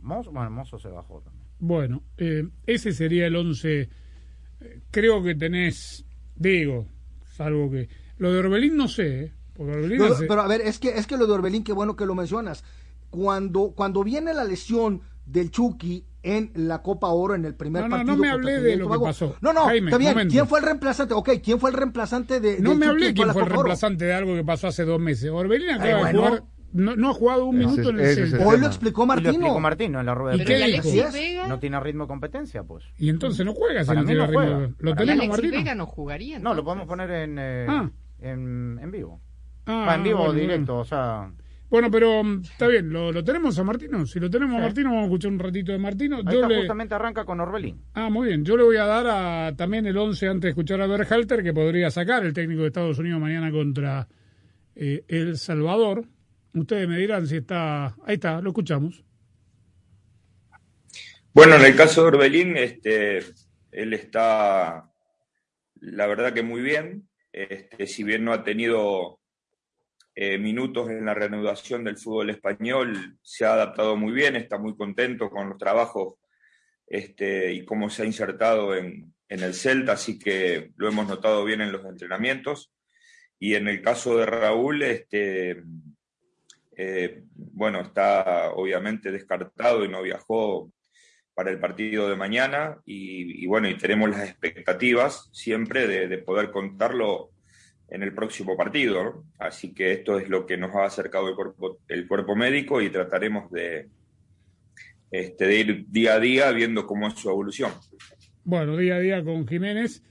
Mozo, 0.00 0.30
bueno, 0.32 0.50
Mozo 0.50 0.78
se 0.78 0.88
bajó 0.88 1.20
también. 1.20 1.44
Bueno, 1.60 2.02
eh, 2.18 2.48
ese 2.66 2.92
sería 2.92 3.26
el 3.26 3.36
11. 3.36 3.88
Eh, 4.60 4.80
Creo 4.90 5.22
que 5.22 5.34
tenés, 5.34 6.04
digo, 6.36 6.86
salvo 7.36 7.70
que. 7.70 7.88
Lo 8.18 8.32
de 8.32 8.38
Orbelín 8.40 8.76
no 8.76 8.88
sé, 8.88 9.24
¿eh? 9.24 9.32
Porque 9.54 9.72
Orbelín 9.72 9.98
Lo- 9.98 10.06
hace- 10.14 10.26
pero 10.26 10.40
a 10.42 10.48
ver, 10.48 10.60
es 10.62 10.78
que, 10.78 10.88
es 10.90 11.06
que 11.06 11.16
lo 11.16 11.26
de 11.26 11.32
Orbelín, 11.34 11.62
qué 11.64 11.72
bueno 11.72 11.94
que 11.96 12.06
lo 12.06 12.14
mencionas. 12.14 12.64
Cuando, 13.10 13.72
cuando 13.76 14.02
viene 14.02 14.32
la 14.34 14.42
lesión 14.44 15.02
del 15.26 15.50
Chucky 15.50 16.04
en 16.22 16.52
la 16.54 16.82
Copa 16.82 17.08
Oro 17.08 17.34
en 17.34 17.44
el 17.44 17.54
primer 17.54 17.82
No, 17.82 17.88
no, 17.88 17.96
no 17.98 18.04
partido. 18.04 18.16
me 18.18 18.30
contra 18.30 18.50
hablé 18.52 18.62
de 18.62 18.74
y 18.74 18.76
lo 18.76 18.90
que 18.90 18.98
pasó. 18.98 19.36
No, 19.40 19.52
no, 19.52 19.64
Jaime, 19.64 19.86
está 19.90 19.98
bien. 19.98 20.12
momento. 20.12 20.32
¿Quién 20.32 20.46
fue 20.46 20.58
el 20.60 20.64
reemplazante? 20.66 21.14
Ok, 21.14 21.30
¿quién 21.42 21.58
fue 21.58 21.70
el 21.70 21.76
reemplazante 21.76 22.40
de 22.40 22.60
no 22.60 22.70
del 22.70 22.78
me 22.78 22.86
hablé 22.86 23.08
en 23.08 23.14
quién 23.14 23.28
fue 23.32 23.42
el 23.42 23.48
Copa 23.48 23.54
Oro? 23.58 23.62
reemplazante 23.68 24.04
de 24.04 24.14
algo 24.14 24.34
que 24.34 24.44
pasó 24.44 24.68
hace 24.68 24.84
dos 24.84 25.00
meses. 25.00 25.30
Orbelín 25.30 25.70
acaba 25.70 25.84
Ay, 25.84 25.94
de 25.94 26.00
bueno, 26.00 26.18
jugar 26.28 26.44
no, 26.74 26.96
no 26.96 27.10
ha 27.10 27.12
jugado 27.12 27.44
un 27.46 27.60
Ese 27.60 27.68
minuto 27.70 27.90
en 27.90 28.00
el 28.00 28.18
el 28.34 28.40
Hoy 28.46 28.58
lo 28.58 28.66
explicó 28.66 29.02
Y 29.02 29.06
Martino. 29.06 29.30
Lo 29.32 29.36
explicó 29.38 29.60
Martino 29.60 30.00
en 30.00 30.06
la 30.06 30.14
rueda 30.14 30.36
¿Y 30.36 30.38
de 30.38 30.44
qué 30.46 30.54
prensa. 30.54 30.66
dijo? 30.68 30.88
Alexis 30.88 31.12
Vega? 31.12 31.46
No 31.48 31.58
tiene 31.58 31.80
ritmo 31.80 32.04
de 32.04 32.08
competencia, 32.08 32.62
pues. 32.62 32.84
Y 32.96 33.08
entonces 33.10 33.44
no 33.44 33.52
juega 33.52 33.84
si 33.84 33.90
no 33.94 34.04
tiene 34.04 34.20
no 34.20 34.26
ritmo. 34.26 34.40
juega. 34.40 34.70
¿Lo 34.78 34.90
¿Y 34.92 34.94
tenemos, 34.94 35.00
Alexis 35.24 35.28
Martino? 35.28 35.52
Vega 35.58 35.74
no 35.74 35.86
jugaría? 35.86 36.38
No, 36.38 36.54
lo 36.54 36.64
podemos 36.64 36.86
poner 36.86 37.10
en, 37.10 37.36
eh, 37.38 37.66
Ah. 37.68 37.90
en, 38.20 38.78
en 38.80 38.90
vivo. 38.90 39.20
Ah, 39.66 39.84
Va, 39.88 39.94
en 39.96 40.02
vivo 40.04 40.18
bueno, 40.20 40.32
directo, 40.32 40.72
bueno. 40.72 40.80
o 40.80 40.84
sea... 40.84 41.30
Bueno, 41.72 41.90
pero 41.90 42.22
mm, 42.22 42.42
está 42.42 42.68
bien, 42.68 42.92
¿lo, 42.92 43.10
lo 43.12 43.24
tenemos 43.24 43.58
a 43.58 43.64
Martino? 43.64 44.04
Si 44.04 44.20
lo 44.20 44.28
tenemos 44.28 44.58
a. 44.58 44.60
Martino, 44.60 44.90
vamos 44.90 45.04
a 45.04 45.06
escuchar 45.06 45.32
un 45.32 45.38
ratito 45.38 45.72
de 45.72 45.78
Martino. 45.78 46.18
Ahí 46.18 46.24
Yo 46.24 46.30
está, 46.32 46.48
le- 46.48 46.58
justamente 46.58 46.94
arranca 46.94 47.24
con 47.24 47.40
Orbelín. 47.40 47.80
Ah, 47.94 48.10
muy 48.10 48.28
bien. 48.28 48.44
Yo 48.44 48.58
le 48.58 48.62
voy 48.62 48.76
a 48.76 48.84
dar 48.84 49.06
a, 49.08 49.56
también 49.56 49.86
el 49.86 49.96
11 49.96 50.28
antes 50.28 50.42
de 50.42 50.48
escuchar 50.50 50.82
a 50.82 50.86
Berhalter, 50.86 51.42
que 51.42 51.54
podría 51.54 51.90
sacar 51.90 52.26
el 52.26 52.34
técnico 52.34 52.60
de 52.60 52.66
Estados 52.66 52.98
Unidos 52.98 53.22
mañana 53.22 53.50
contra 53.50 54.06
eh, 54.76 55.02
El 55.08 55.38
Salvador. 55.38 56.04
Ustedes 56.52 56.86
me 56.86 56.98
dirán 56.98 57.26
si 57.26 57.38
está... 57.38 57.86
Ahí 58.04 58.16
está, 58.16 58.42
lo 58.42 58.50
escuchamos. 58.50 59.02
Bueno, 61.32 61.54
en 61.54 61.62
el 61.64 61.74
caso 61.74 62.02
de 62.02 62.08
Orbelín, 62.08 62.58
este, 62.58 63.20
él 63.70 63.94
está, 63.94 64.90
la 65.80 66.06
verdad 66.06 66.34
que 66.34 66.42
muy 66.42 66.60
bien. 66.60 67.08
Este, 67.32 67.86
si 67.86 68.04
bien 68.04 68.26
no 68.26 68.34
ha 68.34 68.44
tenido 68.44 69.21
eh, 70.14 70.38
minutos 70.38 70.90
en 70.90 71.04
la 71.06 71.14
reanudación 71.14 71.84
del 71.84 71.96
fútbol 71.96 72.30
español, 72.30 73.16
se 73.22 73.44
ha 73.44 73.54
adaptado 73.54 73.96
muy 73.96 74.12
bien, 74.12 74.36
está 74.36 74.58
muy 74.58 74.76
contento 74.76 75.30
con 75.30 75.48
los 75.48 75.58
trabajos 75.58 76.14
este, 76.86 77.52
y 77.52 77.64
cómo 77.64 77.88
se 77.88 78.02
ha 78.02 78.06
insertado 78.06 78.74
en, 78.74 79.14
en 79.28 79.40
el 79.40 79.54
Celta, 79.54 79.92
así 79.92 80.18
que 80.18 80.72
lo 80.76 80.88
hemos 80.88 81.08
notado 81.08 81.44
bien 81.44 81.62
en 81.62 81.72
los 81.72 81.84
entrenamientos. 81.86 82.72
Y 83.38 83.54
en 83.54 83.66
el 83.66 83.82
caso 83.82 84.16
de 84.18 84.26
Raúl, 84.26 84.82
este, 84.82 85.64
eh, 86.76 87.22
bueno, 87.34 87.80
está 87.80 88.50
obviamente 88.50 89.10
descartado 89.10 89.84
y 89.84 89.88
no 89.88 90.02
viajó 90.02 90.70
para 91.34 91.50
el 91.50 91.58
partido 91.58 92.08
de 92.08 92.14
mañana 92.14 92.78
y, 92.84 93.42
y 93.42 93.46
bueno, 93.46 93.68
y 93.68 93.76
tenemos 93.76 94.10
las 94.10 94.28
expectativas 94.28 95.28
siempre 95.32 95.88
de, 95.88 96.06
de 96.06 96.18
poder 96.18 96.50
contarlo 96.50 97.31
en 97.94 98.02
el 98.02 98.14
próximo 98.14 98.56
partido. 98.56 99.04
¿no? 99.04 99.24
Así 99.38 99.72
que 99.74 99.92
esto 99.92 100.18
es 100.18 100.28
lo 100.28 100.46
que 100.46 100.56
nos 100.56 100.74
ha 100.74 100.84
acercado 100.84 101.28
el 101.28 101.34
cuerpo, 101.34 101.78
el 101.88 102.08
cuerpo 102.08 102.34
médico 102.34 102.80
y 102.80 102.88
trataremos 102.90 103.50
de, 103.50 103.88
este, 105.10 105.46
de 105.46 105.60
ir 105.60 105.86
día 105.88 106.14
a 106.14 106.20
día 106.20 106.50
viendo 106.52 106.86
cómo 106.86 107.06
es 107.08 107.14
su 107.14 107.28
evolución. 107.28 107.70
Bueno, 108.44 108.76
día 108.76 108.96
a 108.96 109.00
día 109.00 109.22
con 109.22 109.46
Jiménez. 109.46 110.02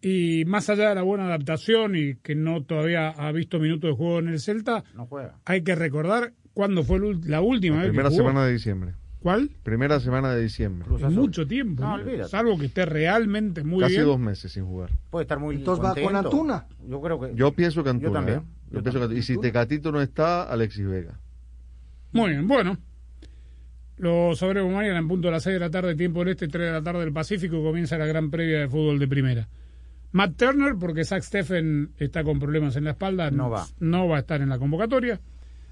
Y 0.00 0.44
más 0.44 0.68
allá 0.68 0.90
de 0.90 0.94
la 0.96 1.02
buena 1.02 1.26
adaptación 1.26 1.96
y 1.96 2.16
que 2.16 2.34
no 2.34 2.62
todavía 2.64 3.08
ha 3.08 3.32
visto 3.32 3.58
minutos 3.58 3.90
de 3.90 3.96
juego 3.96 4.18
en 4.18 4.28
el 4.28 4.38
Celta, 4.40 4.84
No 4.94 5.06
juega. 5.06 5.38
hay 5.46 5.62
que 5.62 5.74
recordar 5.74 6.32
cuándo 6.52 6.82
fue 6.82 6.98
la 7.26 7.40
última 7.40 7.76
vez 7.78 7.86
Primera 7.88 8.10
que 8.10 8.16
jugó. 8.16 8.28
semana 8.28 8.46
de 8.46 8.52
diciembre. 8.52 8.92
¿Cuál? 9.24 9.48
Primera 9.62 9.98
semana 10.00 10.34
de 10.34 10.42
diciembre. 10.42 10.86
Mucho 11.08 11.46
tiempo. 11.46 11.82
No. 11.82 12.28
Salvo 12.28 12.58
que 12.58 12.66
esté 12.66 12.84
realmente 12.84 13.64
muy 13.64 13.80
Casi 13.80 13.94
bien. 13.94 14.04
dos 14.04 14.18
meses 14.20 14.52
sin 14.52 14.66
jugar. 14.66 14.90
Puede 15.08 15.22
estar 15.22 15.38
muy 15.40 15.56
Entonces 15.56 15.82
va 15.82 15.94
con 15.94 16.02
contento. 16.02 16.28
Antuna. 16.28 16.66
Yo 16.86 17.00
creo 17.00 17.18
que... 17.18 17.34
Yo 17.34 17.50
pienso 17.54 17.82
que 17.82 17.88
Antuna. 17.88 18.08
Yo 18.10 18.12
también. 18.12 18.38
¿eh? 18.40 18.42
Yo 18.70 18.76
Yo 18.80 18.82
pienso 18.82 19.08
que- 19.08 19.14
y 19.16 19.22
si 19.22 19.38
Tecatito 19.40 19.90
no 19.92 20.02
está, 20.02 20.42
Alexis 20.42 20.86
Vega. 20.86 21.18
Muy 22.12 22.32
bien, 22.32 22.46
bueno. 22.46 22.76
Lo 23.96 24.36
sabremos 24.36 24.70
mañana 24.74 24.98
en 24.98 25.08
punto 25.08 25.28
de 25.28 25.32
las 25.32 25.42
6 25.44 25.54
de 25.54 25.60
la 25.60 25.70
tarde, 25.70 25.94
tiempo 25.94 26.18
del 26.20 26.28
este, 26.30 26.46
3 26.48 26.66
de 26.66 26.72
la 26.72 26.82
tarde 26.82 27.00
del 27.00 27.12
Pacífico, 27.14 27.62
comienza 27.62 27.96
la 27.96 28.04
gran 28.04 28.30
previa 28.30 28.60
de 28.60 28.68
fútbol 28.68 28.98
de 28.98 29.08
primera. 29.08 29.48
Matt 30.12 30.36
Turner, 30.36 30.74
porque 30.78 31.02
Zach 31.04 31.22
Steffen 31.22 31.92
está 31.96 32.24
con 32.24 32.38
problemas 32.38 32.76
en 32.76 32.84
la 32.84 32.90
espalda, 32.90 33.30
No 33.30 33.48
va. 33.48 33.64
no 33.80 34.06
va 34.06 34.16
a 34.18 34.20
estar 34.20 34.42
en 34.42 34.50
la 34.50 34.58
convocatoria. 34.58 35.18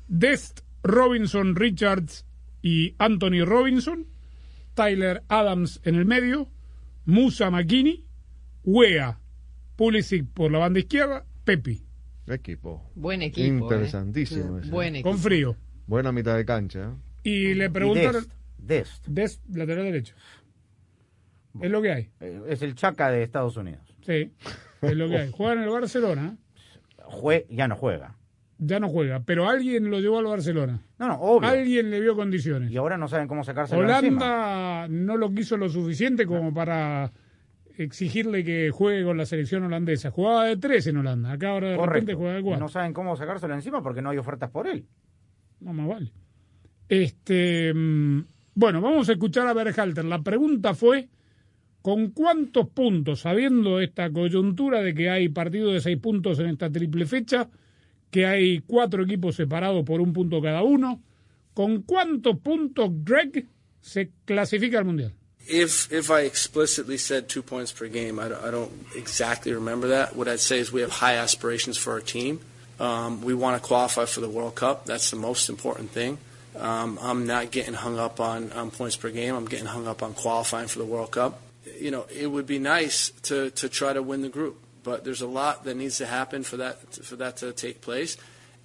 Dest, 0.08 0.60
Robinson, 0.82 1.54
Richards 1.54 2.24
y 2.62 2.94
Anthony 2.98 3.44
Robinson. 3.44 4.06
Tyler 4.74 5.22
Adams 5.28 5.80
en 5.84 5.96
el 5.96 6.04
medio. 6.06 6.48
Musa 7.04 7.50
McKinney. 7.50 8.06
Wea, 8.64 9.18
Pulisic 9.76 10.26
por 10.32 10.50
la 10.50 10.58
banda 10.58 10.78
izquierda. 10.78 11.26
Pepi. 11.44 11.82
Equipo. 12.28 12.90
Buen 12.94 13.22
equipo. 13.22 13.46
Interesantísimo. 13.48 14.58
eh. 14.58 14.60
ese. 14.62 14.70
Buen 14.70 14.94
equipo. 14.96 15.10
Con 15.10 15.18
frío. 15.18 15.56
Buena 15.86 16.12
mitad 16.12 16.36
de 16.36 16.44
cancha. 16.44 16.90
¿eh? 16.90 16.94
Y 17.24 17.54
le 17.54 17.68
preguntaron... 17.70 18.24
Dest. 18.58 19.06
Dest. 19.08 19.42
Lateral 19.52 19.84
derecho. 19.84 20.14
Es 21.60 21.70
lo 21.70 21.82
que 21.82 21.92
hay. 21.92 22.10
Eh, 22.20 22.42
Es 22.48 22.62
el 22.62 22.74
Chaca 22.76 23.10
de 23.10 23.22
Estados 23.24 23.56
Unidos. 23.56 23.82
Sí, 24.06 24.32
es 24.80 24.96
lo 24.96 25.08
que 25.08 25.18
hay. 25.18 25.30
Juega 25.32 25.52
en 25.54 25.58
el 25.62 25.68
Barcelona. 25.68 26.38
Jue- 27.10 27.46
ya 27.50 27.66
no 27.68 27.76
juega. 27.76 28.16
Ya 28.58 28.78
no 28.78 28.88
juega, 28.88 29.20
pero 29.20 29.48
alguien 29.48 29.90
lo 29.90 29.98
llevó 29.98 30.18
al 30.18 30.26
Barcelona. 30.26 30.80
No, 30.98 31.08
no, 31.08 31.14
obvio. 31.20 31.48
Alguien 31.48 31.90
le 31.90 32.00
vio 32.00 32.14
condiciones. 32.14 32.70
Y 32.70 32.76
ahora 32.76 32.96
no 32.96 33.08
saben 33.08 33.26
cómo 33.26 33.42
encima. 33.42 33.66
Holanda 33.76 34.86
no 34.88 35.16
lo 35.16 35.32
quiso 35.34 35.56
lo 35.56 35.68
suficiente 35.68 36.26
como 36.26 36.54
para 36.54 37.10
exigirle 37.76 38.44
que 38.44 38.70
juegue 38.70 39.04
con 39.04 39.16
la 39.16 39.26
selección 39.26 39.64
holandesa. 39.64 40.10
Jugaba 40.10 40.46
de 40.46 40.56
tres 40.56 40.86
en 40.86 40.98
Holanda. 40.98 41.32
Acá 41.32 41.50
ahora 41.50 41.70
de 41.70 41.76
repente 41.76 42.14
juega 42.14 42.34
de 42.34 42.42
cuatro. 42.42 42.60
no 42.60 42.68
saben 42.68 42.92
cómo 42.92 43.16
sacárselo 43.16 43.54
encima 43.54 43.82
porque 43.82 44.02
no 44.02 44.10
hay 44.10 44.18
ofertas 44.18 44.50
por 44.50 44.66
él. 44.66 44.86
No 45.60 45.72
más 45.72 45.88
vale. 45.88 46.12
Este, 46.88 47.72
mm, 47.74 48.24
bueno, 48.54 48.80
vamos 48.80 49.08
a 49.08 49.12
escuchar 49.12 49.46
a 49.46 49.54
Berhalter. 49.54 50.04
La 50.04 50.22
pregunta 50.22 50.74
fue, 50.74 51.08
¿con 51.80 52.10
cuántos 52.10 52.68
puntos, 52.68 53.20
sabiendo 53.20 53.80
esta 53.80 54.10
coyuntura 54.10 54.82
de 54.82 54.94
que 54.94 55.08
hay 55.08 55.28
partidos 55.28 55.72
de 55.72 55.80
seis 55.80 55.98
puntos 55.98 56.38
en 56.38 56.46
esta 56.46 56.70
triple 56.70 57.06
fecha, 57.06 57.48
que 58.12 58.26
hay 58.26 58.60
cuatro 58.60 59.02
equipos 59.02 59.34
separados 59.34 59.84
por 59.84 60.00
un 60.00 60.12
punto 60.12 60.40
cada 60.40 60.62
uno, 60.62 61.00
¿con 61.54 61.82
cuántos 61.82 62.38
puntos 62.38 62.90
Greg 63.02 63.46
se 63.80 64.10
clasifica 64.24 64.78
al 64.78 64.84
Mundial? 64.84 65.12
If 65.48 65.90
if 65.90 66.08
I 66.10 66.20
explicitly 66.20 66.98
said 66.98 67.28
two 67.28 67.42
points 67.42 67.72
per 67.72 67.88
game, 67.88 68.20
I 68.20 68.28
don't, 68.28 68.44
I 68.44 68.50
don't 68.52 68.70
exactly 68.94 69.52
remember 69.52 69.88
that. 69.88 70.14
What 70.14 70.28
I'd 70.28 70.38
say 70.38 70.60
is 70.60 70.70
we 70.70 70.82
have 70.82 70.92
high 70.92 71.16
aspirations 71.16 71.76
for 71.76 71.94
our 71.94 72.00
team. 72.00 72.38
Um, 72.78 73.22
we 73.22 73.34
want 73.34 73.60
to 73.60 73.66
qualify 73.66 74.04
for 74.04 74.20
the 74.20 74.28
World 74.28 74.54
Cup. 74.54 74.86
That's 74.86 75.10
the 75.10 75.16
most 75.16 75.48
important 75.48 75.90
thing. 75.90 76.18
Um, 76.56 76.98
I'm 77.02 77.26
not 77.26 77.50
getting 77.50 77.74
hung 77.74 77.98
up 77.98 78.20
on, 78.20 78.52
on 78.52 78.70
points 78.70 78.94
per 78.94 79.10
game. 79.10 79.34
I'm 79.34 79.46
getting 79.46 79.66
hung 79.66 79.88
up 79.88 80.02
on 80.02 80.14
qualifying 80.14 80.68
for 80.68 80.78
the 80.78 80.84
World 80.84 81.10
Cup. 81.10 81.40
You 81.80 81.90
know, 81.90 82.06
it 82.14 82.28
would 82.28 82.46
be 82.46 82.58
nice 82.58 83.10
to, 83.22 83.50
to 83.50 83.68
try 83.68 83.92
to 83.92 84.02
win 84.02 84.22
the 84.22 84.28
group, 84.28 84.61
but 84.84 85.04
there's 85.04 85.22
a 85.22 85.26
lot 85.26 85.64
that 85.64 85.76
needs 85.76 85.98
to 85.98 86.06
happen 86.06 86.42
for 86.42 86.56
that 86.58 86.94
for 86.94 87.16
that 87.16 87.36
to 87.38 87.52
take 87.52 87.80
place. 87.80 88.16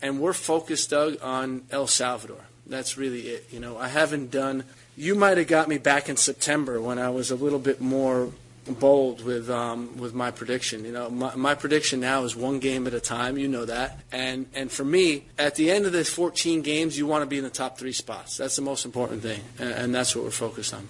And 0.02 0.20
we're 0.20 0.34
focused, 0.34 0.92
Doug, 0.92 1.18
on 1.24 1.64
El 1.72 1.88
Salvador. 1.88 2.42
That's 2.68 2.98
really 2.98 3.22
it. 3.22 3.48
You 3.52 3.60
know, 3.60 3.78
I 3.78 3.88
haven't 3.88 4.30
done. 4.30 4.64
You 4.96 5.16
might 5.16 5.38
have 5.38 5.48
got 5.48 5.68
me 5.68 5.78
back 5.78 6.10
in 6.10 6.18
September 6.18 6.82
when 6.82 7.00
I 7.00 7.10
was 7.10 7.32
a 7.32 7.36
little 7.36 7.60
bit 7.60 7.82
more 7.82 8.32
bold 8.74 9.24
with 9.24 9.50
um, 9.50 9.98
with 9.98 10.14
my 10.14 10.32
prediction. 10.32 10.86
You 10.86 10.92
know, 10.92 11.10
my, 11.10 11.36
my 11.36 11.56
prediction 11.56 12.00
now 12.00 12.24
is 12.24 12.36
one 12.36 12.60
game 12.60 12.88
at 12.88 12.94
a 12.94 13.00
time. 13.00 13.38
You 13.38 13.48
know 13.48 13.66
that, 13.66 14.00
and 14.12 14.48
and 14.54 14.72
for 14.72 14.84
me, 14.84 15.26
at 15.38 15.56
the 15.56 15.72
end 15.72 15.86
of 15.86 15.94
the 15.94 16.04
14 16.04 16.62
games, 16.62 16.98
you 16.98 17.08
want 17.08 17.22
to 17.24 17.26
be 17.26 17.38
in 17.38 17.44
the 17.44 17.50
top 17.50 17.78
three 17.78 17.94
spots. 17.94 18.38
That's 18.38 18.56
the 18.56 18.62
most 18.62 18.86
important 18.86 19.22
thing, 19.22 19.42
and, 19.60 19.72
and 19.72 19.96
that's 19.96 20.16
what 20.16 20.26
we're 20.26 20.32
focused 20.32 20.74
on. 20.74 20.88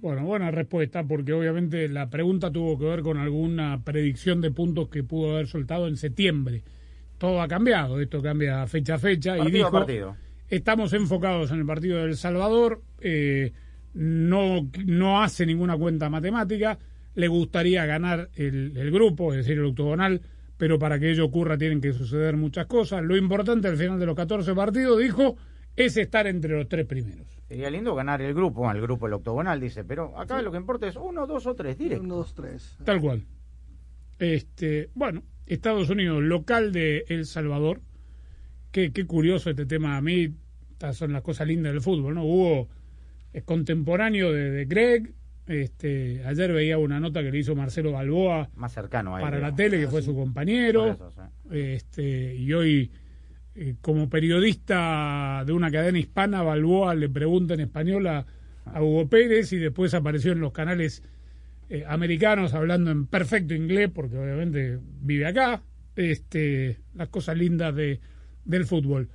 Bueno, 0.00 0.22
buena 0.24 0.50
respuesta, 0.52 1.02
porque 1.02 1.32
obviamente 1.32 1.88
la 1.88 2.08
pregunta 2.08 2.52
tuvo 2.52 2.78
que 2.78 2.84
ver 2.84 3.02
con 3.02 3.18
alguna 3.18 3.82
predicción 3.82 4.40
de 4.40 4.52
puntos 4.52 4.88
que 4.88 5.02
pudo 5.02 5.32
haber 5.34 5.48
soltado 5.48 5.88
en 5.88 5.96
septiembre. 5.96 6.62
Todo 7.18 7.42
ha 7.42 7.48
cambiado, 7.48 8.00
esto 8.00 8.22
cambia 8.22 8.64
fecha 8.68 8.94
a 8.94 8.98
fecha. 8.98 9.36
y 9.36 9.40
Partido 9.40 9.56
a 9.56 9.58
dijo, 9.58 9.70
partido. 9.72 10.16
estamos 10.48 10.92
enfocados 10.92 11.50
en 11.50 11.58
el 11.58 11.66
partido 11.66 11.98
del 11.98 12.16
Salvador, 12.16 12.80
eh, 13.00 13.52
no, 13.94 14.68
no 14.86 15.20
hace 15.20 15.44
ninguna 15.46 15.76
cuenta 15.76 16.08
matemática, 16.08 16.78
le 17.16 17.26
gustaría 17.26 17.84
ganar 17.84 18.28
el, 18.36 18.76
el 18.76 18.92
grupo, 18.92 19.32
es 19.32 19.38
decir, 19.38 19.58
el 19.58 19.64
octogonal, 19.64 20.20
pero 20.56 20.78
para 20.78 21.00
que 21.00 21.10
ello 21.10 21.24
ocurra 21.24 21.58
tienen 21.58 21.80
que 21.80 21.92
suceder 21.92 22.36
muchas 22.36 22.66
cosas. 22.66 23.02
Lo 23.02 23.16
importante 23.16 23.66
al 23.66 23.76
final 23.76 23.98
de 23.98 24.06
los 24.06 24.14
14 24.14 24.54
partidos, 24.54 25.00
dijo, 25.00 25.36
es 25.84 25.96
estar 25.96 26.26
entre 26.26 26.56
los 26.56 26.68
tres 26.68 26.86
primeros. 26.86 27.26
Sería 27.48 27.70
lindo 27.70 27.94
ganar 27.94 28.20
el 28.20 28.34
grupo, 28.34 28.70
el 28.70 28.80
grupo 28.80 29.06
el 29.06 29.14
octogonal, 29.14 29.60
dice, 29.60 29.84
pero 29.84 30.18
acá 30.18 30.42
lo 30.42 30.50
que 30.50 30.58
importa 30.58 30.86
es 30.86 30.96
uno, 30.96 31.26
dos 31.26 31.46
o 31.46 31.54
tres 31.54 31.78
directos. 31.78 32.04
Uno, 32.04 32.16
dos, 32.16 32.34
tres. 32.34 32.76
Tal 32.84 33.00
cual. 33.00 33.24
Este, 34.18 34.90
bueno, 34.94 35.22
Estados 35.46 35.88
Unidos, 35.88 36.22
local 36.22 36.72
de 36.72 37.04
El 37.08 37.24
Salvador. 37.24 37.80
Qué, 38.70 38.92
qué 38.92 39.06
curioso 39.06 39.50
este 39.50 39.64
tema. 39.64 39.96
A 39.96 40.02
mí, 40.02 40.34
estas 40.72 40.96
son 40.96 41.12
las 41.12 41.22
cosas 41.22 41.46
lindas 41.46 41.72
del 41.72 41.80
fútbol, 41.80 42.14
¿no? 42.14 42.24
Hubo 42.24 42.68
es 43.32 43.44
contemporáneo 43.44 44.32
de, 44.32 44.50
de 44.50 44.64
Greg. 44.64 45.14
Este, 45.46 46.22
ayer 46.26 46.52
veía 46.52 46.76
una 46.76 47.00
nota 47.00 47.22
que 47.22 47.30
le 47.30 47.38
hizo 47.38 47.54
Marcelo 47.54 47.92
Balboa 47.92 48.50
Más 48.54 48.72
cercano 48.72 49.16
a 49.16 49.20
él. 49.20 49.24
para 49.24 49.38
la 49.38 49.54
tele, 49.54 49.80
que 49.80 49.88
fue 49.88 50.02
su 50.02 50.14
compañero. 50.14 50.96
Este, 51.50 52.34
y 52.34 52.52
hoy, 52.52 52.90
eh, 53.60 53.74
como 53.80 54.08
periodista 54.08 55.42
de 55.44 55.52
una 55.52 55.70
cadena 55.70 55.98
hispana, 55.98 56.42
Balboa 56.42 56.94
le 56.94 57.08
pregunta 57.08 57.54
en 57.54 57.60
español 57.60 58.06
a, 58.06 58.24
a 58.64 58.82
Hugo 58.82 59.08
Pérez 59.08 59.52
y 59.52 59.58
después 59.58 59.94
apareció 59.94 60.32
en 60.32 60.40
los 60.40 60.52
canales 60.52 61.02
eh, 61.68 61.84
americanos 61.86 62.54
hablando 62.54 62.90
en 62.90 63.06
perfecto 63.06 63.54
inglés, 63.54 63.90
porque 63.92 64.16
obviamente 64.16 64.78
vive 65.00 65.26
acá. 65.26 65.62
Este, 65.96 66.78
las 66.94 67.08
cosas 67.08 67.36
lindas 67.36 67.74
de, 67.74 68.00
del 68.44 68.64
fútbol. 68.64 69.08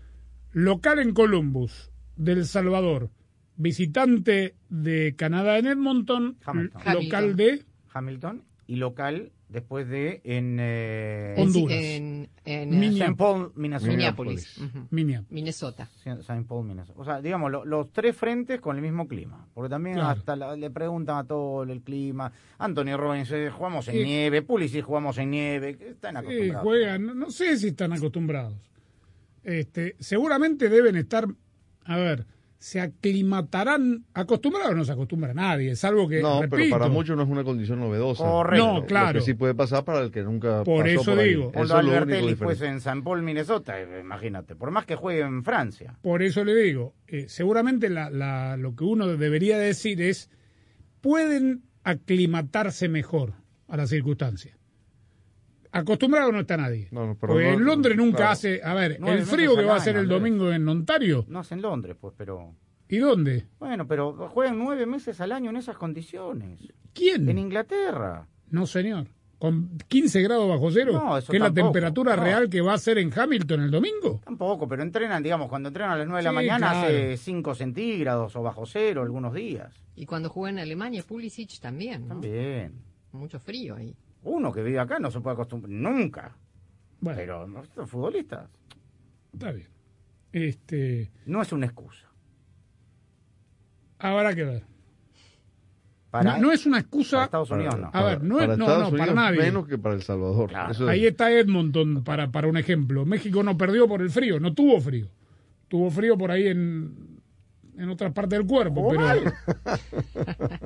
local 0.52 1.00
en 1.00 1.14
Columbus, 1.14 1.92
del 2.18 2.46
Salvador, 2.46 3.10
visitante 3.56 4.56
de 4.70 5.16
Canadá 5.16 5.58
en 5.58 5.68
Edmonton, 5.68 6.38
Hamilton. 6.44 6.82
local 6.94 7.36
de 7.38 7.64
Hamilton 7.94 8.44
y 8.68 8.76
local 8.76 9.32
después 9.54 9.88
de 9.88 10.20
en 10.26 10.58
eh, 10.60 11.36
Honduras. 11.38 11.78
En, 11.78 12.30
en, 12.44 12.70
Minneapolis. 12.72 13.00
St. 13.02 13.16
Paul, 13.16 13.52
Minnesota. 13.56 13.92
Minneapolis. 13.92 14.58
Ujú. 14.58 14.88
Minneapolis. 14.90 15.32
Minnesota. 15.32 15.90
St. 16.04 16.44
Paul, 16.46 16.66
Minnesota. 16.66 17.00
O 17.00 17.06
sea, 17.06 17.22
digamos, 17.22 17.50
lo- 17.52 17.64
los 17.64 17.92
tres 17.94 18.18
frentes 18.18 18.60
con 18.60 18.76
el 18.76 18.82
mismo 18.82 19.08
clima. 19.08 19.48
Porque 19.54 19.70
también 19.70 19.96
Claro. 19.96 20.10
hasta 20.20 20.36
la- 20.36 20.56
le 20.58 20.70
preguntan 20.70 21.18
a 21.20 21.24
todo 21.24 21.64
el 21.64 21.82
clima. 21.82 22.34
Anthony 22.58 22.98
Robbins, 22.98 23.32
eh, 23.32 23.50
jugamos 23.50 23.88
en 23.88 23.96
Sí. 23.96 24.04
nieve. 24.04 24.42
Pulisic, 24.42 24.84
jugamos 24.84 25.18
en 25.20 25.30
nieve. 25.32 25.78
que 25.78 25.90
Están 25.92 26.18
acostumbrados. 26.18 26.64
juegan, 26.64 27.06
no, 27.06 27.14
no 27.14 27.32
sé 27.32 27.56
si 27.58 27.68
están 27.68 27.94
acostumbrados. 27.94 28.56
Este, 29.44 29.96
seguramente 30.00 30.70
deben 30.70 30.96
estar, 30.96 31.28
a 31.86 31.98
ver, 31.98 32.26
se 32.64 32.80
aclimatarán, 32.80 34.06
acostumbrados 34.14 34.74
no 34.74 34.86
se 34.86 34.94
acostumbra 34.94 35.34
nadie, 35.34 35.76
salvo 35.76 36.08
que, 36.08 36.22
No, 36.22 36.40
pero 36.50 36.64
para 36.70 36.88
muchos 36.88 37.18
no 37.18 37.24
es 37.24 37.30
una 37.30 37.44
condición 37.44 37.82
novedosa. 37.82 38.24
Correcto. 38.24 38.66
No, 38.66 38.80
Lo 38.80 38.86
claro. 38.86 39.20
que 39.20 39.26
sí 39.26 39.34
puede 39.34 39.54
pasar 39.54 39.84
para 39.84 40.00
el 40.00 40.12
que 40.12 40.24
nunca 40.24 40.64
Por 40.64 40.86
pasó 40.86 41.02
eso 41.02 41.12
por 41.12 41.20
ahí. 41.20 41.30
digo. 41.30 41.52
Eso 41.54 41.66
lo 41.74 41.80
único 41.80 41.96
Albertelli 41.98 42.36
fuese 42.36 42.68
en 42.68 42.78
St. 42.78 43.02
Paul, 43.04 43.22
Minnesota, 43.22 43.82
eh, 43.82 44.00
imagínate. 44.00 44.56
Por 44.56 44.72
más 44.72 44.86
que 44.86 44.96
juegue 44.96 45.20
en 45.20 45.44
Francia. 45.44 45.98
Por 46.02 46.24
eso 46.24 46.46
le 46.46 46.56
digo, 46.56 46.94
eh, 47.08 47.26
seguramente 47.28 47.90
la, 47.90 48.10
la- 48.10 48.56
lo 48.56 48.74
que 48.78 48.86
uno 48.86 49.08
debería 49.08 49.58
decir 49.58 50.02
es, 50.02 50.30
pueden 51.02 51.64
aclimatarse 51.84 52.88
mejor 52.88 53.34
a 53.68 53.76
las 53.76 53.90
circunstancias. 53.90 54.56
Acostumbrado 55.74 56.32
no 56.32 56.40
está 56.40 56.56
nadie. 56.56 56.88
No, 56.92 57.06
no, 57.08 57.16
pero 57.20 57.34
Porque 57.34 57.48
no- 57.48 57.54
en 57.58 57.66
Londres 57.66 57.98
nunca 57.98 58.18
claro. 58.18 58.32
hace, 58.34 58.62
a 58.64 58.74
ver, 58.76 59.00
el 59.04 59.24
frío 59.24 59.56
que 59.56 59.66
va 59.66 59.74
a 59.74 59.78
hacer 59.78 59.96
el 59.98 60.08
domingo 60.08 60.52
en 60.52 60.68
Ontario, 60.70 61.26
No 61.28 61.42
es 61.42 61.52
en 61.52 61.62
Londres, 61.62 61.98
pues, 62.00 62.14
pero... 62.16 62.54
¿y 62.88 62.98
dónde? 63.00 63.48
Bueno, 63.60 63.88
pero 63.88 64.14
juegan 64.30 64.58
nueve 64.60 64.86
meses 64.86 65.20
al 65.20 65.32
año 65.32 65.50
en 65.50 65.58
esas 65.58 65.76
condiciones. 65.78 66.60
¿Quién? 66.94 67.28
En 67.28 67.40
Inglaterra. 67.40 68.28
No, 68.52 68.68
señor. 68.68 69.08
Con 69.40 69.78
15 69.90 70.22
grados 70.22 70.48
bajo 70.48 70.72
cero, 70.72 70.94
No, 70.94 71.18
eso 71.18 71.30
que 71.30 71.36
es 71.38 71.44
la 71.44 71.52
temperatura 71.52 72.16
No. 72.16 72.24
real 72.24 72.50
que 72.50 72.62
va 72.62 72.76
a 72.76 72.78
ser 72.78 72.98
en 73.00 73.12
Hamilton 73.14 73.64
el 73.64 73.72
domingo. 73.72 74.22
Tampoco, 74.24 74.70
pero 74.70 74.84
entrenan, 74.84 75.22
digamos, 75.22 75.50
cuando 75.50 75.68
entrenan 75.68 75.92
a 75.94 75.98
las 75.98 76.08
9 76.08 76.20
de 76.20 76.24
la 76.24 76.30
Sí, 76.30 76.36
mañana 76.36 76.70
claro. 76.70 76.88
hace 76.88 77.18
5 77.18 77.56
centígrados 77.56 78.36
o 78.38 78.42
bajo 78.42 78.66
cero 78.66 79.02
algunos 79.02 79.34
días. 79.34 79.74
Y 79.96 80.06
cuando 80.06 80.30
juega 80.30 80.52
en 80.52 80.60
Alemania, 80.60 81.04
Pulisic 81.06 81.60
también, 81.60 82.04
¿no? 82.04 82.08
También. 82.10 82.74
Mucho 83.12 83.38
frío 83.40 83.76
ahí. 83.76 83.94
Uno 84.24 84.52
que 84.52 84.64
vive 84.64 84.80
acá 84.80 85.00
no 85.00 85.12
se 85.12 85.20
puede 85.22 85.34
acostumbrar 85.36 85.72
nunca. 85.72 86.36
Bueno, 87.02 87.18
Pero 87.18 87.48
no, 87.48 87.62
estos 87.64 87.90
futbolistas 87.90 88.50
está 89.34 89.52
bien. 89.52 89.68
Este, 90.32 91.12
no 91.26 91.42
es 91.42 91.52
una 91.52 91.66
excusa. 91.68 92.08
habrá 94.00 94.34
que 94.34 94.44
ver. 94.44 94.64
Para, 96.12 96.34
no, 96.38 96.44
no 96.44 96.52
es 96.52 96.66
una 96.66 96.80
excusa. 96.80 97.18
para 97.18 97.26
Estados 97.26 97.52
Unidos 97.52 97.80
no. 97.80 97.90
A 97.92 98.04
ver, 98.04 98.24
no 98.24 98.36
es- 98.40 98.46
para 98.46 98.58
no, 98.58 98.66
Estados 98.66 98.92
no, 98.92 98.98
para 98.98 99.12
Unidos 99.12 99.16
nadie. 99.16 99.40
menos 99.42 99.68
que 99.68 99.78
para 99.80 99.96
El 99.96 100.04
Salvador. 100.04 100.50
Claro. 100.50 100.72
Eso 100.72 100.84
es- 100.84 100.90
Ahí 100.90 101.06
está 101.08 101.32
Edmonton 101.32 102.04
para, 102.04 102.32
para 102.32 102.48
un 102.48 102.58
ejemplo. 102.58 103.06
México 103.06 103.42
no 103.44 103.58
perdió 103.58 103.88
por 103.88 104.02
el 104.02 104.10
frío, 104.12 104.40
no 104.40 104.54
tuvo 104.54 104.80
frío. 104.80 105.08
Tuvo 105.70 105.90
frío 105.90 106.16
por 106.18 106.30
ahí 106.30 106.48
en, 106.48 107.03
en 107.78 107.90
otras 107.90 108.14
partes 108.14 108.38
del 108.40 108.48
cuerpo, 108.48 108.82
Jugó 108.84 108.90
pero. 108.92 109.32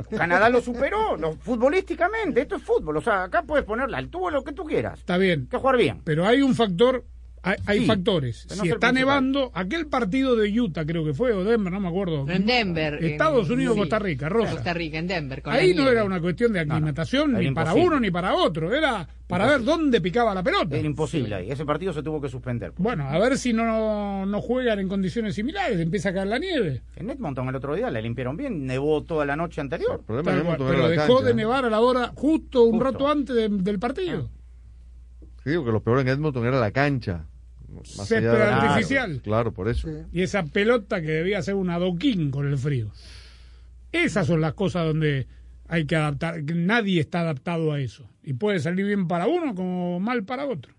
Canadá 0.18 0.50
lo 0.50 0.62
superó 0.62 1.16
lo- 1.18 1.34
futbolísticamente. 1.34 2.42
Esto 2.42 2.56
es 2.58 2.64
fútbol. 2.64 2.98
O 2.98 3.02
sea, 3.02 3.24
acá 3.24 3.44
puedes 3.44 3.66
poner 3.66 3.90
la 3.90 3.98
altura, 3.98 4.36
lo 4.36 4.44
que 4.44 4.54
tú 4.54 4.64
quieras. 4.66 5.00
está 5.00 5.18
bien. 5.18 5.48
Que 5.50 5.58
jugar 5.58 5.78
bien. 5.78 6.02
Pero 6.04 6.26
hay 6.26 6.42
un 6.42 6.56
factor, 6.56 7.06
hay, 7.50 7.56
hay 7.66 7.80
Sí, 7.80 7.86
factores. 7.86 8.48
no 8.50 8.64
si 8.64 8.70
está 8.70 8.92
nevando, 8.92 9.52
aquel 9.54 9.88
partido 9.88 10.36
de 10.36 10.60
Utah 10.60 10.86
creo 10.86 11.06
que 11.06 11.14
fue, 11.14 11.34
o 11.34 11.44
Denver, 11.44 11.72
no 11.72 11.80
me 11.80 11.88
acuerdo. 11.88 12.26
En 12.30 12.46
Denver. 12.46 13.04
Estados 13.04 13.48
en- 13.48 13.54
Unidos, 13.54 13.74
sí. 13.76 13.80
Costa 13.82 14.00
Rica, 14.00 14.30
Rosa. 14.30 14.52
Costa 14.52 14.74
Rica, 14.74 14.98
en 14.98 15.08
Denver. 15.08 15.42
Con 15.42 15.54
Ahí 15.54 15.74
la 15.74 15.84
no 15.84 15.90
era 15.92 16.04
una 16.04 16.20
cuestión 16.22 16.54
de 16.54 16.66
no. 16.66 16.74
aclimatación 16.74 17.34
ni 17.34 17.52
para 17.52 17.74
uno 17.74 18.00
ni 18.00 18.12
para 18.12 18.34
otro, 18.36 18.74
era 18.74 19.08
para 19.28 19.46
ver 19.46 19.64
dónde 19.64 20.00
picaba 20.00 20.34
la 20.34 20.42
pelota. 20.42 20.78
Era 20.78 20.88
imposible 20.88 21.36
ahí. 21.36 21.52
Ese 21.52 21.66
partido 21.66 21.92
se 21.92 22.02
tuvo 22.02 22.22
que 22.22 22.30
suspender. 22.30 22.72
Bueno, 22.78 23.08
a 23.10 23.20
ver 23.20 23.38
si 23.38 23.52
no, 23.52 24.26
no 24.26 24.42
juegan 24.42 24.80
en 24.80 24.88
condiciones 24.88 25.36
similares, 25.36 25.80
empieza 25.80 26.10
a 26.10 26.14
caer 26.14 26.28
la 26.28 26.40
nieve. 26.40 26.82
En 26.96 27.10
Edmonton 27.10 27.48
el 27.50 27.56
otro 27.56 27.76
día 27.76 27.92
le 27.92 28.02
limpiaron 28.02 28.38
bien. 28.38 28.66
Nevó 28.66 29.04
toda 29.04 29.26
la 29.26 29.36
noche 29.36 29.60
anterior. 29.60 30.00
El 30.00 30.06
problema 30.06 30.32
Tal 30.58 30.68
pero 30.68 30.82
la 30.84 30.90
dejó 30.90 31.16
cancha, 31.16 31.28
de 31.28 31.34
nevar 31.34 31.66
a 31.66 31.70
la 31.70 31.80
hora 31.82 32.12
justo 32.16 32.64
un 32.64 32.72
Justo. 32.80 32.86
rato 32.86 33.08
antes 33.10 33.36
de- 33.36 33.50
del 33.50 33.80
partido. 33.80 34.30
Sí, 35.44 35.50
digo 35.52 35.66
que 35.66 35.72
lo 35.72 35.82
peor 35.82 36.00
en 36.00 36.08
Edmonton 36.08 36.46
era 36.46 36.60
la 36.60 36.72
cancha. 36.72 37.26
Más 37.70 37.88
Césped 38.08 38.18
allá 38.18 38.32
de 38.34 38.40
la- 38.40 38.58
artificial. 38.72 39.22
Claro, 39.24 39.54
por 39.54 39.68
eso. 39.68 39.90
Y 40.14 40.22
esa 40.22 40.44
pelota 40.46 41.02
que 41.02 41.08
debía 41.12 41.42
ser 41.42 41.56
un 41.56 41.70
adoquín 41.70 42.32
con 42.32 42.48
el 42.48 42.58
frío. 42.58 42.92
Esas 43.92 44.28
son 44.28 44.42
las 44.42 44.54
cosas 44.54 44.86
donde 44.86 45.28
hay 45.68 45.86
que 45.86 45.96
adaptar. 45.96 46.44
Nadie 46.44 47.00
está 47.02 47.22
adaptado 47.22 47.72
a 47.74 47.80
eso. 47.80 48.10
Y 48.24 48.34
puede 48.34 48.60
salir 48.60 48.86
bien 48.86 49.08
para 49.08 49.28
uno 49.28 49.54
como 49.56 50.00
mal 50.00 50.24
para 50.24 50.46
otro. 50.46 50.74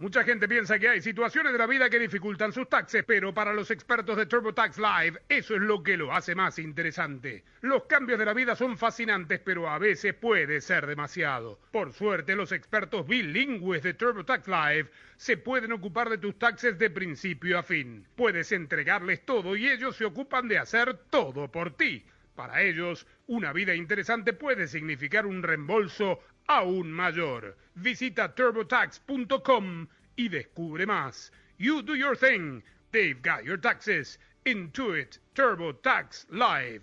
Mucha 0.00 0.24
gente 0.24 0.48
piensa 0.48 0.78
que 0.78 0.88
hay 0.88 1.02
situaciones 1.02 1.52
de 1.52 1.58
la 1.58 1.66
vida 1.66 1.90
que 1.90 1.98
dificultan 1.98 2.54
sus 2.54 2.70
taxes, 2.70 3.04
pero 3.06 3.34
para 3.34 3.52
los 3.52 3.70
expertos 3.70 4.16
de 4.16 4.24
TurboTax 4.24 4.78
Live, 4.78 5.20
eso 5.28 5.54
es 5.54 5.60
lo 5.60 5.82
que 5.82 5.98
lo 5.98 6.10
hace 6.10 6.34
más 6.34 6.58
interesante. 6.58 7.44
Los 7.60 7.84
cambios 7.84 8.18
de 8.18 8.24
la 8.24 8.32
vida 8.32 8.56
son 8.56 8.78
fascinantes, 8.78 9.40
pero 9.40 9.68
a 9.68 9.78
veces 9.78 10.14
puede 10.14 10.62
ser 10.62 10.86
demasiado. 10.86 11.60
Por 11.70 11.92
suerte, 11.92 12.34
los 12.34 12.50
expertos 12.50 13.06
bilingües 13.06 13.82
de 13.82 13.92
TurboTax 13.92 14.48
Live 14.48 14.90
se 15.16 15.36
pueden 15.36 15.72
ocupar 15.72 16.08
de 16.08 16.16
tus 16.16 16.38
taxes 16.38 16.78
de 16.78 16.88
principio 16.88 17.58
a 17.58 17.62
fin. 17.62 18.06
Puedes 18.16 18.52
entregarles 18.52 19.26
todo 19.26 19.54
y 19.54 19.68
ellos 19.68 19.96
se 19.96 20.06
ocupan 20.06 20.48
de 20.48 20.56
hacer 20.56 20.94
todo 21.10 21.52
por 21.52 21.76
ti. 21.76 22.06
Para 22.34 22.62
ellos, 22.62 23.06
una 23.26 23.52
vida 23.52 23.74
interesante 23.74 24.32
puede 24.32 24.66
significar 24.66 25.26
un 25.26 25.42
reembolso 25.42 26.20
aún 26.50 26.92
mayor. 26.92 27.54
Visita 27.76 28.34
turbotax.com 28.34 29.86
y 30.16 30.28
descubre 30.28 30.84
más. 30.84 31.30
You 31.58 31.80
do 31.80 31.94
your 31.94 32.16
thing. 32.16 32.64
They've 32.90 33.22
got 33.22 33.44
your 33.44 33.56
taxes. 33.56 34.18
Intuit 34.44 35.18
TurboTax 35.36 36.26
Live. 36.30 36.82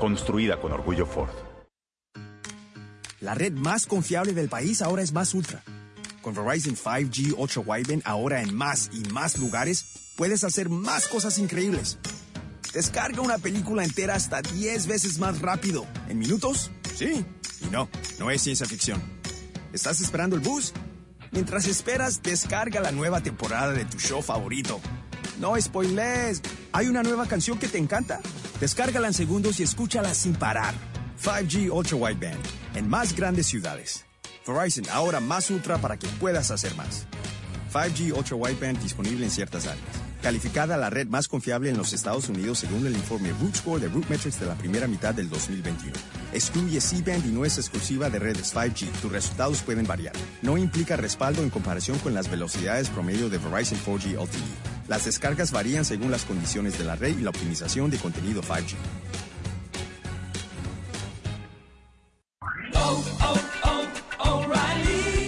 Construida 0.00 0.58
con 0.58 0.72
orgullo 0.72 1.04
Ford. 1.04 1.28
La 3.20 3.34
red 3.34 3.52
más 3.52 3.84
confiable 3.84 4.32
del 4.32 4.48
país 4.48 4.80
ahora 4.80 5.02
es 5.02 5.12
Más 5.12 5.34
Ultra. 5.34 5.62
Con 6.22 6.34
Verizon 6.34 6.74
5G 6.74 7.34
Ultra 7.36 7.60
Wideband 7.60 8.02
ahora 8.06 8.40
en 8.40 8.56
más 8.56 8.88
y 8.94 9.02
más 9.10 9.36
lugares, 9.36 10.14
puedes 10.16 10.42
hacer 10.42 10.70
más 10.70 11.06
cosas 11.06 11.38
increíbles. 11.38 11.98
Descarga 12.72 13.20
una 13.20 13.36
película 13.36 13.84
entera 13.84 14.14
hasta 14.14 14.40
10 14.40 14.86
veces 14.86 15.18
más 15.18 15.40
rápido. 15.42 15.86
¿En 16.08 16.18
minutos? 16.18 16.70
Sí. 16.94 17.26
Y 17.60 17.66
no, 17.66 17.90
no 18.18 18.30
es 18.30 18.40
ciencia 18.40 18.64
ficción. 18.64 19.02
¿Estás 19.74 20.00
esperando 20.00 20.34
el 20.34 20.40
bus? 20.40 20.72
Mientras 21.30 21.66
esperas, 21.66 22.22
descarga 22.22 22.80
la 22.80 22.90
nueva 22.90 23.20
temporada 23.20 23.72
de 23.72 23.84
tu 23.84 23.98
show 23.98 24.22
favorito. 24.22 24.80
No 25.38 25.60
spoilers. 25.60 26.40
¿Hay 26.72 26.86
una 26.86 27.02
nueva 27.02 27.26
canción 27.26 27.58
que 27.58 27.68
te 27.68 27.76
encanta? 27.76 28.20
Descárgala 28.60 29.06
en 29.06 29.14
segundos 29.14 29.58
y 29.58 29.62
escúchala 29.62 30.12
sin 30.12 30.34
parar. 30.34 30.74
5G 31.22 31.70
Ultra 31.70 31.96
Wideband 31.96 32.40
en 32.74 32.88
más 32.88 33.16
grandes 33.16 33.46
ciudades. 33.46 34.04
Verizon 34.46 34.84
ahora 34.90 35.20
más 35.20 35.50
ultra 35.50 35.78
para 35.78 35.96
que 35.96 36.06
puedas 36.20 36.50
hacer 36.50 36.74
más. 36.74 37.06
5G 37.72 38.14
Ultra 38.14 38.36
Wideband 38.36 38.82
disponible 38.82 39.24
en 39.24 39.30
ciertas 39.30 39.66
áreas. 39.66 39.99
Calificada 40.22 40.76
la 40.76 40.90
red 40.90 41.06
más 41.06 41.28
confiable 41.28 41.70
en 41.70 41.78
los 41.78 41.94
Estados 41.94 42.28
Unidos 42.28 42.58
según 42.58 42.86
el 42.86 42.94
informe 42.94 43.32
Root 43.40 43.56
Score 43.56 43.80
de 43.80 43.88
RootMetrics 43.88 44.38
de 44.38 44.46
la 44.46 44.54
primera 44.54 44.86
mitad 44.86 45.14
del 45.14 45.30
2021. 45.30 45.92
Excluye 46.34 46.80
C-Band 46.80 47.26
y 47.26 47.30
no 47.30 47.46
es 47.46 47.56
exclusiva 47.56 48.10
de 48.10 48.18
redes 48.18 48.54
5G. 48.54 48.90
Tus 49.00 49.10
resultados 49.10 49.62
pueden 49.62 49.86
variar. 49.86 50.12
No 50.42 50.58
implica 50.58 50.96
respaldo 50.96 51.42
en 51.42 51.48
comparación 51.48 51.98
con 52.00 52.12
las 52.12 52.30
velocidades 52.30 52.90
promedio 52.90 53.30
de 53.30 53.38
Verizon 53.38 53.78
4G 53.78 54.22
LTE. 54.22 54.88
Las 54.88 55.06
descargas 55.06 55.52
varían 55.52 55.86
según 55.86 56.10
las 56.10 56.26
condiciones 56.26 56.76
de 56.76 56.84
la 56.84 56.96
red 56.96 57.16
y 57.18 57.22
la 57.22 57.30
optimización 57.30 57.90
de 57.90 57.96
contenido 57.96 58.42
5G. 58.42 58.76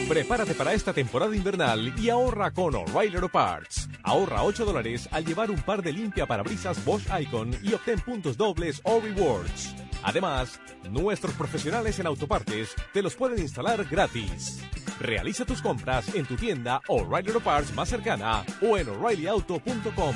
Prepárate 0.07 0.53
para 0.53 0.74
esta 0.74 0.93
temporada 0.93 1.34
invernal 1.34 1.99
y 1.99 2.11
ahorra 2.11 2.51
con 2.51 2.74
O'Reilly 2.74 3.16
Auto 3.16 3.30
Parts. 3.30 3.88
Ahorra 4.03 4.42
8 4.42 4.64
dólares 4.64 5.09
al 5.12 5.24
llevar 5.24 5.50
un 5.50 5.61
par 5.62 5.82
de 5.82 5.92
limpia 5.92 6.26
parabrisas 6.26 6.84
Bosch 6.84 7.07
Icon 7.20 7.57
y 7.62 7.74
obtén 7.74 8.00
puntos 8.00 8.36
dobles 8.36 8.80
o 8.84 9.00
rewards. 9.00 9.74
Además, 10.03 10.61
nuestros 10.90 11.34
profesionales 11.34 11.98
en 11.98 12.07
autopartes 12.07 12.74
te 12.92 13.03
los 13.03 13.14
pueden 13.14 13.38
instalar 13.38 13.84
gratis. 13.84 14.61
Realiza 15.00 15.44
tus 15.44 15.62
compras 15.62 16.14
en 16.14 16.26
tu 16.26 16.36
tienda 16.36 16.80
O'Reilly 16.88 17.28
Auto 17.28 17.40
Parts 17.40 17.74
más 17.74 17.88
cercana 17.88 18.44
o 18.61 18.76
en 18.76 18.88
o'ReillyAuto.com. 18.88 20.14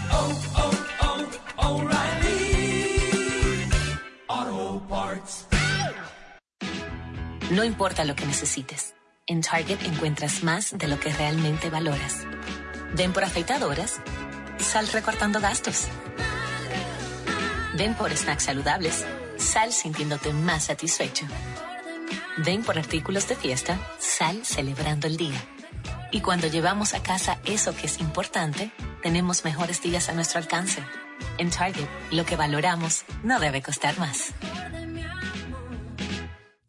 No 7.51 7.63
importa 7.63 8.05
lo 8.05 8.17
que 8.17 8.27
necesites, 8.27 8.95
en 9.27 9.41
Target 9.41 9.79
encuentras 9.85 10.43
más 10.43 10.77
de 10.77 10.89
lo 10.89 10.99
que 10.99 11.13
realmente 11.13 11.71
valoras. 11.71 12.27
Ven 12.97 13.13
por 13.13 13.25
afeitadoras, 13.25 14.01
sal 14.59 14.89
recortando 14.89 15.39
gastos. 15.39 15.89
Ven 17.75 17.95
por 17.95 18.11
snacks 18.17 18.45
saludables, 18.45 19.05
sal 19.37 19.75
sintiéndote 19.75 20.33
más 20.33 20.65
satisfecho. 20.65 21.27
Ven 22.39 22.63
por 22.63 22.79
artículos 22.79 23.29
de 23.29 23.37
fiesta, 23.37 23.79
sal 23.99 24.47
celebrando 24.47 25.07
el 25.07 25.19
día. 25.19 25.39
Y 26.11 26.23
cuando 26.23 26.47
llevamos 26.47 26.95
a 26.95 27.03
casa 27.03 27.39
eso 27.45 27.77
que 27.77 27.85
es 27.85 28.01
importante, 28.01 28.71
tenemos 29.03 29.45
mejores 29.45 29.83
días 29.83 30.09
a 30.09 30.15
nuestro 30.15 30.39
alcance. 30.39 30.83
En 31.37 31.51
Target, 31.51 31.89
lo 32.13 32.25
que 32.25 32.37
valoramos 32.37 33.05
no 33.23 33.39
debe 33.41 33.61
costar 33.61 33.99
más. 33.99 34.33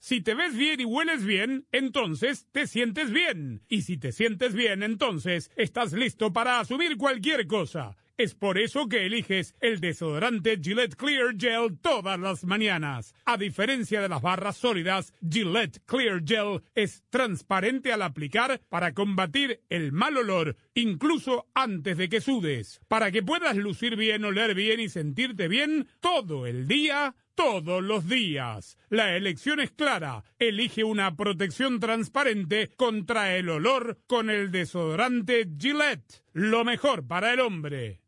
Si 0.08 0.22
te 0.22 0.36
ves 0.36 0.55
bien 0.55 0.80
y 0.80 0.86
hueles 0.86 1.26
bien, 1.26 1.68
entonces 1.74 2.47
te 2.53 2.66
sientes 2.66 3.12
bien. 3.12 3.66
Y 3.68 3.82
si 3.82 3.97
te 3.97 4.14
sientes 4.14 4.53
bien, 4.53 4.82
entonces 4.82 5.51
estás 5.58 5.91
listo 5.91 6.32
para 6.32 6.62
asumir 6.62 6.95
cualquier 6.95 7.45
cosa. 7.45 7.97
Es 8.16 8.34
por 8.34 8.58
eso 8.58 8.88
que 8.88 9.05
eliges 9.05 9.53
el 9.60 9.82
desodorante 9.82 10.62
Gillette 10.64 10.95
Clear 10.95 11.36
Gel 11.38 11.78
todas 11.82 12.18
las 12.18 12.45
mañanas. 12.45 13.14
A 13.26 13.36
diferencia 13.36 13.99
de 13.99 14.08
las 14.08 14.22
barras 14.22 14.55
sólidas, 14.55 15.14
Gillette 15.30 15.82
Clear 15.86 16.24
Gel 16.26 16.62
es 16.74 17.03
transparente 17.10 17.91
al 17.91 18.01
aplicar 18.01 18.62
para 18.70 18.93
combatir 18.93 19.62
el 19.68 19.91
mal 19.91 20.16
olor, 20.16 20.55
incluso 20.74 21.47
antes 21.53 21.97
de 21.97 22.08
que 22.08 22.22
sudes. 22.22 22.80
Para 22.88 23.12
que 23.12 23.24
puedas 23.24 23.58
lucir 23.58 23.97
bien, 23.97 24.24
oler 24.24 24.55
bien 24.55 24.80
y 24.80 24.88
sentirte 24.88 25.49
bien 25.49 25.89
todo 25.99 26.47
el 26.47 26.66
día, 26.66 27.14
todos 27.38 27.81
los 27.83 28.09
días. 28.09 28.77
La 28.89 29.15
elección 29.15 29.61
es 29.61 29.71
clara. 29.71 30.23
Elige 30.39 30.83
una 30.83 31.15
protección 31.15 31.79
transparente 31.79 32.73
contra 32.75 33.35
el 33.35 33.47
olor 33.49 33.99
con 34.07 34.29
el 34.29 34.51
desodorante 34.51 35.47
Gillette. 35.57 36.23
Lo 36.33 36.65
mejor 36.65 37.07
para 37.07 37.31
el 37.31 37.39
hombre. 37.39 38.01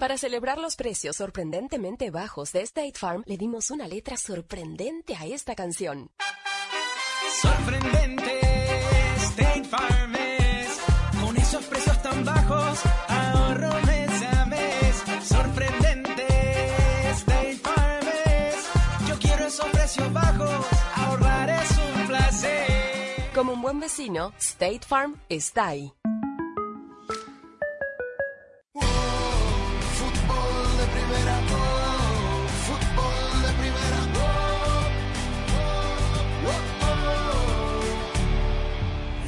Para 0.00 0.16
celebrar 0.18 0.58
los 0.58 0.76
precios 0.76 1.16
sorprendentemente 1.16 2.10
bajos 2.10 2.52
de 2.52 2.62
State 2.62 2.94
Farm, 2.94 3.22
le 3.26 3.36
dimos 3.36 3.70
una 3.70 3.86
letra 3.86 4.16
sorprendente 4.16 5.14
a 5.14 5.26
esta 5.26 5.54
canción. 5.54 6.10
Sorprendente, 7.42 8.40
Como 23.44 23.56
un 23.56 23.60
buen 23.60 23.78
vecino, 23.78 24.32
State 24.38 24.86
Farm 24.88 25.20
está 25.28 25.66
ahí. 25.66 25.92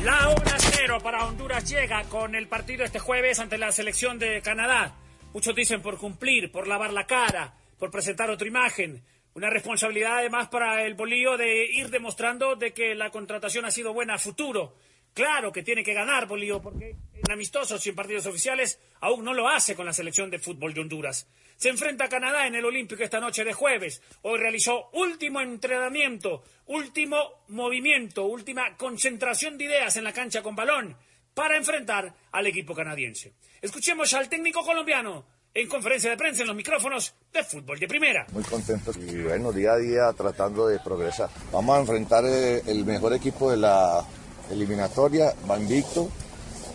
La 0.03 0.35
1-0 0.35 1.03
para 1.03 1.27
Honduras 1.27 1.69
llega 1.69 2.03
con 2.05 2.35
el 2.35 2.49
partido 2.49 2.87
este 2.87 2.99
jueves 2.99 3.39
ante 3.39 3.59
la 3.59 3.71
selección 3.71 4.19
de 4.19 4.41
Canadá. 4.41 4.95
Muchos 5.35 5.55
dicen 5.55 5.83
por 5.83 5.99
cumplir, 5.99 6.51
por 6.51 6.67
lavar 6.67 6.95
la 6.95 7.07
cara, 7.07 7.53
por 7.79 7.91
presentar 7.91 8.31
otra 8.31 8.49
imagen. 8.49 9.05
Una 9.37 9.51
responsabilidad 9.51 10.21
además 10.21 10.49
para 10.49 10.87
el 10.87 10.95
Bolío 10.95 11.37
de 11.37 11.67
ir 11.67 11.91
demostrando 11.91 12.57
de 12.57 12.73
que 12.73 12.95
la 12.95 13.11
contratación 13.11 13.67
ha 13.67 13.71
sido 13.71 13.93
buena 13.93 14.15
a 14.15 14.19
futuro. 14.19 14.77
Claro 15.13 15.53
que 15.53 15.63
tiene 15.63 15.85
que 15.85 15.93
ganar 15.93 16.27
Bolío 16.27 16.63
porque 16.63 16.97
en 17.13 17.31
amistosos 17.31 17.85
y 17.85 17.91
en 17.91 17.97
partidos 17.97 18.25
oficiales 18.25 18.81
aún 18.99 19.27
no 19.27 19.35
lo 19.35 19.47
hace 19.47 19.77
con 19.77 19.85
la 19.85 19.93
selección 19.93 20.31
de 20.31 20.39
fútbol 20.39 20.73
de 20.73 20.81
Honduras. 20.81 21.29
Se 21.55 21.69
enfrenta 21.69 22.07
a 22.07 22.09
Canadá 22.09 22.47
en 22.47 22.55
el 22.55 22.65
Olímpico 22.65 23.03
esta 23.03 23.21
noche 23.21 23.45
de 23.45 23.53
jueves. 23.53 24.01
Hoy 24.23 24.39
realizó 24.39 24.89
último 24.95 25.43
entrenamiento, 25.43 26.43
último 26.65 27.45
movimiento, 27.49 28.25
última 28.25 28.75
concentración 28.79 29.59
de 29.59 29.65
ideas 29.65 29.99
en 29.99 30.05
la 30.05 30.15
cancha 30.15 30.43
con 30.43 30.57
balón 30.57 30.97
para 31.35 31.59
enfrentar 31.59 32.11
al 32.33 32.47
equipo 32.47 32.75
canadiense. 32.75 33.35
Escuchemos 33.61 34.15
al 34.15 34.31
técnico 34.31 34.65
colombiano 34.65 35.27
en 35.57 35.69
conferencia 35.69 36.11
de 36.11 36.19
prensa 36.19 36.43
en 36.43 36.49
los 36.49 36.57
micrófonos 36.57 37.15
de 37.33 37.43
fútbol 37.43 37.79
de 37.79 37.89
primera. 37.89 38.27
Muy 38.33 38.43
contentos 38.45 38.95
y 38.99 39.23
bueno, 39.23 39.53
día 39.53 39.73
a 39.73 39.79
día 39.79 40.13
tratando 40.13 40.67
de 40.67 40.79
progresar. 40.81 41.31
Vamos 41.51 41.77
a 41.77 41.81
enfrentar 41.81 42.25
eh, 42.27 42.63
el 42.67 42.85
mejor 42.85 43.15
equipo 43.15 43.51
de 43.51 43.57
la 43.57 44.05
eliminatoria, 44.51 45.33
va 45.51 45.59
invicto, 45.59 46.11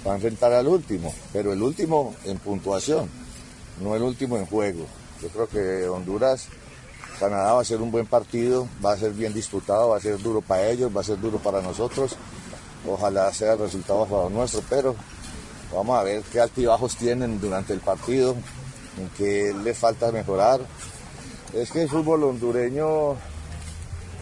va 0.05 0.13
a 0.13 0.15
enfrentar 0.15 0.51
al 0.53 0.67
último, 0.67 1.13
pero 1.31 1.53
el 1.53 1.61
último 1.61 2.15
en 2.25 2.39
puntuación, 2.39 3.07
no 3.81 3.95
el 3.95 4.01
último 4.01 4.35
en 4.37 4.47
juego. 4.47 4.87
Yo 5.21 5.29
creo 5.29 5.47
que 5.47 5.87
Honduras, 5.87 6.47
Canadá 7.19 7.53
va 7.53 7.61
a 7.61 7.65
ser 7.65 7.81
un 7.81 7.91
buen 7.91 8.07
partido, 8.07 8.67
va 8.83 8.93
a 8.93 8.97
ser 8.97 9.11
bien 9.11 9.31
disputado, 9.31 9.89
va 9.89 9.97
a 9.97 10.01
ser 10.01 10.17
duro 10.17 10.41
para 10.41 10.67
ellos, 10.69 10.95
va 10.95 11.01
a 11.01 11.03
ser 11.03 11.21
duro 11.21 11.37
para 11.37 11.61
nosotros. 11.61 12.15
Ojalá 12.89 13.31
sea 13.31 13.53
el 13.53 13.59
resultado 13.59 14.01
a 14.01 14.07
favor 14.07 14.31
nuestro, 14.31 14.63
pero 14.67 14.95
vamos 15.71 15.99
a 15.99 16.01
ver 16.01 16.23
qué 16.31 16.39
altibajos 16.39 16.95
tienen 16.95 17.39
durante 17.39 17.73
el 17.73 17.79
partido, 17.79 18.35
en 18.97 19.09
qué 19.17 19.53
les 19.63 19.77
falta 19.77 20.11
mejorar. 20.11 20.61
Es 21.53 21.71
que 21.71 21.83
el 21.83 21.89
fútbol 21.89 22.23
hondureño 22.23 23.15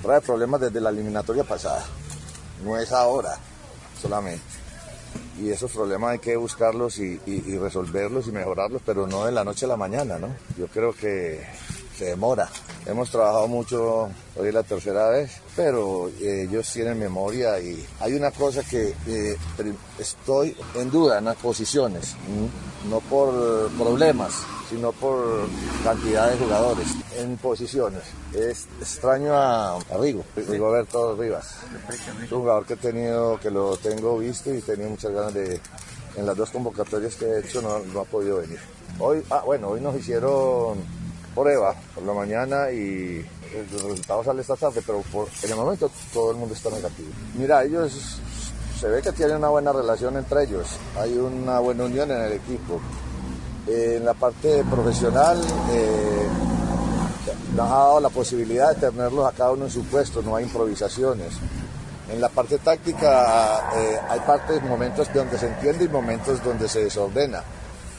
trae 0.02 0.22
problemas 0.22 0.62
desde 0.62 0.82
la 0.82 0.90
eliminatoria 0.90 1.44
pasada, 1.44 1.86
no 2.64 2.78
es 2.78 2.92
ahora 2.92 3.38
solamente. 4.02 4.44
Y 5.40 5.50
esos 5.50 5.72
problemas 5.72 6.12
hay 6.12 6.20
que 6.20 6.36
buscarlos 6.36 7.00
y, 7.00 7.18
resolverlos 7.58 8.28
y 8.28 8.32
mejorarlos, 8.32 8.82
pero 8.86 9.08
no 9.08 9.26
de 9.26 9.32
la 9.32 9.44
noche 9.44 9.66
a 9.66 9.70
la 9.70 9.78
mañana, 9.78 10.20
¿no? 10.20 10.36
Yo 10.58 10.68
creo 10.68 10.94
que 10.94 11.42
se 11.98 12.06
demora. 12.06 12.50
Hemos 12.86 13.10
trabajado 13.10 13.48
mucho, 13.48 14.10
hoy 14.36 14.48
es 14.48 14.54
la 14.54 14.64
tercera 14.64 15.10
vez, 15.10 15.42
pero 15.56 16.10
eh, 16.22 16.48
ellos 16.50 16.72
tienen 16.72 17.00
memoria 17.00 17.60
y 17.60 17.86
hay 18.00 18.14
una 18.14 18.32
cosa 18.32 18.64
que 18.64 18.94
eh, 19.08 19.38
estoy 19.98 20.56
en 20.76 20.90
duda 20.90 21.20
en 21.20 21.26
las 21.26 21.38
posiciones, 21.38 22.16
no 22.90 23.00
por 23.02 23.70
problemas, 23.72 24.34
sino 24.70 24.92
por 24.92 25.48
cantidad 25.84 26.30
de 26.30 26.38
jugadores 26.38 26.88
en 27.18 27.38
posiciones. 27.38 28.04
Es 28.34 28.68
extraño 28.80 29.34
a, 29.34 29.78
a 29.78 29.98
Rigo, 30.00 30.24
Rigoberto 30.36 31.16
Rivas. 31.16 31.56
Es 32.24 32.32
un 32.32 32.40
jugador 32.42 32.66
que 32.66 32.74
he 32.74 32.78
tenido, 32.78 33.40
que 33.40 33.50
lo 33.50 33.76
tengo 33.78 34.18
visto 34.20 34.54
y 34.54 34.62
tenía 34.62 34.88
muchas 34.88 35.12
ganas 35.12 35.34
de, 35.34 35.60
en 36.16 36.26
las 36.26 36.38
dos 36.38 36.50
convocatorias 36.52 37.16
que 37.16 37.26
he 37.26 37.40
hecho 37.40 37.62
no, 37.62 37.80
no 37.80 38.02
ha 38.02 38.06
podido 38.06 38.38
venir. 38.38 38.60
Hoy, 39.00 39.24
ah, 39.30 39.44
bueno, 39.46 39.70
hoy 39.70 39.82
nos 39.82 39.96
hicieron 39.96 40.78
prueba 41.34 41.74
por 41.96 42.04
la 42.04 42.14
mañana 42.14 42.72
y 42.72 43.26
el 43.56 43.70
resultado 43.72 44.24
sale 44.24 44.42
esta 44.42 44.56
tarde, 44.56 44.82
pero 44.86 45.02
por, 45.12 45.28
en 45.44 45.50
el 45.50 45.56
momento 45.56 45.90
todo 46.14 46.32
el 46.32 46.38
mundo 46.38 46.54
está 46.54 46.70
negativo. 46.70 47.10
Mira, 47.36 47.64
ellos 47.64 48.20
se 48.80 48.88
ve 48.88 49.02
que 49.02 49.12
tienen 49.12 49.38
una 49.38 49.50
buena 49.50 49.72
relación 49.72 50.18
entre 50.18 50.44
ellos, 50.44 50.78
hay 50.98 51.18
una 51.18 51.60
buena 51.60 51.86
unión 51.86 52.12
en 52.12 52.22
el 52.22 52.34
equipo. 52.34 52.80
En 53.72 54.04
la 54.04 54.16
parte 54.16 54.64
profesional 54.64 55.40
eh, 55.72 56.28
nos 57.56 57.68
ha 57.68 57.76
dado 57.76 58.00
la 58.00 58.10
posibilidad 58.10 58.74
de 58.74 58.90
tenerlos 58.90 59.28
a 59.28 59.32
cada 59.32 59.52
uno 59.52 59.66
en 59.66 59.72
su 59.72 59.84
puesto, 59.84 60.24
no 60.24 60.36
hay 60.36 60.46
improvisaciones. 60.46 61.34
En 62.12 62.20
la 62.20 62.30
parte 62.30 62.58
táctica 62.58 63.70
eh, 63.76 64.00
hay 64.10 64.20
partes, 64.22 64.64
momentos 64.64 65.14
donde 65.14 65.38
se 65.38 65.46
entiende 65.46 65.86
y 65.86 65.88
momentos 65.88 66.44
donde 66.44 66.68
se 66.68 66.84
desordena. 66.84 67.44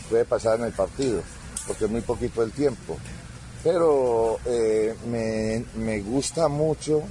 puede 0.09 0.25
pasar 0.25 0.59
en 0.59 0.65
el 0.65 0.73
partido, 0.73 1.23
porque 1.69 1.85
es 1.85 1.91
muy 1.91 2.01
poquito 2.01 2.43
el 2.43 2.51
tiempo. 2.51 2.97
Pero 3.63 4.41
eh, 4.47 4.97
me, 5.07 6.01
gusta 6.01 6.49
mucho 6.49 7.03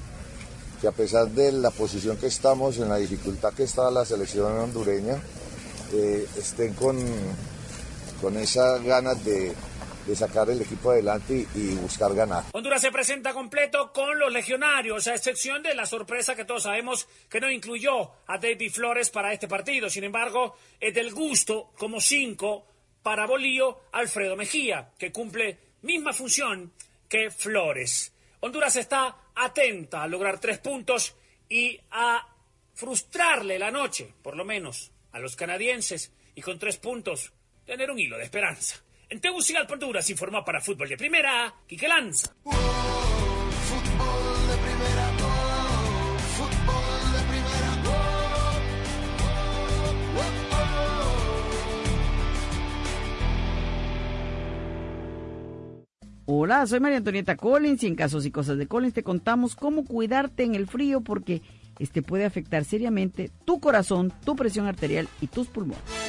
que 0.82 0.88
a 0.90 0.92
pesar 0.92 1.30
de 1.30 1.54
la 1.54 1.72
posición 1.72 2.18
que 2.18 2.28
estamos, 2.28 2.78
en 2.78 2.90
la 2.90 2.98
dificultad 2.98 3.54
que 3.54 3.64
está 3.64 3.90
la 3.90 4.04
selección 4.04 4.52
hondureña, 4.60 5.16
estén 6.38 6.74
con, 6.74 6.98
con 8.22 8.38
esas 8.38 8.84
ganas 8.84 9.24
de, 9.24 9.56
sacar 10.16 10.50
el 10.50 10.60
equipo 10.60 10.90
adelante 10.90 11.46
y, 11.54 11.60
y 11.60 11.76
buscar 11.76 12.14
ganar. 12.16 12.46
Honduras 12.54 12.82
se 12.82 12.92
presenta 12.92 13.32
completo 13.32 13.94
con 13.94 14.18
los 14.18 14.34
legionarios, 14.34 15.08
a 15.08 15.14
excepción 15.14 15.62
de 15.62 15.76
la 15.76 15.86
sorpresa 15.86 16.36
que 16.36 16.46
todos 16.46 16.64
sabemos 16.64 17.08
que 17.30 17.40
no 17.40 17.52
incluyó 17.52 18.12
a 18.26 18.40
David 18.40 18.72
Flores 18.72 19.12
para 19.12 19.32
este 19.32 19.48
partido. 19.48 19.88
Sin 19.88 20.04
embargo, 20.04 20.56
es 20.80 20.96
del 20.96 21.14
gusto, 21.14 21.72
como 21.78 22.02
cinco, 22.02 22.66
para 23.04 23.28
Bolío, 23.28 23.82
Alfredo 23.92 24.36
Mejía, 24.36 24.90
que 24.98 25.12
cumple 25.12 25.60
misma 25.84 26.12
función 26.12 26.74
que 27.08 27.32
Flores. 27.32 28.14
Honduras 28.42 28.76
está 28.76 29.16
atenta 29.36 30.04
a 30.04 30.08
lograr 30.08 30.40
tres 30.40 30.60
puntos 30.60 31.16
y 31.48 31.80
a 31.92 32.28
frustrarle 32.74 33.60
la 33.60 33.72
noche, 33.72 34.14
por 34.22 34.36
lo 34.38 34.46
menos, 34.46 34.92
a 35.12 35.20
los 35.20 35.36
canadienses 35.36 36.12
y 36.36 36.42
con 36.42 36.60
tres 36.60 36.78
puntos 36.78 37.34
tener 37.70 37.92
un 37.92 38.00
hilo 38.00 38.18
de 38.18 38.24
esperanza. 38.24 38.78
En 39.10 39.22
Tegucigalpa, 39.22 39.74
Honduras, 39.74 40.10
informó 40.10 40.44
para 40.44 40.60
Fútbol 40.60 40.90
de 40.90 40.98
Primera, 40.98 41.54
Quique 41.68 41.88
Lanza. 41.88 42.34
Hola, 56.26 56.66
soy 56.66 56.80
María 56.80 56.98
Antonieta 56.98 57.36
Collins 57.36 57.84
y 57.84 57.88
en 57.88 57.96
casos 57.96 58.26
y 58.26 58.32
cosas 58.32 58.58
de 58.58 58.68
Collins 58.68 58.94
te 58.96 59.04
contamos 59.04 59.56
cómo 59.56 59.86
cuidarte 59.86 60.44
en 60.44 60.56
el 60.56 60.68
frío 60.68 61.02
porque 61.02 61.44
este 61.78 62.02
puede 62.02 62.26
afectar 62.26 62.66
seriamente 62.66 63.32
tu 63.46 63.60
corazón, 63.60 64.12
tu 64.26 64.36
presión 64.36 64.66
arterial 64.66 65.08
y 65.22 65.28
tus 65.28 65.48
pulmones. 65.48 66.09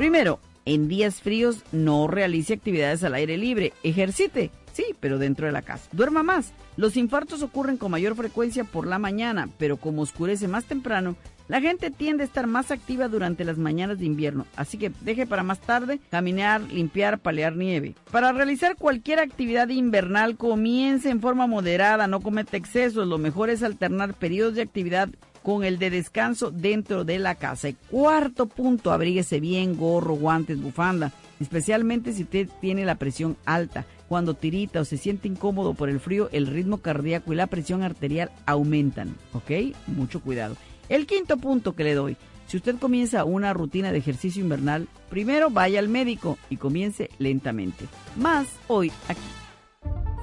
Primero, 0.00 0.40
en 0.64 0.88
días 0.88 1.20
fríos 1.20 1.62
no 1.72 2.06
realice 2.06 2.54
actividades 2.54 3.04
al 3.04 3.12
aire 3.12 3.36
libre. 3.36 3.74
Ejercite, 3.82 4.50
sí, 4.72 4.82
pero 4.98 5.18
dentro 5.18 5.44
de 5.44 5.52
la 5.52 5.60
casa. 5.60 5.90
Duerma 5.92 6.22
más. 6.22 6.54
Los 6.78 6.96
infartos 6.96 7.42
ocurren 7.42 7.76
con 7.76 7.90
mayor 7.90 8.16
frecuencia 8.16 8.64
por 8.64 8.86
la 8.86 8.98
mañana, 8.98 9.50
pero 9.58 9.76
como 9.76 10.00
oscurece 10.00 10.48
más 10.48 10.64
temprano, 10.64 11.16
la 11.48 11.60
gente 11.60 11.90
tiende 11.90 12.22
a 12.22 12.26
estar 12.26 12.46
más 12.46 12.70
activa 12.70 13.08
durante 13.08 13.44
las 13.44 13.58
mañanas 13.58 13.98
de 13.98 14.06
invierno, 14.06 14.46
así 14.56 14.78
que 14.78 14.90
deje 15.02 15.26
para 15.26 15.42
más 15.42 15.60
tarde 15.60 16.00
caminar, 16.10 16.62
limpiar, 16.62 17.18
palear 17.18 17.54
nieve. 17.54 17.94
Para 18.10 18.32
realizar 18.32 18.76
cualquier 18.76 19.18
actividad 19.18 19.68
invernal, 19.68 20.38
comience 20.38 21.10
en 21.10 21.20
forma 21.20 21.46
moderada, 21.46 22.06
no 22.06 22.20
cometa 22.20 22.56
excesos. 22.56 23.06
Lo 23.06 23.18
mejor 23.18 23.50
es 23.50 23.62
alternar 23.62 24.14
periodos 24.14 24.54
de 24.54 24.62
actividad 24.62 25.10
con 25.42 25.64
el 25.64 25.78
de 25.78 25.90
descanso 25.90 26.50
dentro 26.50 27.04
de 27.04 27.18
la 27.18 27.34
casa. 27.34 27.68
Y 27.68 27.74
cuarto 27.74 28.46
punto, 28.46 28.92
abríguese 28.92 29.40
bien, 29.40 29.76
gorro, 29.76 30.14
guantes, 30.14 30.60
bufanda, 30.60 31.12
especialmente 31.40 32.12
si 32.12 32.24
usted 32.24 32.48
tiene 32.60 32.84
la 32.84 32.96
presión 32.96 33.36
alta. 33.44 33.86
Cuando 34.08 34.34
tirita 34.34 34.80
o 34.80 34.84
se 34.84 34.96
siente 34.96 35.28
incómodo 35.28 35.74
por 35.74 35.88
el 35.88 36.00
frío, 36.00 36.28
el 36.32 36.46
ritmo 36.46 36.78
cardíaco 36.78 37.32
y 37.32 37.36
la 37.36 37.46
presión 37.46 37.82
arterial 37.82 38.30
aumentan, 38.44 39.14
¿ok? 39.32 39.76
Mucho 39.86 40.20
cuidado. 40.20 40.56
El 40.88 41.06
quinto 41.06 41.36
punto 41.36 41.76
que 41.76 41.84
le 41.84 41.94
doy, 41.94 42.16
si 42.48 42.56
usted 42.56 42.76
comienza 42.76 43.24
una 43.24 43.52
rutina 43.52 43.92
de 43.92 43.98
ejercicio 43.98 44.42
invernal, 44.42 44.88
primero 45.08 45.50
vaya 45.50 45.78
al 45.78 45.88
médico 45.88 46.36
y 46.50 46.56
comience 46.56 47.08
lentamente. 47.18 47.86
Más 48.16 48.48
hoy 48.66 48.90
aquí. 49.06 49.39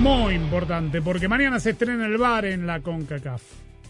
Muy 0.00 0.34
importante, 0.34 1.00
porque 1.00 1.28
mañana 1.28 1.58
se 1.58 1.70
estrena 1.70 2.06
el 2.06 2.18
bar 2.18 2.44
en 2.44 2.66
la 2.66 2.80
CONCACAF. 2.80 3.42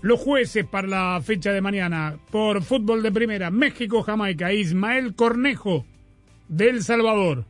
Los 0.03 0.21
jueces 0.21 0.65
para 0.65 0.87
la 0.87 1.21
fecha 1.23 1.53
de 1.53 1.61
mañana 1.61 2.17
por 2.31 2.63
fútbol 2.63 3.03
de 3.03 3.11
primera, 3.11 3.51
México, 3.51 4.03
Jamaica, 4.03 4.53
Ismael 4.53 5.15
Cornejo 5.15 5.85
de 6.49 6.69
El 6.71 6.83
Salvador, 6.85 7.45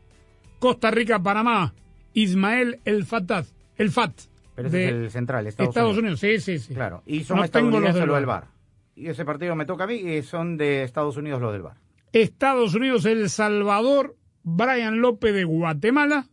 Costa 0.58 0.90
Rica, 0.90 1.22
Panamá, 1.22 1.74
Ismael 2.14 2.80
El 2.84 3.04
Fataz, 3.04 3.52
El 3.76 3.90
Fat. 3.90 4.12
Pero 4.54 4.68
ese 4.68 4.76
de 4.78 4.84
es 4.86 4.90
el 4.92 5.10
central, 5.10 5.46
Estados, 5.46 5.68
Estados 5.68 5.98
Unidos. 5.98 6.20
Sí, 6.20 6.40
sí, 6.40 6.58
sí. 6.58 6.74
Claro, 6.74 7.02
y 7.04 7.24
son 7.24 7.36
No 7.36 7.42
los 7.42 7.44
estadounidenses 7.46 7.94
del 8.00 8.06
los 8.06 8.16
del 8.16 8.26
VAR. 8.26 8.40
bar. 8.44 8.50
Y 8.94 9.08
ese 9.08 9.24
partido 9.26 9.54
me 9.54 9.66
toca 9.66 9.84
a 9.84 9.86
mí 9.86 9.96
y 9.96 10.22
son 10.22 10.56
de 10.56 10.82
Estados 10.82 11.18
Unidos 11.18 11.42
los 11.42 11.52
del 11.52 11.62
bar. 11.62 11.76
Estados 12.12 12.74
Unidos, 12.74 13.04
El 13.04 13.28
Salvador, 13.28 14.16
Brian 14.44 15.00
López 15.02 15.34
de 15.34 15.44
Guatemala, 15.44 16.26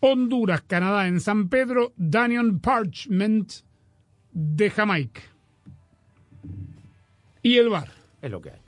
Honduras, 0.00 0.62
Canadá 0.62 1.08
en 1.08 1.20
San 1.20 1.48
Pedro, 1.48 1.92
Daniel 1.96 2.58
Parchment 2.60 3.52
de 4.32 4.70
Jamaica. 4.70 5.22
Y 7.42 7.56
el 7.58 7.68
bar, 7.68 7.88
Es 8.22 8.30
lo 8.30 8.40
que 8.40 8.50
hay. 8.50 8.60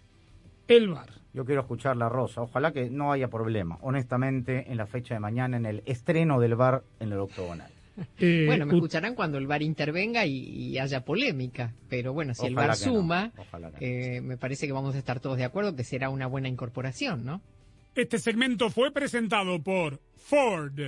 el 0.69 0.89
bar. 0.89 1.09
Yo 1.33 1.45
quiero 1.45 1.61
escuchar 1.61 1.97
la 1.97 2.09
rosa. 2.09 2.43
Ojalá 2.43 2.73
que 2.73 2.91
no 2.91 3.13
haya 3.13 3.29
problema, 3.29 3.79
honestamente, 3.83 4.71
en 4.71 4.77
la 4.77 4.87
fecha 4.87 5.15
de 5.15 5.21
mañana, 5.21 5.57
en 5.57 5.67
el 5.67 5.83
estreno 5.87 6.41
del 6.41 6.57
bar 6.57 6.83
en 6.99 7.13
el 7.13 7.19
octogonal. 7.19 7.71
Eh, 8.19 8.45
Bueno, 8.47 8.67
me 8.67 8.75
escucharán 8.75 9.15
cuando 9.15 9.39
el 9.39 9.47
VAR 9.47 9.63
intervenga 9.63 10.25
y, 10.27 10.33
y 10.39 10.79
haya 10.79 11.05
polémica. 11.05 11.73
Pero 11.89 12.13
bueno, 12.13 12.35
si 12.35 12.47
el 12.47 12.55
no, 12.55 12.75
suma, 12.75 13.33
eh, 13.79 14.21
me 14.23 14.37
parece 14.39 14.67
que 14.67 14.73
vamos 14.73 14.95
a 14.95 14.99
estar 14.99 15.21
todos 15.21 15.37
de 15.37 15.45
acuerdo 15.45 15.77
que 15.77 15.85
será 15.85 16.09
una 16.09 16.27
buena 16.27 16.49
incorporación, 16.49 17.25
¿no? 17.25 17.41
Este 17.95 18.19
segmento 18.19 18.71
fue 18.71 18.91
presentado 18.93 19.63
por 19.63 20.01
Ford. 20.17 20.81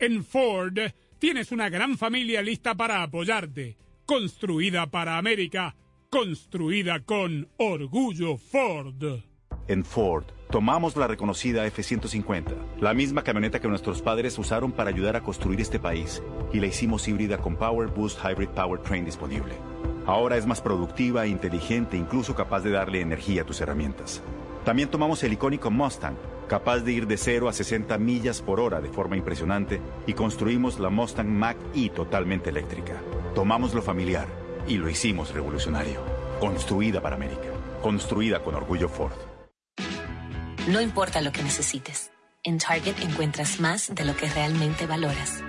En 0.00 0.22
Ford 0.22 0.78
tienes 1.18 1.50
una 1.50 1.68
gran 1.68 1.98
familia 1.98 2.40
lista 2.40 2.76
para 2.76 3.02
apoyarte. 3.02 3.76
Construida 4.06 4.86
para 4.86 5.18
América. 5.18 5.74
Construida 6.08 7.00
con 7.00 7.48
orgullo 7.56 8.36
Ford. 8.36 9.24
En 9.66 9.84
Ford, 9.84 10.24
tomamos 10.50 10.96
la 10.96 11.08
reconocida 11.08 11.66
F-150, 11.66 12.78
la 12.80 12.94
misma 12.94 13.24
camioneta 13.24 13.60
que 13.60 13.66
nuestros 13.66 14.00
padres 14.00 14.38
usaron 14.38 14.70
para 14.70 14.90
ayudar 14.90 15.16
a 15.16 15.22
construir 15.22 15.60
este 15.60 15.80
país, 15.80 16.22
y 16.52 16.60
la 16.60 16.68
hicimos 16.68 17.06
híbrida 17.08 17.38
con 17.38 17.56
Power 17.56 17.88
Boost 17.88 18.20
Hybrid 18.24 18.50
Powertrain 18.50 19.04
disponible. 19.04 19.54
Ahora 20.06 20.36
es 20.36 20.46
más 20.46 20.62
productiva, 20.62 21.26
inteligente 21.26 21.96
incluso 21.96 22.36
capaz 22.36 22.60
de 22.60 22.70
darle 22.70 23.00
energía 23.00 23.42
a 23.42 23.44
tus 23.44 23.60
herramientas. 23.60 24.22
También 24.64 24.88
tomamos 24.88 25.22
el 25.24 25.32
icónico 25.32 25.70
Mustang, 25.70 26.16
capaz 26.48 26.80
de 26.80 26.92
ir 26.92 27.06
de 27.06 27.16
0 27.16 27.48
a 27.48 27.52
60 27.52 27.96
millas 27.98 28.42
por 28.42 28.58
hora 28.58 28.80
de 28.80 28.88
forma 28.88 29.16
impresionante, 29.16 29.80
y 30.06 30.14
construimos 30.14 30.80
la 30.80 30.90
Mustang 30.90 31.28
Mach-E 31.28 31.90
totalmente 31.90 32.50
eléctrica. 32.50 33.00
Tomamos 33.34 33.74
lo 33.74 33.82
familiar 33.82 34.26
y 34.66 34.76
lo 34.78 34.88
hicimos 34.88 35.32
revolucionario. 35.32 36.00
Construida 36.40 37.00
para 37.00 37.16
América. 37.16 37.48
Construida 37.82 38.42
con 38.42 38.54
orgullo 38.54 38.88
Ford. 38.88 39.14
No 40.66 40.80
importa 40.80 41.20
lo 41.20 41.32
que 41.32 41.42
necesites, 41.42 42.10
en 42.42 42.58
Target 42.58 43.00
encuentras 43.00 43.60
más 43.60 43.94
de 43.94 44.04
lo 44.04 44.14
que 44.16 44.28
realmente 44.28 44.86
valoras. 44.86 45.42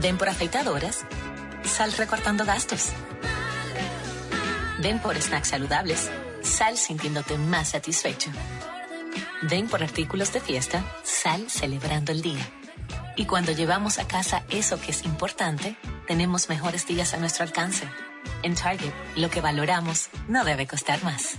Ven 0.00 0.16
por 0.16 0.28
afeitadoras, 0.28 1.04
sal 1.64 1.92
recortando 1.92 2.44
gastos. 2.44 2.92
Ven 4.82 4.98
por 5.00 5.16
snacks 5.16 5.48
saludables, 5.48 6.10
sal 6.42 6.76
sintiéndote 6.76 7.38
más 7.38 7.70
satisfecho. 7.70 8.30
Ven 9.42 9.68
por 9.68 9.82
artículos 9.82 10.32
de 10.32 10.40
fiesta, 10.40 10.84
sal 11.02 11.50
celebrando 11.50 12.12
el 12.12 12.22
día. 12.22 12.46
Y 13.16 13.24
cuando 13.24 13.52
llevamos 13.52 13.98
a 13.98 14.06
casa 14.06 14.44
eso 14.50 14.80
que 14.80 14.90
es 14.90 15.04
importante, 15.04 15.76
tenemos 16.06 16.48
mejores 16.48 16.86
días 16.86 17.14
a 17.14 17.16
nuestro 17.16 17.44
alcance. 17.44 17.88
En 18.42 18.54
Target, 18.54 18.92
lo 19.16 19.30
que 19.30 19.40
valoramos 19.40 20.08
no 20.28 20.44
debe 20.44 20.66
costar 20.66 21.02
más. 21.02 21.38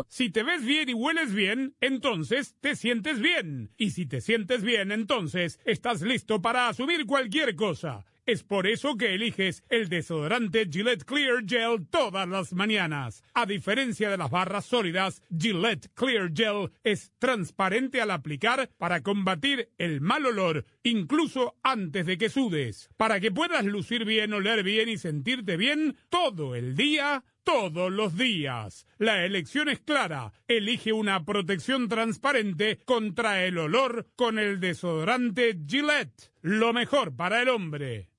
Si 0.07 0.29
te 0.29 0.43
ves 0.43 0.65
bien 0.65 0.89
y 0.89 0.93
hueles 0.93 1.33
bien, 1.33 1.75
entonces 1.81 2.55
te 2.61 2.75
sientes 2.75 3.19
bien. 3.19 3.71
Y 3.77 3.91
si 3.91 4.05
te 4.05 4.21
sientes 4.21 4.63
bien, 4.63 4.91
entonces 4.91 5.59
estás 5.65 6.01
listo 6.01 6.41
para 6.41 6.67
asumir 6.67 7.05
cualquier 7.05 7.55
cosa. 7.55 8.05
Es 8.27 8.43
por 8.43 8.67
eso 8.67 8.97
que 8.97 9.15
eliges 9.15 9.63
el 9.67 9.89
desodorante 9.89 10.67
Gillette 10.71 11.05
Clear 11.05 11.43
Gel 11.45 11.87
todas 11.89 12.29
las 12.29 12.53
mañanas. 12.53 13.23
A 13.33 13.47
diferencia 13.47 14.11
de 14.11 14.17
las 14.17 14.29
barras 14.29 14.65
sólidas, 14.65 15.23
Gillette 15.35 15.89
Clear 15.95 16.31
Gel 16.31 16.71
es 16.83 17.11
transparente 17.17 17.99
al 17.99 18.11
aplicar 18.11 18.69
para 18.77 19.01
combatir 19.01 19.69
el 19.79 20.01
mal 20.01 20.25
olor, 20.27 20.65
incluso 20.83 21.57
antes 21.63 22.05
de 22.05 22.19
que 22.19 22.29
sudes. 22.29 22.89
Para 22.95 23.19
que 23.19 23.31
puedas 23.31 23.65
lucir 23.65 24.05
bien, 24.05 24.33
oler 24.33 24.63
bien 24.63 24.87
y 24.87 24.99
sentirte 24.99 25.57
bien 25.57 25.97
todo 26.09 26.53
el 26.53 26.75
día, 26.75 27.23
todos 27.43 27.91
los 27.91 28.15
días. 28.17 28.85
La 28.97 29.25
elección 29.25 29.69
es 29.69 29.79
clara. 29.79 30.33
Elige 30.47 30.93
una 30.93 31.25
protección 31.25 31.87
transparente 31.87 32.79
contra 32.85 33.43
el 33.43 33.57
olor 33.57 34.07
con 34.15 34.39
el 34.39 34.59
desodorante 34.59 35.57
Gillette. 35.67 36.31
Lo 36.41 36.73
mejor 36.73 37.15
para 37.15 37.41
el 37.41 37.49
hombre. 37.49 38.11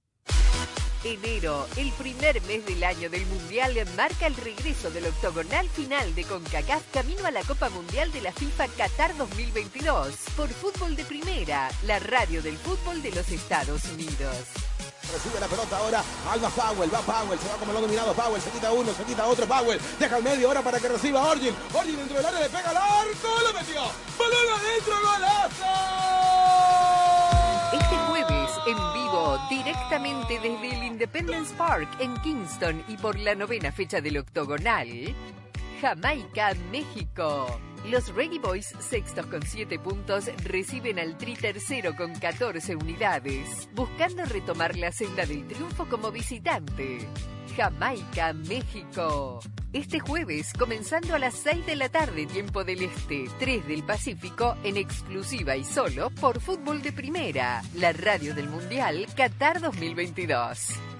Enero, 1.04 1.66
el 1.76 1.90
primer 1.92 2.40
mes 2.42 2.64
del 2.64 2.84
año 2.84 3.10
del 3.10 3.26
Mundial, 3.26 3.74
marca 3.96 4.28
el 4.28 4.36
regreso 4.36 4.88
del 4.92 5.06
octogonal 5.06 5.68
final 5.68 6.14
de 6.14 6.22
CONCACAF 6.22 6.92
camino 6.92 7.26
a 7.26 7.32
la 7.32 7.42
Copa 7.42 7.70
Mundial 7.70 8.12
de 8.12 8.20
la 8.20 8.30
FIFA 8.30 8.68
Qatar 8.68 9.16
2022 9.16 10.14
por 10.36 10.48
Fútbol 10.48 10.94
de 10.94 11.04
Primera, 11.04 11.68
la 11.86 11.98
radio 11.98 12.40
del 12.40 12.56
fútbol 12.56 13.02
de 13.02 13.10
los 13.10 13.32
Estados 13.32 13.84
Unidos. 13.92 14.71
Recibe 15.10 15.40
la 15.40 15.46
pelota 15.46 15.76
ahora. 15.78 16.04
Alba 16.30 16.50
Powell. 16.50 16.92
Va 16.92 17.00
Powell. 17.00 17.38
Se 17.38 17.48
va 17.48 17.56
como 17.56 17.72
lo 17.72 17.80
dominado 17.80 18.12
Powell. 18.14 18.40
Se 18.40 18.50
quita 18.50 18.72
uno. 18.72 18.92
Se 18.92 19.04
quita 19.04 19.26
otro. 19.26 19.46
Powell. 19.46 19.80
Deja 19.98 20.16
el 20.16 20.22
medio 20.22 20.48
ahora 20.48 20.62
para 20.62 20.78
que 20.78 20.88
reciba 20.88 21.22
Orgin. 21.26 21.54
Orgin 21.72 21.96
dentro 21.96 22.16
del 22.16 22.26
área. 22.26 22.40
Le 22.40 22.48
pega 22.48 22.70
al 22.70 22.76
arco. 22.76 23.28
Lo 23.42 23.52
metió. 23.52 23.82
Balón 24.18 24.48
adentro. 24.58 24.94
Golazo. 25.02 26.62
Este 27.72 27.96
jueves, 27.96 28.50
en 28.66 28.76
vivo, 28.92 29.38
directamente 29.48 30.38
desde 30.38 30.74
el 30.76 30.84
Independence 30.84 31.54
Park 31.54 31.88
en 32.00 32.14
Kingston 32.20 32.84
y 32.86 32.98
por 32.98 33.18
la 33.18 33.34
novena 33.34 33.72
fecha 33.72 34.02
del 34.02 34.18
octogonal, 34.18 35.14
Jamaica, 35.80 36.52
México. 36.70 37.58
Los 37.86 38.14
Reggae 38.14 38.38
Boys, 38.38 38.72
sextos 38.78 39.26
con 39.26 39.42
7 39.42 39.78
puntos, 39.80 40.26
reciben 40.44 41.00
al 41.00 41.18
Tri 41.18 41.34
tercero 41.34 41.96
con 41.96 42.14
14 42.14 42.76
unidades, 42.76 43.68
buscando 43.74 44.24
retomar 44.24 44.76
la 44.76 44.92
senda 44.92 45.26
del 45.26 45.46
triunfo 45.48 45.86
como 45.86 46.12
visitante. 46.12 47.08
Jamaica, 47.56 48.32
México. 48.32 49.40
Este 49.72 49.98
jueves, 49.98 50.52
comenzando 50.56 51.14
a 51.14 51.18
las 51.18 51.34
6 51.34 51.66
de 51.66 51.76
la 51.76 51.88
tarde, 51.88 52.26
tiempo 52.26 52.62
del 52.62 52.82
Este, 52.82 53.24
3 53.38 53.66
del 53.66 53.82
Pacífico, 53.82 54.56
en 54.62 54.76
exclusiva 54.76 55.56
y 55.56 55.64
solo 55.64 56.10
por 56.10 56.40
Fútbol 56.40 56.82
de 56.82 56.92
Primera, 56.92 57.62
la 57.74 57.92
radio 57.92 58.34
del 58.34 58.48
Mundial 58.48 59.06
Qatar 59.16 59.60
2022. 59.60 60.91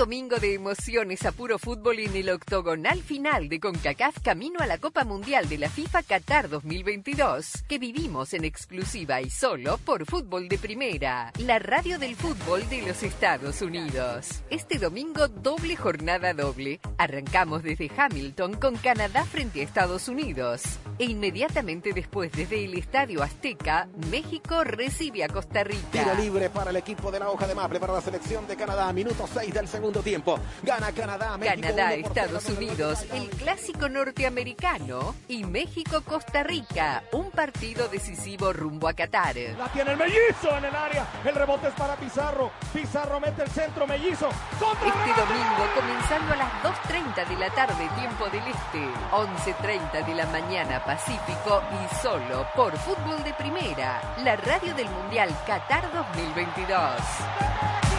Domingo 0.00 0.38
de 0.38 0.54
emociones 0.54 1.26
a 1.26 1.32
puro 1.32 1.58
fútbol 1.58 1.98
en 1.98 2.16
el 2.16 2.30
octogonal 2.30 3.02
final 3.02 3.50
de 3.50 3.60
CONCACAF 3.60 4.20
camino 4.22 4.60
a 4.60 4.66
la 4.66 4.78
Copa 4.78 5.04
Mundial 5.04 5.46
de 5.46 5.58
la 5.58 5.68
FIFA 5.68 6.02
Qatar 6.04 6.48
2022, 6.48 7.64
que 7.68 7.78
vivimos 7.78 8.32
en 8.32 8.46
exclusiva 8.46 9.20
y 9.20 9.28
solo 9.28 9.76
por 9.76 10.06
Fútbol 10.06 10.48
de 10.48 10.56
Primera, 10.56 11.30
la 11.40 11.58
radio 11.58 11.98
del 11.98 12.16
fútbol 12.16 12.66
de 12.70 12.80
los 12.80 13.02
Estados 13.02 13.60
Unidos. 13.60 14.42
Este 14.48 14.78
domingo 14.78 15.28
doble 15.28 15.76
jornada 15.76 16.32
doble. 16.32 16.80
Arrancamos 16.96 17.62
desde 17.62 17.90
Hamilton 17.94 18.54
con 18.54 18.76
Canadá 18.76 19.26
frente 19.26 19.60
a 19.60 19.64
Estados 19.64 20.08
Unidos. 20.08 20.62
E 20.98 21.04
inmediatamente 21.04 21.92
después 21.92 22.32
desde 22.32 22.64
el 22.64 22.72
Estadio 22.74 23.22
Azteca, 23.22 23.88
México 24.10 24.64
recibe 24.64 25.24
a 25.24 25.28
Costa 25.28 25.62
Rica. 25.62 25.88
Tiro 25.92 26.14
libre 26.14 26.48
para 26.48 26.70
el 26.70 26.76
equipo 26.76 27.10
de 27.10 27.18
la 27.18 27.30
hoja 27.30 27.46
de 27.46 27.54
maple 27.54 27.80
para 27.80 27.92
la 27.92 28.00
selección 28.00 28.46
de 28.46 28.56
Canadá. 28.56 28.90
Minuto 28.94 29.26
6 29.32 29.52
del 29.52 29.68
segundo 29.68 29.89
tiempo. 29.98 30.38
Gana 30.62 30.92
Canadá. 30.92 31.36
México 31.36 31.60
Canadá, 31.60 31.94
Estados 31.94 32.44
cero. 32.46 32.58
Unidos, 32.58 33.04
el 33.12 33.28
clásico 33.30 33.88
norteamericano 33.88 35.14
y 35.28 35.44
México, 35.44 36.02
Costa 36.02 36.42
Rica, 36.42 37.02
un 37.12 37.30
partido 37.30 37.88
decisivo 37.88 38.52
rumbo 38.52 38.88
a 38.88 38.94
Qatar. 38.94 39.36
La 39.58 39.68
tiene 39.72 39.92
el 39.92 39.96
mellizo 39.98 40.56
en 40.56 40.64
el 40.64 40.74
área. 40.74 41.06
El 41.24 41.34
rebote 41.34 41.68
es 41.68 41.74
para 41.74 41.96
Pizarro. 41.96 42.50
Pizarro 42.72 43.20
mete 43.20 43.42
el 43.42 43.50
centro, 43.50 43.86
mellizo. 43.86 44.28
Contra 44.58 44.88
Este 44.88 45.20
domingo, 45.20 45.66
comenzando 45.74 46.32
a 46.32 46.36
las 46.36 46.52
2.30 46.62 47.28
de 47.28 47.36
la 47.36 47.50
tarde, 47.50 47.88
tiempo 47.98 48.24
del 48.26 48.42
Este, 48.46 48.86
11.30 49.12 50.06
de 50.06 50.14
la 50.14 50.26
mañana 50.26 50.84
Pacífico 50.84 51.62
y 51.72 52.02
solo 52.02 52.46
por 52.54 52.76
Fútbol 52.78 53.22
de 53.24 53.32
Primera, 53.34 54.16
la 54.24 54.36
radio 54.36 54.74
del 54.74 54.88
Mundial 54.88 55.28
Qatar 55.46 55.92
2022. 55.92 57.89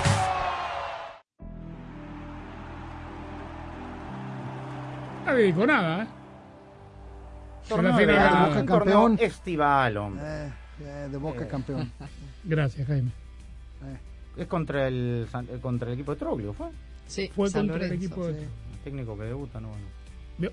Nadie 5.25 5.43
dijo 5.45 5.65
nada, 5.65 6.03
¿eh? 6.03 6.07
Torneo 7.69 7.95
Se 7.95 8.05
la 8.05 8.13
de 8.13 8.49
Boca 8.61 8.65
campeón. 8.65 9.17
estival, 9.21 9.97
hombre. 9.97 10.23
Eh, 10.25 10.49
eh, 10.81 11.07
de 11.11 11.17
Boca 11.17 11.47
campeón. 11.47 11.91
Gracias, 12.43 12.87
Jaime. 12.87 13.11
Es 14.35 14.47
contra 14.47 14.87
el, 14.87 15.27
San- 15.31 15.45
eh, 15.51 15.59
contra 15.61 15.87
el 15.89 15.93
equipo 15.95 16.13
de 16.13 16.17
Troglio, 16.19 16.53
¿fue? 16.53 16.67
Sí, 17.07 17.29
Fue 17.35 17.49
San 17.49 17.67
contra 17.67 17.85
el 17.85 17.93
equipo 17.93 18.25
de... 18.27 18.33
sí. 18.33 18.47
El 18.73 18.79
técnico 18.83 19.17
que 19.17 19.23
debuta, 19.25 19.59
no, 19.59 19.67
bueno. 19.69 19.85
Vio. 20.37 20.51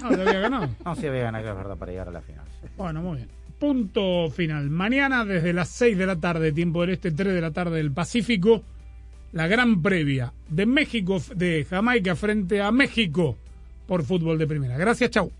No, 0.00 0.10
le 0.10 0.22
había 0.22 0.40
ganado. 0.40 0.68
No, 0.84 0.94
sí 0.96 1.06
había 1.06 1.24
ganado, 1.24 1.48
es 1.50 1.56
verdad, 1.56 1.76
para 1.76 1.92
llegar 1.92 2.08
a 2.08 2.12
la 2.12 2.20
final. 2.22 2.44
Bueno, 2.76 3.02
muy 3.02 3.16
bien. 3.18 3.28
Punto 3.58 4.28
final. 4.30 4.68
Mañana 4.70 5.24
desde 5.24 5.52
las 5.52 5.68
6 5.68 5.96
de 5.96 6.06
la 6.06 6.16
tarde, 6.16 6.52
tiempo 6.52 6.80
del 6.80 6.90
este, 6.90 7.12
3 7.12 7.32
de 7.34 7.40
la 7.40 7.52
tarde 7.52 7.76
del 7.76 7.92
Pacífico, 7.92 8.62
la 9.32 9.46
gran 9.46 9.80
previa 9.82 10.32
de 10.48 10.66
México, 10.66 11.18
de 11.36 11.64
Jamaica 11.68 12.16
frente 12.16 12.60
a 12.60 12.72
México 12.72 13.36
por 13.86 14.02
fútbol 14.04 14.38
de 14.38 14.46
primera. 14.46 14.76
Gracias, 14.76 15.10
chau. 15.10 15.30